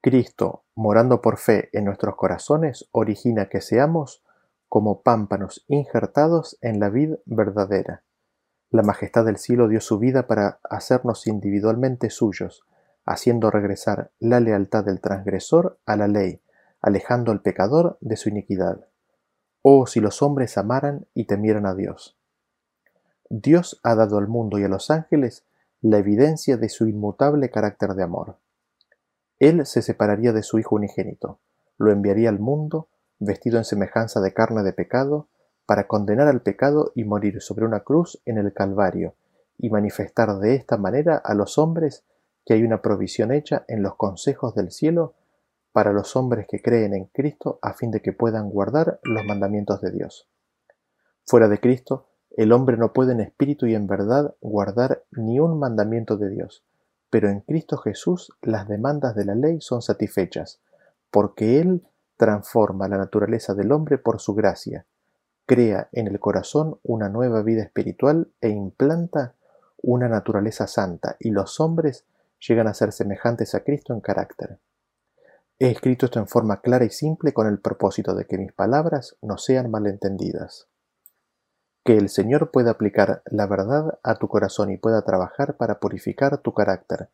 Cristo, 0.00 0.64
morando 0.74 1.20
por 1.20 1.36
fe 1.36 1.68
en 1.74 1.84
nuestros 1.84 2.16
corazones, 2.16 2.88
origina 2.90 3.50
que 3.50 3.60
seamos 3.60 4.24
como 4.70 5.02
pámpanos 5.02 5.62
injertados 5.68 6.56
en 6.62 6.80
la 6.80 6.88
vid 6.88 7.16
verdadera. 7.26 8.02
La 8.70 8.82
majestad 8.82 9.26
del 9.26 9.36
cielo 9.36 9.68
dio 9.68 9.82
su 9.82 9.98
vida 9.98 10.26
para 10.26 10.58
hacernos 10.70 11.26
individualmente 11.26 12.08
suyos, 12.08 12.64
haciendo 13.04 13.50
regresar 13.50 14.10
la 14.18 14.40
lealtad 14.40 14.84
del 14.84 15.02
transgresor 15.02 15.78
a 15.84 15.96
la 15.96 16.08
ley, 16.08 16.40
alejando 16.80 17.30
al 17.30 17.42
pecador 17.42 17.98
de 18.00 18.16
su 18.16 18.30
iniquidad. 18.30 18.86
Oh, 19.60 19.86
si 19.86 20.00
los 20.00 20.22
hombres 20.22 20.56
amaran 20.56 21.06
y 21.12 21.26
temieran 21.26 21.66
a 21.66 21.74
Dios. 21.74 22.16
Dios 23.28 23.80
ha 23.82 23.94
dado 23.94 24.16
al 24.16 24.28
mundo 24.28 24.58
y 24.58 24.64
a 24.64 24.68
los 24.68 24.90
ángeles 24.90 25.44
la 25.84 25.98
evidencia 25.98 26.56
de 26.56 26.70
su 26.70 26.88
inmutable 26.88 27.50
carácter 27.50 27.90
de 27.90 28.02
amor. 28.02 28.38
Él 29.38 29.66
se 29.66 29.82
separaría 29.82 30.32
de 30.32 30.42
su 30.42 30.58
Hijo 30.58 30.76
unigénito, 30.76 31.40
lo 31.76 31.92
enviaría 31.92 32.30
al 32.30 32.38
mundo, 32.38 32.88
vestido 33.18 33.58
en 33.58 33.64
semejanza 33.64 34.22
de 34.22 34.32
carne 34.32 34.62
de 34.62 34.72
pecado, 34.72 35.28
para 35.66 35.86
condenar 35.86 36.26
al 36.26 36.40
pecado 36.40 36.92
y 36.94 37.04
morir 37.04 37.42
sobre 37.42 37.66
una 37.66 37.80
cruz 37.80 38.18
en 38.24 38.38
el 38.38 38.54
Calvario, 38.54 39.14
y 39.58 39.68
manifestar 39.68 40.38
de 40.38 40.54
esta 40.54 40.78
manera 40.78 41.18
a 41.18 41.34
los 41.34 41.58
hombres 41.58 42.02
que 42.46 42.54
hay 42.54 42.62
una 42.62 42.80
provisión 42.80 43.30
hecha 43.30 43.66
en 43.68 43.82
los 43.82 43.96
consejos 43.96 44.54
del 44.54 44.70
cielo 44.70 45.12
para 45.72 45.92
los 45.92 46.16
hombres 46.16 46.46
que 46.48 46.62
creen 46.62 46.94
en 46.94 47.04
Cristo 47.12 47.58
a 47.60 47.74
fin 47.74 47.90
de 47.90 48.00
que 48.00 48.12
puedan 48.12 48.48
guardar 48.48 49.00
los 49.02 49.26
mandamientos 49.26 49.82
de 49.82 49.90
Dios. 49.90 50.30
Fuera 51.26 51.48
de 51.48 51.60
Cristo, 51.60 52.08
el 52.36 52.52
hombre 52.52 52.76
no 52.76 52.92
puede 52.92 53.12
en 53.12 53.20
espíritu 53.20 53.66
y 53.66 53.74
en 53.74 53.86
verdad 53.86 54.34
guardar 54.40 55.04
ni 55.12 55.38
un 55.38 55.58
mandamiento 55.58 56.16
de 56.16 56.30
Dios, 56.30 56.64
pero 57.10 57.28
en 57.28 57.40
Cristo 57.40 57.76
Jesús 57.76 58.32
las 58.42 58.66
demandas 58.66 59.14
de 59.14 59.24
la 59.24 59.36
ley 59.36 59.60
son 59.60 59.82
satisfechas, 59.82 60.60
porque 61.10 61.60
Él 61.60 61.84
transforma 62.16 62.88
la 62.88 62.98
naturaleza 62.98 63.54
del 63.54 63.70
hombre 63.70 63.98
por 63.98 64.20
su 64.20 64.34
gracia, 64.34 64.84
crea 65.46 65.88
en 65.92 66.08
el 66.08 66.18
corazón 66.18 66.78
una 66.82 67.08
nueva 67.08 67.42
vida 67.42 67.62
espiritual 67.62 68.28
e 68.40 68.48
implanta 68.48 69.34
una 69.80 70.08
naturaleza 70.08 70.66
santa, 70.66 71.16
y 71.20 71.30
los 71.30 71.60
hombres 71.60 72.04
llegan 72.40 72.66
a 72.66 72.74
ser 72.74 72.90
semejantes 72.92 73.54
a 73.54 73.60
Cristo 73.60 73.92
en 73.92 74.00
carácter. 74.00 74.58
He 75.60 75.70
escrito 75.70 76.06
esto 76.06 76.18
en 76.18 76.26
forma 76.26 76.60
clara 76.60 76.84
y 76.84 76.90
simple 76.90 77.32
con 77.32 77.46
el 77.46 77.60
propósito 77.60 78.14
de 78.14 78.24
que 78.24 78.38
mis 78.38 78.52
palabras 78.52 79.16
no 79.22 79.38
sean 79.38 79.70
malentendidas. 79.70 80.66
Que 81.84 81.98
el 81.98 82.08
Señor 82.08 82.50
pueda 82.50 82.72
aplicar 82.72 83.22
la 83.26 83.46
verdad 83.46 83.98
a 84.02 84.14
tu 84.16 84.26
corazón 84.26 84.70
y 84.70 84.78
pueda 84.78 85.02
trabajar 85.02 85.58
para 85.58 85.80
purificar 85.80 86.38
tu 86.38 86.54
carácter, 86.54 87.10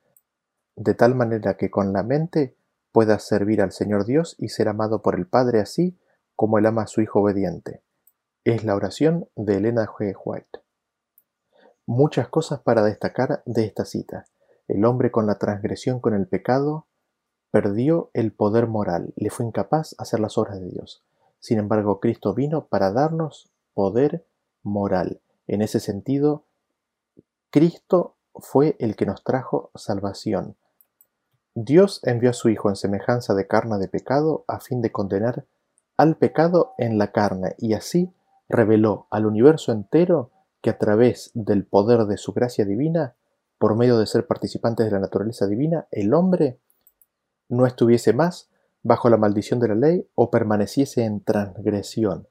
de 0.76 0.94
tal 0.94 1.16
manera 1.16 1.56
que 1.56 1.70
con 1.70 1.92
la 1.92 2.04
mente 2.04 2.56
puedas 2.92 3.24
servir 3.24 3.62
al 3.62 3.72
Señor 3.72 4.04
Dios 4.04 4.36
y 4.38 4.48
ser 4.48 4.68
amado 4.68 5.02
por 5.02 5.16
el 5.16 5.26
Padre 5.26 5.60
así 5.60 5.98
como 6.36 6.58
Él 6.58 6.66
ama 6.66 6.82
a 6.82 6.86
su 6.86 7.00
Hijo 7.00 7.20
obediente. 7.20 7.82
Es 8.44 8.64
la 8.64 8.76
oración 8.76 9.28
de 9.34 9.56
Elena 9.56 9.86
G. 9.86 10.16
White. 10.24 10.60
Muchas 11.84 12.28
cosas 12.28 12.60
para 12.60 12.84
destacar 12.84 13.42
de 13.46 13.64
esta 13.64 13.84
cita. 13.84 14.24
El 14.68 14.84
hombre 14.84 15.10
con 15.10 15.26
la 15.26 15.38
transgresión 15.38 15.98
con 15.98 16.14
el 16.14 16.28
pecado 16.28 16.86
perdió 17.50 18.10
el 18.14 18.32
poder 18.32 18.68
moral, 18.68 19.12
le 19.16 19.30
fue 19.30 19.44
incapaz 19.44 19.96
hacer 19.98 20.20
las 20.20 20.38
obras 20.38 20.60
de 20.60 20.68
Dios. 20.68 21.02
Sin 21.40 21.58
embargo, 21.58 21.98
Cristo 21.98 22.34
vino 22.34 22.66
para 22.66 22.92
darnos 22.92 23.50
poder 23.74 24.24
moral. 24.62 25.20
En 25.46 25.62
ese 25.62 25.80
sentido, 25.80 26.44
Cristo 27.50 28.16
fue 28.34 28.76
el 28.78 28.96
que 28.96 29.06
nos 29.06 29.24
trajo 29.24 29.70
salvación. 29.74 30.56
Dios 31.54 32.00
envió 32.04 32.30
a 32.30 32.34
su 32.34 32.48
Hijo 32.48 32.68
en 32.68 32.76
semejanza 32.76 33.34
de 33.34 33.46
carne 33.46 33.78
de 33.78 33.88
pecado 33.88 34.44
a 34.46 34.61
fin 34.61 34.80
de 34.82 34.92
condenar 34.92 35.46
al 35.96 36.16
pecado 36.16 36.74
en 36.78 36.96
la 36.96 37.12
carne 37.12 37.54
y 37.58 37.74
así 37.74 38.12
reveló 38.48 39.06
al 39.11 39.26
universo 39.26 39.72
entero 39.72 40.30
que 40.62 40.70
a 40.70 40.78
través 40.78 41.30
del 41.34 41.64
poder 41.64 42.06
de 42.06 42.16
su 42.16 42.32
gracia 42.32 42.64
divina, 42.64 43.14
por 43.58 43.76
medio 43.76 43.98
de 43.98 44.06
ser 44.06 44.26
participantes 44.26 44.86
de 44.86 44.92
la 44.92 45.00
naturaleza 45.00 45.46
divina, 45.46 45.86
el 45.90 46.14
hombre 46.14 46.58
no 47.48 47.66
estuviese 47.66 48.12
más 48.12 48.48
bajo 48.82 49.11
la 49.11 49.16
maldición 49.16 49.61
de 49.61 49.68
la 49.68 49.74
ley 49.74 50.08
o 50.14 50.30
permaneciese 50.30 51.04
en 51.04 51.22
transgresión, 51.22 52.28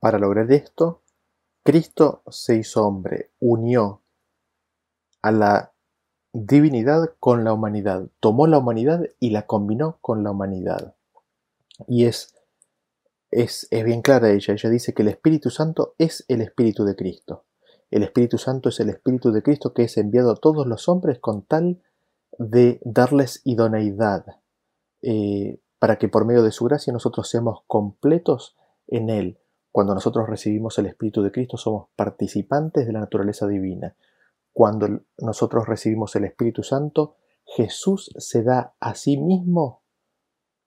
para 0.00 0.18
lograr 0.18 0.50
esto, 0.52 1.02
Cristo 1.64 2.22
se 2.28 2.56
hizo 2.56 2.86
hombre, 2.86 3.32
unió 3.40 4.02
a 5.22 5.32
la 5.32 5.72
divinidad 6.32 7.14
con 7.20 7.44
la 7.44 7.52
humanidad, 7.52 8.08
tomó 8.20 8.46
la 8.46 8.58
humanidad 8.58 9.02
y 9.18 9.30
la 9.30 9.46
combinó 9.46 9.98
con 10.00 10.22
la 10.22 10.30
humanidad. 10.30 10.94
Y 11.86 12.06
es, 12.06 12.34
es, 13.30 13.66
es 13.70 13.84
bien 13.84 14.02
clara 14.02 14.30
ella, 14.30 14.54
ella 14.54 14.70
dice 14.70 14.94
que 14.94 15.02
el 15.02 15.08
Espíritu 15.08 15.50
Santo 15.50 15.94
es 15.98 16.24
el 16.28 16.40
Espíritu 16.40 16.84
de 16.84 16.96
Cristo. 16.96 17.44
El 17.90 18.02
Espíritu 18.02 18.38
Santo 18.38 18.68
es 18.68 18.80
el 18.80 18.90
Espíritu 18.90 19.32
de 19.32 19.42
Cristo 19.42 19.72
que 19.72 19.84
es 19.84 19.96
enviado 19.96 20.32
a 20.32 20.36
todos 20.36 20.66
los 20.66 20.88
hombres 20.88 21.18
con 21.18 21.42
tal 21.42 21.82
de 22.38 22.80
darles 22.84 23.40
idoneidad, 23.44 24.24
eh, 25.02 25.60
para 25.78 25.96
que 25.96 26.08
por 26.08 26.24
medio 26.24 26.42
de 26.42 26.52
su 26.52 26.64
gracia 26.64 26.92
nosotros 26.92 27.28
seamos 27.28 27.60
completos 27.66 28.56
en 28.86 29.10
Él, 29.10 29.38
Cuando 29.78 29.94
nosotros 29.94 30.28
recibimos 30.28 30.76
el 30.80 30.86
Espíritu 30.86 31.22
de 31.22 31.30
Cristo 31.30 31.56
somos 31.56 31.86
participantes 31.94 32.84
de 32.84 32.92
la 32.92 32.98
naturaleza 32.98 33.46
divina. 33.46 33.94
Cuando 34.52 35.02
nosotros 35.18 35.68
recibimos 35.68 36.16
el 36.16 36.24
Espíritu 36.24 36.64
Santo, 36.64 37.14
Jesús 37.44 38.10
se 38.18 38.42
da 38.42 38.74
a 38.80 38.96
sí 38.96 39.18
mismo 39.18 39.82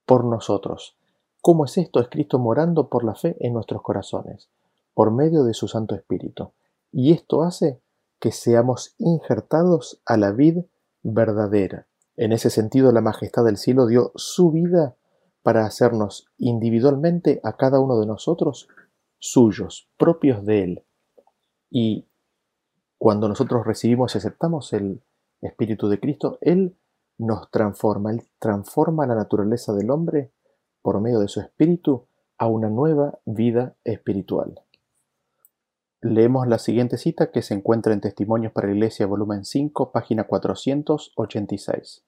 por 0.05 0.23
nosotros. 0.23 0.97
¿Cómo 1.41 1.65
es 1.65 1.77
esto? 1.77 1.99
Es 1.99 2.07
Cristo 2.07 2.39
morando 2.39 2.87
por 2.87 3.03
la 3.03 3.13
fe 3.13 3.35
en 3.41 3.51
nuestros 3.51 3.81
corazones, 3.81 4.49
por 4.93 5.11
medio 5.11 5.43
de 5.43 5.55
su 5.55 5.67
Santo 5.67 5.93
Espíritu. 5.93 6.53
Y 6.93 7.11
esto 7.11 7.43
hace 7.43 7.81
que 8.17 8.31
seamos 8.31 8.95
injertados 8.97 10.01
a 10.05 10.15
la 10.15 10.31
vid 10.31 10.59
verdadera. 11.03 11.85
En 12.15 12.31
ese 12.31 12.49
sentido, 12.49 12.93
la 12.93 13.01
majestad 13.01 13.43
del 13.43 13.57
cielo 13.57 13.87
dio 13.87 14.13
su 14.15 14.53
vida 14.53 14.95
para 15.43 15.65
hacernos 15.65 16.27
individualmente 16.37 17.41
a 17.43 17.57
cada 17.57 17.81
uno 17.81 17.99
de 17.99 18.05
nosotros 18.05 18.69
suyos, 19.21 19.87
propios 19.97 20.43
de 20.45 20.63
Él. 20.63 20.83
Y 21.69 22.07
cuando 22.97 23.29
nosotros 23.29 23.65
recibimos 23.65 24.13
y 24.13 24.17
aceptamos 24.17 24.73
el 24.73 25.01
Espíritu 25.39 25.87
de 25.87 25.99
Cristo, 25.99 26.37
Él 26.41 26.75
nos 27.17 27.49
transforma, 27.51 28.11
Él 28.11 28.23
transforma 28.39 29.07
la 29.07 29.15
naturaleza 29.15 29.73
del 29.73 29.91
hombre 29.91 30.31
por 30.81 30.99
medio 30.99 31.19
de 31.19 31.29
su 31.29 31.39
Espíritu 31.39 32.07
a 32.37 32.47
una 32.47 32.69
nueva 32.69 33.19
vida 33.25 33.75
espiritual. 33.83 34.61
Leemos 36.01 36.47
la 36.47 36.57
siguiente 36.57 36.97
cita 36.97 37.29
que 37.31 37.43
se 37.43 37.53
encuentra 37.53 37.93
en 37.93 38.01
Testimonios 38.01 38.51
para 38.51 38.67
la 38.67 38.73
Iglesia, 38.73 39.05
volumen 39.05 39.45
5, 39.45 39.91
página 39.91 40.23
486. 40.23 42.03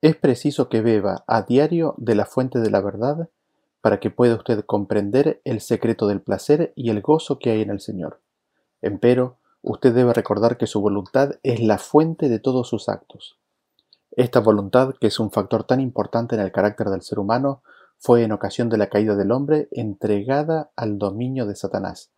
Es 0.00 0.16
preciso 0.16 0.70
que 0.70 0.80
beba 0.80 1.22
a 1.26 1.42
diario 1.42 1.94
de 1.98 2.14
la 2.14 2.24
fuente 2.24 2.60
de 2.60 2.70
la 2.70 2.80
verdad 2.80 3.28
para 3.84 4.00
que 4.00 4.10
pueda 4.10 4.36
usted 4.36 4.64
comprender 4.64 5.42
el 5.44 5.60
secreto 5.60 6.06
del 6.06 6.22
placer 6.22 6.72
y 6.74 6.88
el 6.88 7.02
gozo 7.02 7.38
que 7.38 7.50
hay 7.50 7.60
en 7.60 7.68
el 7.68 7.80
Señor. 7.80 8.22
Empero, 8.80 9.36
usted 9.60 9.94
debe 9.94 10.14
recordar 10.14 10.56
que 10.56 10.66
su 10.66 10.80
voluntad 10.80 11.32
es 11.42 11.60
la 11.60 11.76
fuente 11.76 12.30
de 12.30 12.38
todos 12.38 12.66
sus 12.66 12.88
actos. 12.88 13.38
Esta 14.12 14.40
voluntad, 14.40 14.94
que 14.98 15.08
es 15.08 15.20
un 15.20 15.30
factor 15.30 15.64
tan 15.64 15.82
importante 15.82 16.34
en 16.34 16.40
el 16.40 16.50
carácter 16.50 16.88
del 16.88 17.02
ser 17.02 17.18
humano, 17.18 17.62
fue 17.98 18.22
en 18.22 18.32
ocasión 18.32 18.70
de 18.70 18.78
la 18.78 18.88
caída 18.88 19.16
del 19.16 19.32
hombre 19.32 19.68
entregada 19.70 20.70
al 20.76 20.96
dominio 20.96 21.44
de 21.44 21.54
Satanás, 21.54 22.10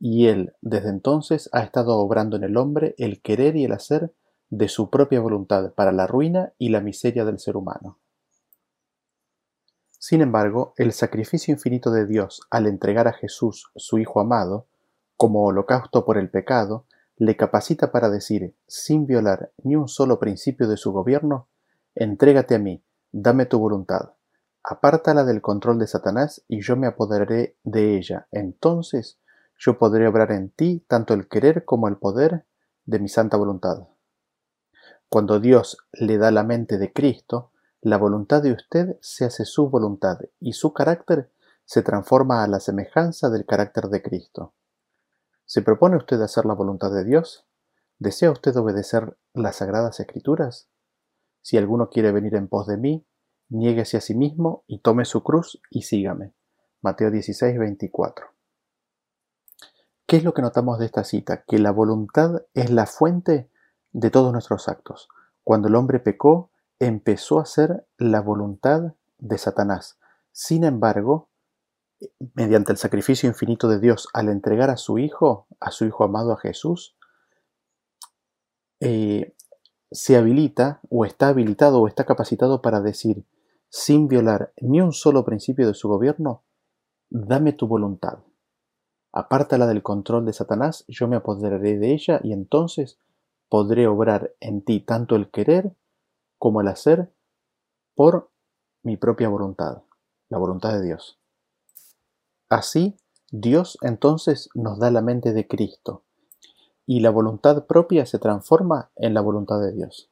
y 0.00 0.26
él 0.26 0.54
desde 0.62 0.88
entonces 0.88 1.48
ha 1.52 1.60
estado 1.60 1.96
obrando 1.96 2.36
en 2.36 2.42
el 2.42 2.56
hombre 2.56 2.96
el 2.98 3.22
querer 3.22 3.54
y 3.54 3.66
el 3.66 3.72
hacer 3.72 4.12
de 4.50 4.66
su 4.66 4.90
propia 4.90 5.20
voluntad 5.20 5.74
para 5.74 5.92
la 5.92 6.08
ruina 6.08 6.54
y 6.58 6.70
la 6.70 6.80
miseria 6.80 7.24
del 7.24 7.38
ser 7.38 7.56
humano. 7.56 8.00
Sin 10.06 10.20
embargo, 10.20 10.74
el 10.76 10.92
sacrificio 10.92 11.50
infinito 11.50 11.90
de 11.90 12.04
Dios 12.04 12.42
al 12.50 12.66
entregar 12.66 13.08
a 13.08 13.14
Jesús, 13.14 13.70
su 13.74 13.98
Hijo 13.98 14.20
amado, 14.20 14.66
como 15.16 15.46
holocausto 15.46 16.04
por 16.04 16.18
el 16.18 16.28
pecado, 16.28 16.84
le 17.16 17.38
capacita 17.38 17.90
para 17.90 18.10
decir, 18.10 18.54
sin 18.66 19.06
violar 19.06 19.52
ni 19.62 19.76
un 19.76 19.88
solo 19.88 20.18
principio 20.18 20.68
de 20.68 20.76
su 20.76 20.92
gobierno, 20.92 21.48
entrégate 21.94 22.54
a 22.54 22.58
mí, 22.58 22.84
dame 23.12 23.46
tu 23.46 23.58
voluntad, 23.58 24.10
apártala 24.62 25.24
del 25.24 25.40
control 25.40 25.78
de 25.78 25.86
Satanás 25.86 26.44
y 26.48 26.60
yo 26.60 26.76
me 26.76 26.86
apoderaré 26.86 27.56
de 27.64 27.96
ella. 27.96 28.28
Entonces 28.30 29.18
yo 29.56 29.78
podré 29.78 30.06
obrar 30.06 30.32
en 30.32 30.50
ti 30.50 30.84
tanto 30.86 31.14
el 31.14 31.28
querer 31.28 31.64
como 31.64 31.88
el 31.88 31.96
poder 31.96 32.44
de 32.84 32.98
mi 32.98 33.08
santa 33.08 33.38
voluntad. 33.38 33.88
Cuando 35.08 35.40
Dios 35.40 35.78
le 35.92 36.18
da 36.18 36.30
la 36.30 36.42
mente 36.42 36.76
de 36.76 36.92
Cristo, 36.92 37.52
la 37.84 37.98
voluntad 37.98 38.42
de 38.42 38.50
usted 38.50 38.96
se 39.02 39.26
hace 39.26 39.44
su 39.44 39.68
voluntad 39.68 40.18
y 40.40 40.54
su 40.54 40.72
carácter 40.72 41.30
se 41.66 41.82
transforma 41.82 42.42
a 42.42 42.46
la 42.46 42.58
semejanza 42.58 43.28
del 43.28 43.44
carácter 43.44 43.88
de 43.88 44.00
Cristo. 44.00 44.54
¿Se 45.44 45.60
propone 45.60 45.98
usted 45.98 46.18
hacer 46.22 46.46
la 46.46 46.54
voluntad 46.54 46.90
de 46.90 47.04
Dios? 47.04 47.46
¿Desea 47.98 48.30
usted 48.30 48.56
obedecer 48.56 49.18
las 49.34 49.56
sagradas 49.56 50.00
escrituras? 50.00 50.70
Si 51.42 51.58
alguno 51.58 51.90
quiere 51.90 52.10
venir 52.10 52.36
en 52.36 52.48
pos 52.48 52.66
de 52.66 52.78
mí, 52.78 53.06
niéguese 53.50 53.98
a 53.98 54.00
sí 54.00 54.14
mismo 54.14 54.64
y 54.66 54.78
tome 54.78 55.04
su 55.04 55.22
cruz 55.22 55.60
y 55.68 55.82
sígame. 55.82 56.32
Mateo 56.80 57.10
16, 57.10 57.58
24. 57.58 58.28
¿Qué 60.06 60.16
es 60.16 60.24
lo 60.24 60.32
que 60.32 60.40
notamos 60.40 60.78
de 60.78 60.86
esta 60.86 61.04
cita? 61.04 61.44
Que 61.46 61.58
la 61.58 61.70
voluntad 61.70 62.46
es 62.54 62.70
la 62.70 62.86
fuente 62.86 63.50
de 63.92 64.10
todos 64.10 64.32
nuestros 64.32 64.68
actos. 64.68 65.10
Cuando 65.42 65.68
el 65.68 65.74
hombre 65.74 66.00
pecó, 66.00 66.50
empezó 66.86 67.40
a 67.40 67.46
ser 67.46 67.86
la 67.98 68.20
voluntad 68.20 68.94
de 69.18 69.38
Satanás. 69.38 69.98
Sin 70.32 70.64
embargo, 70.64 71.30
mediante 72.34 72.72
el 72.72 72.78
sacrificio 72.78 73.28
infinito 73.28 73.68
de 73.68 73.80
Dios 73.80 74.08
al 74.12 74.28
entregar 74.28 74.70
a 74.70 74.76
su 74.76 74.98
Hijo, 74.98 75.46
a 75.60 75.70
su 75.70 75.84
Hijo 75.84 76.04
amado 76.04 76.32
a 76.32 76.38
Jesús, 76.38 76.96
eh, 78.80 79.34
se 79.90 80.16
habilita 80.16 80.80
o 80.90 81.04
está 81.04 81.28
habilitado 81.28 81.80
o 81.80 81.88
está 81.88 82.04
capacitado 82.04 82.60
para 82.60 82.80
decir, 82.80 83.24
sin 83.68 84.08
violar 84.08 84.52
ni 84.60 84.80
un 84.80 84.92
solo 84.92 85.24
principio 85.24 85.66
de 85.66 85.74
su 85.74 85.88
gobierno, 85.88 86.42
dame 87.10 87.52
tu 87.52 87.66
voluntad. 87.66 88.18
Apártala 89.12 89.66
del 89.66 89.82
control 89.82 90.26
de 90.26 90.32
Satanás, 90.32 90.84
yo 90.88 91.06
me 91.06 91.16
apoderaré 91.16 91.78
de 91.78 91.92
ella 91.92 92.20
y 92.24 92.32
entonces 92.32 92.98
podré 93.48 93.86
obrar 93.86 94.34
en 94.40 94.64
ti 94.64 94.80
tanto 94.80 95.14
el 95.14 95.30
querer 95.30 95.76
como 96.44 96.60
el 96.60 96.68
hacer 96.68 97.10
por 97.94 98.30
mi 98.82 98.98
propia 98.98 99.30
voluntad, 99.30 99.84
la 100.28 100.36
voluntad 100.36 100.74
de 100.74 100.82
Dios. 100.82 101.18
Así, 102.50 102.98
Dios 103.30 103.78
entonces 103.80 104.50
nos 104.52 104.78
da 104.78 104.90
la 104.90 105.00
mente 105.00 105.32
de 105.32 105.48
Cristo 105.48 106.04
y 106.84 107.00
la 107.00 107.08
voluntad 107.08 107.64
propia 107.64 108.04
se 108.04 108.18
transforma 108.18 108.90
en 108.96 109.14
la 109.14 109.22
voluntad 109.22 109.58
de 109.58 109.72
Dios. 109.72 110.10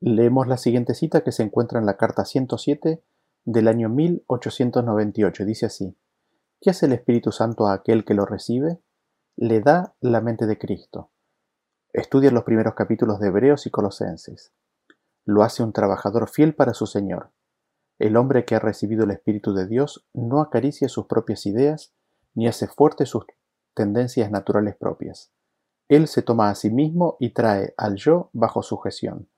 Leemos 0.00 0.46
la 0.46 0.56
siguiente 0.56 0.94
cita 0.94 1.22
que 1.22 1.32
se 1.32 1.42
encuentra 1.42 1.78
en 1.80 1.84
la 1.84 1.98
carta 1.98 2.24
107 2.24 3.04
del 3.44 3.68
año 3.68 3.90
1898. 3.90 5.44
Dice 5.44 5.66
así, 5.66 5.98
¿qué 6.62 6.70
hace 6.70 6.86
el 6.86 6.94
Espíritu 6.94 7.30
Santo 7.30 7.66
a 7.66 7.74
aquel 7.74 8.06
que 8.06 8.14
lo 8.14 8.24
recibe? 8.24 8.80
Le 9.36 9.60
da 9.60 9.94
la 10.00 10.22
mente 10.22 10.46
de 10.46 10.56
Cristo. 10.56 11.10
Estudia 11.92 12.30
los 12.30 12.44
primeros 12.44 12.72
capítulos 12.72 13.20
de 13.20 13.28
Hebreos 13.28 13.66
y 13.66 13.70
Colosenses. 13.70 14.54
Lo 15.26 15.42
hace 15.42 15.64
un 15.64 15.72
trabajador 15.72 16.28
fiel 16.28 16.54
para 16.54 16.72
su 16.72 16.86
Señor. 16.86 17.32
El 17.98 18.16
hombre 18.16 18.44
que 18.44 18.54
ha 18.54 18.60
recibido 18.60 19.04
el 19.04 19.10
Espíritu 19.10 19.52
de 19.54 19.66
Dios 19.66 20.06
no 20.14 20.40
acaricia 20.40 20.88
sus 20.88 21.06
propias 21.06 21.46
ideas 21.46 21.92
ni 22.34 22.46
hace 22.46 22.68
fuertes 22.68 23.08
sus 23.08 23.26
tendencias 23.74 24.30
naturales 24.30 24.76
propias. 24.76 25.32
Él 25.88 26.06
se 26.06 26.22
toma 26.22 26.48
a 26.48 26.54
sí 26.54 26.70
mismo 26.70 27.16
y 27.18 27.30
trae 27.30 27.74
al 27.76 27.96
yo 27.96 28.30
bajo 28.32 28.62
sujeción. 28.62 29.28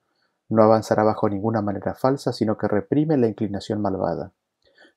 No 0.47 0.61
avanzará 0.61 1.03
bajo 1.03 1.27
ninguna 1.27 1.63
manera 1.63 1.95
falsa, 1.95 2.33
sino 2.33 2.57
que 2.57 2.67
reprime 2.67 3.17
la 3.17 3.27
inclinación 3.27 3.81
malvada. 3.81 4.33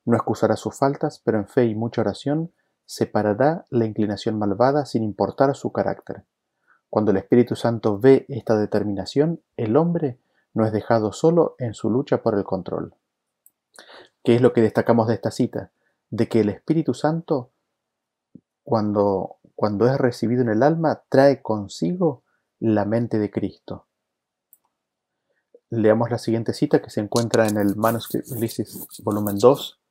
No 0.05 0.15
excusará 0.15 0.55
sus 0.55 0.77
faltas, 0.77 1.21
pero 1.25 1.39
en 1.39 1.47
fe 1.47 1.65
y 1.65 1.75
mucha 1.75 2.01
oración 2.01 2.53
separará 2.85 3.65
la 3.71 3.85
inclinación 3.85 4.37
malvada 4.37 4.85
sin 4.85 5.03
importar 5.03 5.55
su 5.55 5.71
carácter. 5.71 6.25
Cuando 6.89 7.09
el 7.09 7.17
Espíritu 7.17 7.55
Santo 7.55 7.97
ve 7.97 8.25
esta 8.29 8.55
determinación, 8.55 9.41
el 9.57 9.77
hombre 9.77 10.19
no 10.53 10.65
es 10.65 10.71
dejado 10.71 11.11
solo 11.11 11.55
en 11.59 11.73
su 11.73 11.89
lucha 11.89 12.21
por 12.21 12.35
el 12.35 12.43
control. 12.43 12.95
¿Qué 14.23 14.35
es 14.35 14.41
lo 14.41 14.53
que 14.53 14.61
destacamos 14.61 15.07
de 15.07 15.15
esta 15.15 15.31
cita? 15.31 15.71
De 16.09 16.27
que 16.29 16.41
el 16.41 16.49
Espíritu 16.49 16.93
Santo, 16.93 17.51
cuando, 18.63 19.37
cuando 19.55 19.87
es 19.87 19.97
recibido 19.97 20.41
en 20.41 20.49
el 20.49 20.63
alma, 20.63 21.03
trae 21.09 21.41
consigo 21.41 22.23
la 22.59 22.85
mente 22.85 23.19
de 23.19 23.31
Cristo. 23.31 23.87
Leamos 25.69 26.11
la 26.11 26.19
siguiente 26.19 26.53
cita 26.53 26.81
que 26.81 26.91
se 26.91 27.01
encuentra 27.01 27.47
en 27.47 27.57
el 27.57 27.75
Manuscript 27.75 28.29
Ulysses 28.31 28.87
volumen 29.03 29.39
2, 29.39 29.81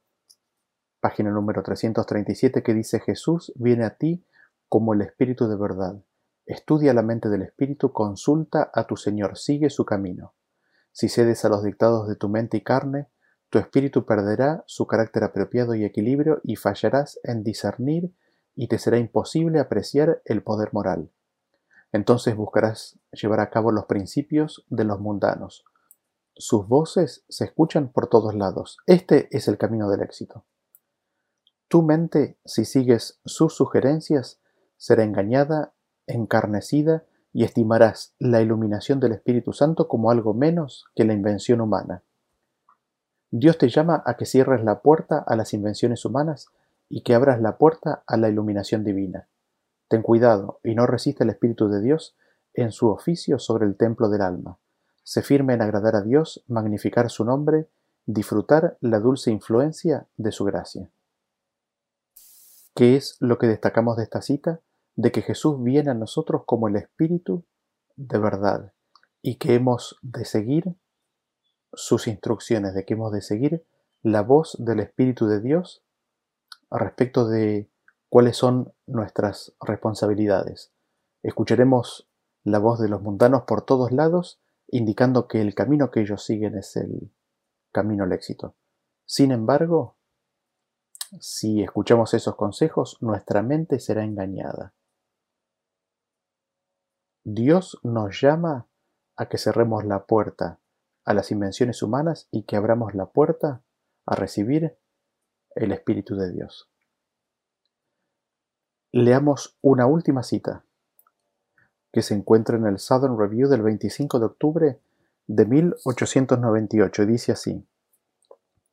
página 1.01 1.31
número 1.31 1.63
337, 1.63 2.63
que 2.63 2.73
dice 2.73 3.01
Jesús 3.01 3.53
viene 3.57 3.85
a 3.85 3.97
ti 3.97 4.25
como 4.69 4.95
el 4.95 5.03
Espíritu 5.03 5.49
de 5.49 5.57
verdad 5.57 6.03
Estudia 6.47 6.93
la 6.93 7.03
mente 7.03 7.29
del 7.29 7.43
espíritu, 7.43 7.93
consulta 7.93 8.71
a 8.75 8.87
tu 8.87 8.97
Señor, 8.97 9.39
sigue 9.39 9.71
su 9.71 9.85
camino. 9.85 10.35
Si 10.93 11.09
cedes 11.09 11.45
a 11.45 11.49
los 11.49 11.65
dictados 11.65 12.07
de 12.07 12.17
tu 12.17 12.29
mente 12.29 12.59
y 12.59 12.61
carne, 12.61 13.09
tu 13.51 13.59
espíritu 13.59 14.07
perderá 14.07 14.65
su 14.67 14.87
carácter 14.87 15.25
apropiado 15.25 15.75
y 15.75 15.85
equilibrio 15.85 16.41
y 16.43 16.57
fallarás 16.57 17.19
en 17.23 17.43
discernir 17.43 18.15
y 18.55 18.69
te 18.69 18.79
será 18.79 18.99
imposible 18.99 19.61
apreciar 19.61 20.23
el 20.25 20.43
poder 20.43 20.73
moral. 20.73 21.11
Entonces 21.93 22.35
buscarás 22.37 22.99
llevar 23.11 23.41
a 23.41 23.51
cabo 23.51 23.71
los 23.71 23.87
principios 23.87 24.65
de 24.69 24.85
los 24.85 25.01
mundanos. 25.01 25.65
Sus 26.35 26.67
voces 26.67 27.25
se 27.29 27.45
escuchan 27.45 27.93
por 27.93 28.09
todos 28.09 28.35
lados. 28.35 28.79
Este 28.87 29.29
es 29.37 29.49
el 29.49 29.59
camino 29.59 29.91
del 29.91 30.01
éxito. 30.01 30.45
Tu 31.69 31.83
mente, 31.83 32.39
si 32.45 32.65
sigues 32.65 33.21
sus 33.25 33.55
sugerencias, 33.55 34.41
será 34.77 35.05
engañada 35.05 35.75
encarnecida 36.07 37.05
y 37.33 37.45
estimarás 37.45 38.15
la 38.19 38.41
iluminación 38.41 39.01
del 39.01 39.13
Espíritu 39.13 39.53
Santo 39.53 39.89
como 39.89 40.11
algo 40.11 40.35
menos 40.35 40.87
que 40.95 41.05
la 41.05 41.15
invención 41.15 41.61
humana. 41.61 42.03
Dios 43.31 43.57
te 43.57 43.69
llama 43.71 44.03
a 44.05 44.17
que 44.17 44.27
cierres 44.27 44.63
la 44.63 44.81
puerta 44.81 45.19
a 45.27 45.37
las 45.37 45.55
invenciones 45.55 46.05
humanas 46.05 46.49
y 46.91 47.03
que 47.03 47.15
abras 47.15 47.41
la 47.41 47.57
puerta 47.57 48.03
a 48.07 48.17
la 48.19 48.29
iluminación 48.29 48.85
divina. 48.85 49.29
Ten 49.89 50.03
cuidado 50.03 50.61
y 50.63 50.75
no 50.75 50.87
resista 50.87 51.25
el 51.25 51.31
Espíritu 51.31 51.69
de 51.69 51.81
Dios 51.81 52.15
en 52.53 52.73
su 52.73 52.89
oficio 52.89 53.39
sobre 53.39 53.65
el 53.65 53.77
templo 53.77 54.11
del 54.11 54.21
alma. 54.21 54.59
Se 55.03 55.23
firme 55.23 55.55
en 55.55 55.63
agradar 55.63 55.97
a 55.97 56.03
Dios, 56.03 56.45
magnificar 56.47 57.11
su 57.11 57.25
nombre, 57.25 57.69
disfrutar 58.05 58.77
la 58.81 58.99
dulce 58.99 59.31
influencia 59.31 60.07
de 60.17 60.33
su 60.33 60.45
gracia. 60.45 60.91
¿Qué 62.75 62.97
es 62.97 63.17
lo 63.21 63.39
que 63.39 63.47
destacamos 63.47 63.97
de 63.97 64.05
esta 64.05 64.23
cita? 64.23 64.61
De 64.95 65.11
que 65.13 65.23
Jesús 65.23 65.63
viene 65.63 65.91
a 65.91 65.95
nosotros 65.95 66.43
como 66.47 66.69
el 66.69 66.77
Espíritu 66.77 67.45
de 67.97 68.19
verdad 68.19 68.73
y 69.23 69.37
que 69.37 69.55
hemos 69.55 69.99
de 70.03 70.25
seguir 70.25 70.75
sus 71.73 72.07
instrucciones, 72.07 72.75
de 72.75 72.85
que 72.85 72.95
hemos 72.95 73.13
de 73.13 73.23
seguir 73.23 73.65
la 74.03 74.23
voz 74.23 74.57
del 74.59 74.81
Espíritu 74.81 75.27
de 75.27 75.41
Dios 75.41 75.85
respecto 76.71 77.29
de 77.29 77.71
cuáles 78.09 78.37
son 78.37 78.73
nuestras 78.87 79.55
responsabilidades. 79.61 80.73
Escucharemos 81.23 82.09
la 82.45 82.59
voz 82.59 82.81
de 82.81 82.89
los 82.89 83.01
mundanos 83.03 83.43
por 83.47 83.65
todos 83.65 83.93
lados, 83.93 84.41
indicando 84.69 85.29
que 85.29 85.41
el 85.41 85.55
camino 85.55 85.91
que 85.91 86.01
ellos 86.01 86.25
siguen 86.25 86.57
es 86.57 86.77
el 86.77 87.13
camino 87.71 88.05
al 88.05 88.13
éxito. 88.13 88.57
Sin 89.07 89.31
embargo, 89.31 89.97
si 91.21 91.63
escuchamos 91.63 92.15
esos 92.15 92.37
consejos, 92.37 92.99
nuestra 93.01 93.43
mente 93.43 93.79
será 93.79 94.05
engañada. 94.05 94.75
Dios 97.25 97.79
nos 97.85 98.21
llama 98.21 98.67
a 99.17 99.29
que 99.29 99.39
cerremos 99.39 99.85
la 99.85 100.07
puerta 100.07 100.59
a 101.05 101.15
las 101.15 101.31
invenciones 101.31 101.83
humanas 101.83 102.27
y 102.33 102.43
que 102.43 102.57
abramos 102.57 102.95
la 102.95 103.07
puerta 103.07 103.63
a 104.07 104.17
recibir 104.17 104.77
el 105.55 105.71
Espíritu 105.71 106.17
de 106.17 106.33
Dios. 106.33 106.69
Leamos 108.91 109.57
una 109.63 109.87
última 109.87 110.25
cita 110.25 110.65
que 111.93 112.03
se 112.03 112.15
encuentra 112.15 112.57
en 112.57 112.67
el 112.67 112.79
Southern 112.79 113.19
Review 113.19 113.49
del 113.49 113.63
25 113.63 114.19
de 114.19 114.27
octubre 114.27 114.81
de 115.29 115.47
1898. 115.47 117.07
Dice 117.07 117.33
así, 117.33 117.65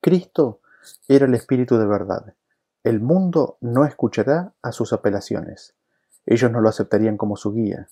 Cristo 0.02 0.62
era 1.08 1.26
el 1.26 1.36
Espíritu 1.36 1.78
de 1.78 1.86
verdad. 1.86 2.34
El 2.84 3.00
mundo 3.00 3.58
no 3.62 3.86
escuchará 3.86 4.54
a 4.64 4.72
sus 4.72 4.92
apelaciones. 4.92 5.76
Ellos 6.26 6.52
no 6.52 6.62
lo 6.62 6.70
aceptarían 6.70 7.18
como 7.18 7.36
su 7.36 7.54
guía. 7.54 7.88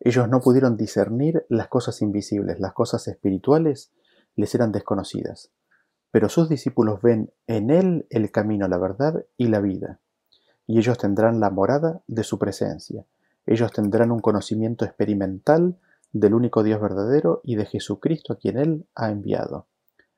Ellos 0.00 0.28
no 0.28 0.40
pudieron 0.40 0.76
discernir 0.76 1.44
las 1.48 1.68
cosas 1.68 2.02
invisibles, 2.02 2.60
las 2.60 2.72
cosas 2.72 3.08
espirituales 3.08 3.92
les 4.36 4.54
eran 4.54 4.72
desconocidas. 4.72 5.50
Pero 6.10 6.28
sus 6.28 6.48
discípulos 6.48 7.02
ven 7.02 7.32
en 7.46 7.70
Él 7.70 8.06
el 8.10 8.30
camino, 8.30 8.68
la 8.68 8.78
verdad 8.78 9.26
y 9.36 9.48
la 9.48 9.60
vida. 9.60 10.00
Y 10.66 10.78
ellos 10.78 10.98
tendrán 10.98 11.40
la 11.40 11.50
morada 11.50 12.02
de 12.06 12.24
su 12.24 12.38
presencia. 12.38 13.06
Ellos 13.46 13.72
tendrán 13.72 14.10
un 14.10 14.20
conocimiento 14.20 14.84
experimental 14.84 15.78
del 16.12 16.34
único 16.34 16.62
Dios 16.62 16.80
verdadero 16.80 17.40
y 17.42 17.56
de 17.56 17.66
Jesucristo 17.66 18.32
a 18.32 18.36
quien 18.36 18.58
Él 18.58 18.86
ha 18.94 19.10
enviado. 19.10 19.66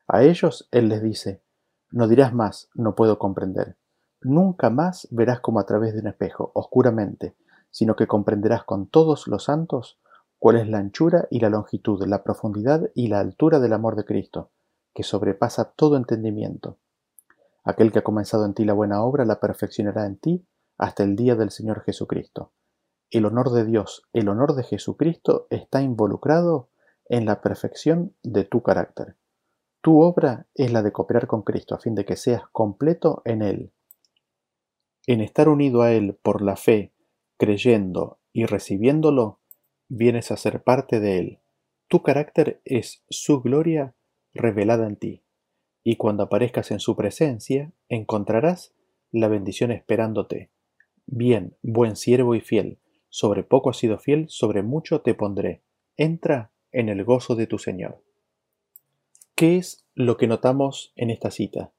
A 0.06 0.22
ellos 0.22 0.68
Él 0.70 0.88
les 0.88 1.02
dice, 1.02 1.42
no 1.90 2.06
dirás 2.06 2.34
más, 2.34 2.68
no 2.74 2.94
puedo 2.94 3.18
comprender. 3.18 3.76
Nunca 4.20 4.70
más 4.70 5.08
verás 5.10 5.40
como 5.40 5.60
a 5.60 5.66
través 5.66 5.94
de 5.94 6.00
un 6.00 6.08
espejo, 6.08 6.52
oscuramente, 6.54 7.36
sino 7.70 7.96
que 7.96 8.06
comprenderás 8.06 8.64
con 8.64 8.86
todos 8.86 9.26
los 9.26 9.44
santos 9.44 9.98
cuál 10.38 10.56
es 10.56 10.68
la 10.68 10.78
anchura 10.78 11.28
y 11.30 11.40
la 11.40 11.50
longitud, 11.50 12.04
la 12.06 12.22
profundidad 12.22 12.90
y 12.94 13.08
la 13.08 13.20
altura 13.20 13.60
del 13.60 13.72
amor 13.72 13.96
de 13.96 14.04
Cristo, 14.04 14.50
que 14.94 15.02
sobrepasa 15.02 15.72
todo 15.72 15.96
entendimiento. 15.96 16.78
Aquel 17.62 17.92
que 17.92 18.00
ha 18.00 18.04
comenzado 18.04 18.46
en 18.46 18.54
ti 18.54 18.64
la 18.64 18.72
buena 18.72 19.02
obra 19.02 19.24
la 19.24 19.38
perfeccionará 19.38 20.06
en 20.06 20.16
ti 20.16 20.46
hasta 20.78 21.02
el 21.02 21.14
día 21.14 21.36
del 21.36 21.50
Señor 21.50 21.82
Jesucristo. 21.82 22.52
El 23.10 23.26
honor 23.26 23.50
de 23.50 23.64
Dios, 23.64 24.02
el 24.12 24.28
honor 24.28 24.54
de 24.54 24.62
Jesucristo 24.62 25.46
está 25.50 25.82
involucrado 25.82 26.68
en 27.08 27.26
la 27.26 27.42
perfección 27.42 28.14
de 28.22 28.44
tu 28.44 28.62
carácter. 28.62 29.16
Tu 29.82 30.00
obra 30.00 30.46
es 30.54 30.72
la 30.72 30.82
de 30.82 30.92
cooperar 30.92 31.26
con 31.26 31.42
Cristo 31.42 31.74
a 31.74 31.78
fin 31.78 31.94
de 31.94 32.04
que 32.04 32.16
seas 32.16 32.42
completo 32.52 33.20
en 33.24 33.42
Él. 33.42 33.72
En 35.06 35.20
estar 35.20 35.48
unido 35.48 35.82
a 35.82 35.92
Él 35.92 36.18
por 36.22 36.40
la 36.40 36.56
fe 36.56 36.92
creyendo 37.40 38.18
y 38.34 38.44
recibiéndolo, 38.44 39.40
vienes 39.88 40.30
a 40.30 40.36
ser 40.36 40.62
parte 40.62 41.00
de 41.00 41.18
Él. 41.18 41.38
Tu 41.88 42.02
carácter 42.02 42.60
es 42.66 43.02
su 43.08 43.40
gloria 43.40 43.94
revelada 44.34 44.86
en 44.86 44.96
ti, 44.96 45.22
y 45.82 45.96
cuando 45.96 46.24
aparezcas 46.24 46.70
en 46.70 46.80
su 46.80 46.96
presencia, 46.96 47.72
encontrarás 47.88 48.74
la 49.10 49.28
bendición 49.28 49.70
esperándote. 49.70 50.50
Bien, 51.06 51.56
buen 51.62 51.96
siervo 51.96 52.34
y 52.34 52.42
fiel, 52.42 52.76
sobre 53.08 53.42
poco 53.42 53.70
has 53.70 53.78
sido 53.78 53.98
fiel, 53.98 54.26
sobre 54.28 54.62
mucho 54.62 55.00
te 55.00 55.14
pondré. 55.14 55.62
Entra 55.96 56.52
en 56.72 56.90
el 56.90 57.04
gozo 57.04 57.36
de 57.36 57.46
tu 57.46 57.58
Señor. 57.58 58.04
¿Qué 59.34 59.56
es 59.56 59.86
lo 59.94 60.18
que 60.18 60.26
notamos 60.26 60.92
en 60.94 61.08
esta 61.08 61.30
cita? 61.30 61.72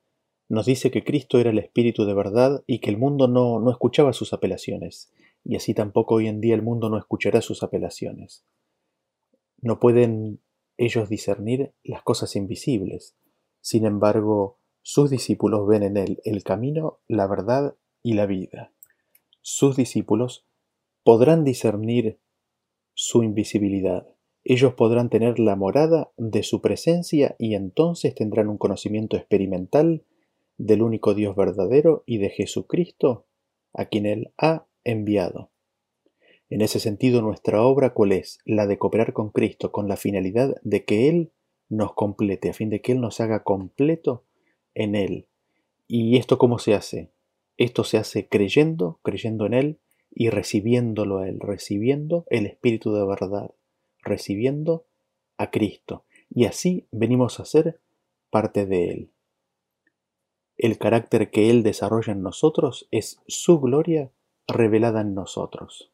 Nos 0.49 0.66
dice 0.66 0.89
que 0.89 1.03
Cristo 1.03 1.38
era 1.38 1.51
el 1.51 1.59
Espíritu 1.59 2.05
de 2.05 2.16
verdad 2.16 2.64
y 2.66 2.80
que 2.80 2.89
el 2.89 2.97
mundo 2.97 3.28
no, 3.28 3.59
no 3.59 3.70
escuchaba 3.70 4.12
sus 4.12 4.34
apelaciones 4.34 5.14
y 5.43 5.55
así 5.55 5.73
tampoco 5.73 6.15
hoy 6.15 6.27
en 6.27 6.41
día 6.41 6.55
el 6.55 6.61
mundo 6.61 6.89
no 6.89 6.97
escuchará 6.97 7.41
sus 7.41 7.63
apelaciones. 7.63 8.45
No 9.61 9.79
pueden 9.79 10.39
ellos 10.77 11.09
discernir 11.09 11.73
las 11.83 12.03
cosas 12.03 12.35
invisibles. 12.35 13.15
Sin 13.61 13.85
embargo, 13.85 14.57
sus 14.81 15.09
discípulos 15.09 15.67
ven 15.67 15.83
en 15.83 15.97
él 15.97 16.21
el 16.25 16.43
camino, 16.43 16.99
la 17.07 17.27
verdad 17.27 17.75
y 18.01 18.13
la 18.13 18.25
vida. 18.25 18.71
Sus 19.41 19.75
discípulos 19.75 20.45
podrán 21.03 21.43
discernir 21.43 22.19
su 22.93 23.23
invisibilidad. 23.23 24.07
Ellos 24.43 24.73
podrán 24.73 25.09
tener 25.09 25.39
la 25.39 25.55
morada 25.55 26.11
de 26.17 26.41
su 26.43 26.61
presencia 26.61 27.35
y 27.37 27.53
entonces 27.53 28.15
tendrán 28.15 28.49
un 28.49 28.57
conocimiento 28.57 29.17
experimental 29.17 30.03
del 30.57 30.81
único 30.81 31.13
Dios 31.13 31.35
verdadero 31.35 32.03
y 32.05 32.17
de 32.17 32.29
Jesucristo, 32.29 33.27
a 33.73 33.85
quien 33.85 34.05
Él 34.05 34.33
ha 34.37 34.65
enviado. 34.84 35.51
En 36.49 36.61
ese 36.61 36.79
sentido, 36.79 37.21
nuestra 37.21 37.63
obra, 37.63 37.93
¿cuál 37.93 38.11
es? 38.11 38.39
La 38.45 38.67
de 38.67 38.77
cooperar 38.77 39.13
con 39.13 39.29
Cristo 39.29 39.71
con 39.71 39.88
la 39.88 39.95
finalidad 39.95 40.55
de 40.63 40.84
que 40.84 41.07
Él 41.07 41.32
nos 41.69 41.93
complete, 41.93 42.49
a 42.49 42.53
fin 42.53 42.69
de 42.69 42.82
que 42.82 42.91
Él 42.91 42.99
nos 42.99 43.21
haga 43.21 43.43
completo 43.43 44.25
en 44.75 44.95
Él. 44.95 45.27
¿Y 45.88 46.17
esto 46.17 46.38
cómo 46.38 46.59
se 46.59 46.73
hace? 46.73 47.11
Esto 47.57 47.84
se 47.84 47.97
hace 47.97 48.27
creyendo, 48.27 48.99
creyendo 49.01 49.45
en 49.45 49.53
Él 49.53 49.79
y 50.13 50.29
recibiéndolo 50.29 51.19
a 51.19 51.29
Él, 51.29 51.39
recibiendo 51.39 52.25
el 52.29 52.45
Espíritu 52.45 52.93
de 52.93 53.05
verdad, 53.05 53.51
recibiendo 54.03 54.86
a 55.38 55.51
Cristo. 55.51 56.03
Y 56.29 56.45
así 56.45 56.86
venimos 56.91 57.39
a 57.39 57.45
ser 57.45 57.79
parte 58.29 58.65
de 58.65 58.89
Él. 58.89 59.11
El 60.57 60.77
carácter 60.77 61.32
que 61.32 61.49
Él 61.49 61.63
desarrolla 61.63 62.13
en 62.13 62.21
nosotros 62.21 62.88
es 62.91 63.21
su 63.27 63.59
gloria 63.59 64.11
revelada 64.47 65.01
en 65.01 65.13
nosotros. 65.13 65.91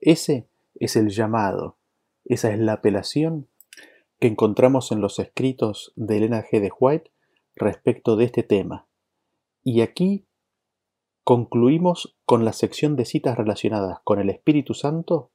Ese 0.00 0.48
es 0.74 0.96
el 0.96 1.10
llamado, 1.10 1.78
esa 2.24 2.52
es 2.52 2.58
la 2.58 2.74
apelación 2.74 3.48
que 4.18 4.28
encontramos 4.28 4.92
en 4.92 5.00
los 5.00 5.18
escritos 5.18 5.92
de 5.96 6.18
Elena 6.18 6.42
G. 6.42 6.60
de 6.60 6.70
White 6.78 7.10
respecto 7.56 8.16
de 8.16 8.26
este 8.26 8.42
tema. 8.42 8.86
Y 9.62 9.80
aquí 9.80 10.26
concluimos 11.24 12.16
con 12.24 12.44
la 12.44 12.52
sección 12.52 12.96
de 12.96 13.04
citas 13.04 13.36
relacionadas 13.36 13.98
con 14.04 14.18
el 14.20 14.30
Espíritu 14.30 14.74
Santo, 14.74 15.30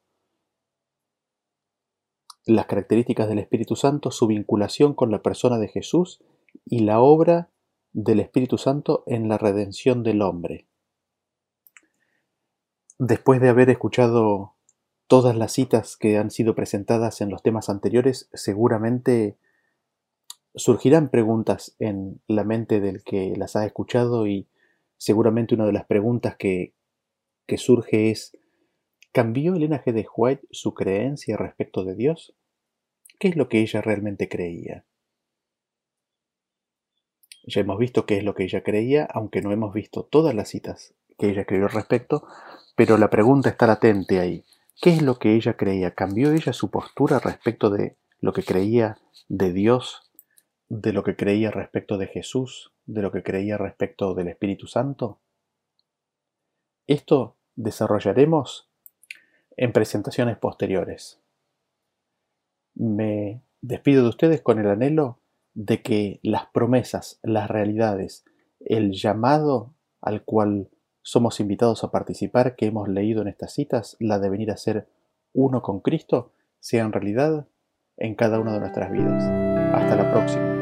las 2.46 2.68
características 2.68 3.28
del 3.28 3.40
Espíritu 3.40 3.76
Santo, 3.76 4.12
su 4.12 4.28
vinculación 4.28 4.94
con 4.94 5.10
la 5.10 5.24
persona 5.24 5.58
de 5.58 5.68
Jesús 5.68 6.24
y 6.64 6.80
la 6.80 7.00
obra 7.00 7.50
del 7.92 8.20
Espíritu 8.20 8.58
Santo 8.58 9.04
en 9.08 9.28
la 9.30 9.38
redención 9.38 10.04
del 10.04 10.22
hombre. 10.22 10.68
Después 12.98 13.42
de 13.42 13.50
haber 13.50 13.70
escuchado 13.70 14.56
todas 15.08 15.36
las 15.36 15.52
citas 15.52 15.98
que 15.98 16.18
han 16.18 16.32
sido 16.32 16.56
presentadas 16.56 17.20
en 17.20 17.30
los 17.30 17.44
temas 17.44 17.70
anteriores, 17.70 18.30
seguramente 18.34 19.38
surgirán 20.56 21.10
preguntas 21.10 21.76
en 21.80 22.22
la 22.28 22.46
mente 22.46 22.80
del 22.80 23.04
que 23.04 23.34
las 23.36 23.58
ha 23.58 23.66
escuchado 23.66 24.28
y 24.28 24.48
seguramente 24.96 25.56
una 25.56 25.66
de 25.66 25.74
las 25.74 25.86
preguntas 25.86 26.38
que, 26.38 26.74
surge 27.58 28.12
es, 28.12 28.38
¿cambió 29.12 29.56
Elena 29.56 29.84
G. 29.84 29.92
de 29.92 30.08
White 30.16 30.48
su 30.52 30.74
creencia 30.74 31.36
respecto 31.36 31.84
de 31.84 31.96
Dios? 31.96 32.34
¿Qué 33.20 33.28
es 33.28 33.36
lo 33.36 33.50
que 33.50 33.60
ella 33.60 33.82
realmente 33.82 34.30
creía? 34.30 34.86
Ya 37.44 37.60
hemos 37.60 37.78
visto 37.78 38.06
qué 38.06 38.18
es 38.18 38.24
lo 38.24 38.34
que 38.36 38.46
ella 38.46 38.64
creía, 38.64 39.04
aunque 39.04 39.42
no 39.42 39.52
hemos 39.52 39.74
visto 39.74 40.06
todas 40.06 40.34
las 40.34 40.48
citas 40.48 40.96
que 41.18 41.30
ella 41.30 41.42
escribió 41.42 41.66
al 41.66 41.74
respecto, 41.74 42.28
pero 42.76 42.98
la 42.98 43.10
pregunta 43.10 43.50
está 43.50 43.68
latente 43.68 44.20
ahí. 44.20 44.44
¿Qué 44.82 44.92
es 44.92 45.02
lo 45.02 45.18
que 45.18 45.36
ella 45.36 45.56
creía? 45.56 45.92
¿Cambió 45.92 46.32
ella 46.32 46.54
su 46.54 46.70
postura 46.70 47.20
respecto 47.20 47.70
de 47.70 47.96
lo 48.20 48.34
que 48.34 48.44
creía 48.44 48.98
de 49.30 49.54
Dios, 49.54 50.12
de 50.68 50.92
lo 50.92 51.04
que 51.04 51.16
creía 51.16 51.52
respecto 51.52 51.98
de 51.98 52.08
Jesús, 52.08 52.74
de 52.86 53.02
lo 53.02 53.12
que 53.12 53.24
creía 53.24 53.58
respecto 53.58 54.14
del 54.14 54.28
Espíritu 54.28 54.68
Santo? 54.68 55.20
Esto 56.88 57.38
desarrollaremos 57.56 58.70
en 59.58 59.72
presentaciones 59.72 60.38
posteriores. 60.38 61.20
Me 62.76 63.42
despido 63.62 64.04
de 64.04 64.10
ustedes 64.10 64.42
con 64.42 64.60
el 64.60 64.68
anhelo 64.68 65.20
de 65.54 65.82
que 65.82 66.20
las 66.22 66.48
promesas, 66.48 67.20
las 67.24 67.50
realidades, 67.50 68.26
el 68.60 68.92
llamado 68.92 69.74
al 70.02 70.24
cual 70.24 70.70
somos 71.06 71.40
invitados 71.40 71.84
a 71.84 71.92
participar 71.92 72.56
que 72.56 72.66
hemos 72.66 72.90
leído 72.90 73.22
en 73.22 73.28
estas 73.28 73.54
citas, 73.54 73.96
la 74.00 74.18
de 74.18 74.30
venir 74.30 74.50
a 74.50 74.58
ser 74.58 74.88
uno 75.34 75.62
con 75.62 75.80
Cristo, 75.80 76.32
sean 76.60 76.92
realidad 76.92 77.46
en 77.96 78.16
cada 78.16 78.40
una 78.40 78.54
de 78.54 78.60
nuestras 78.60 78.92
vidas. 78.92 79.24
Hasta 79.24 79.96
la 79.96 80.12
próxima. 80.12 80.55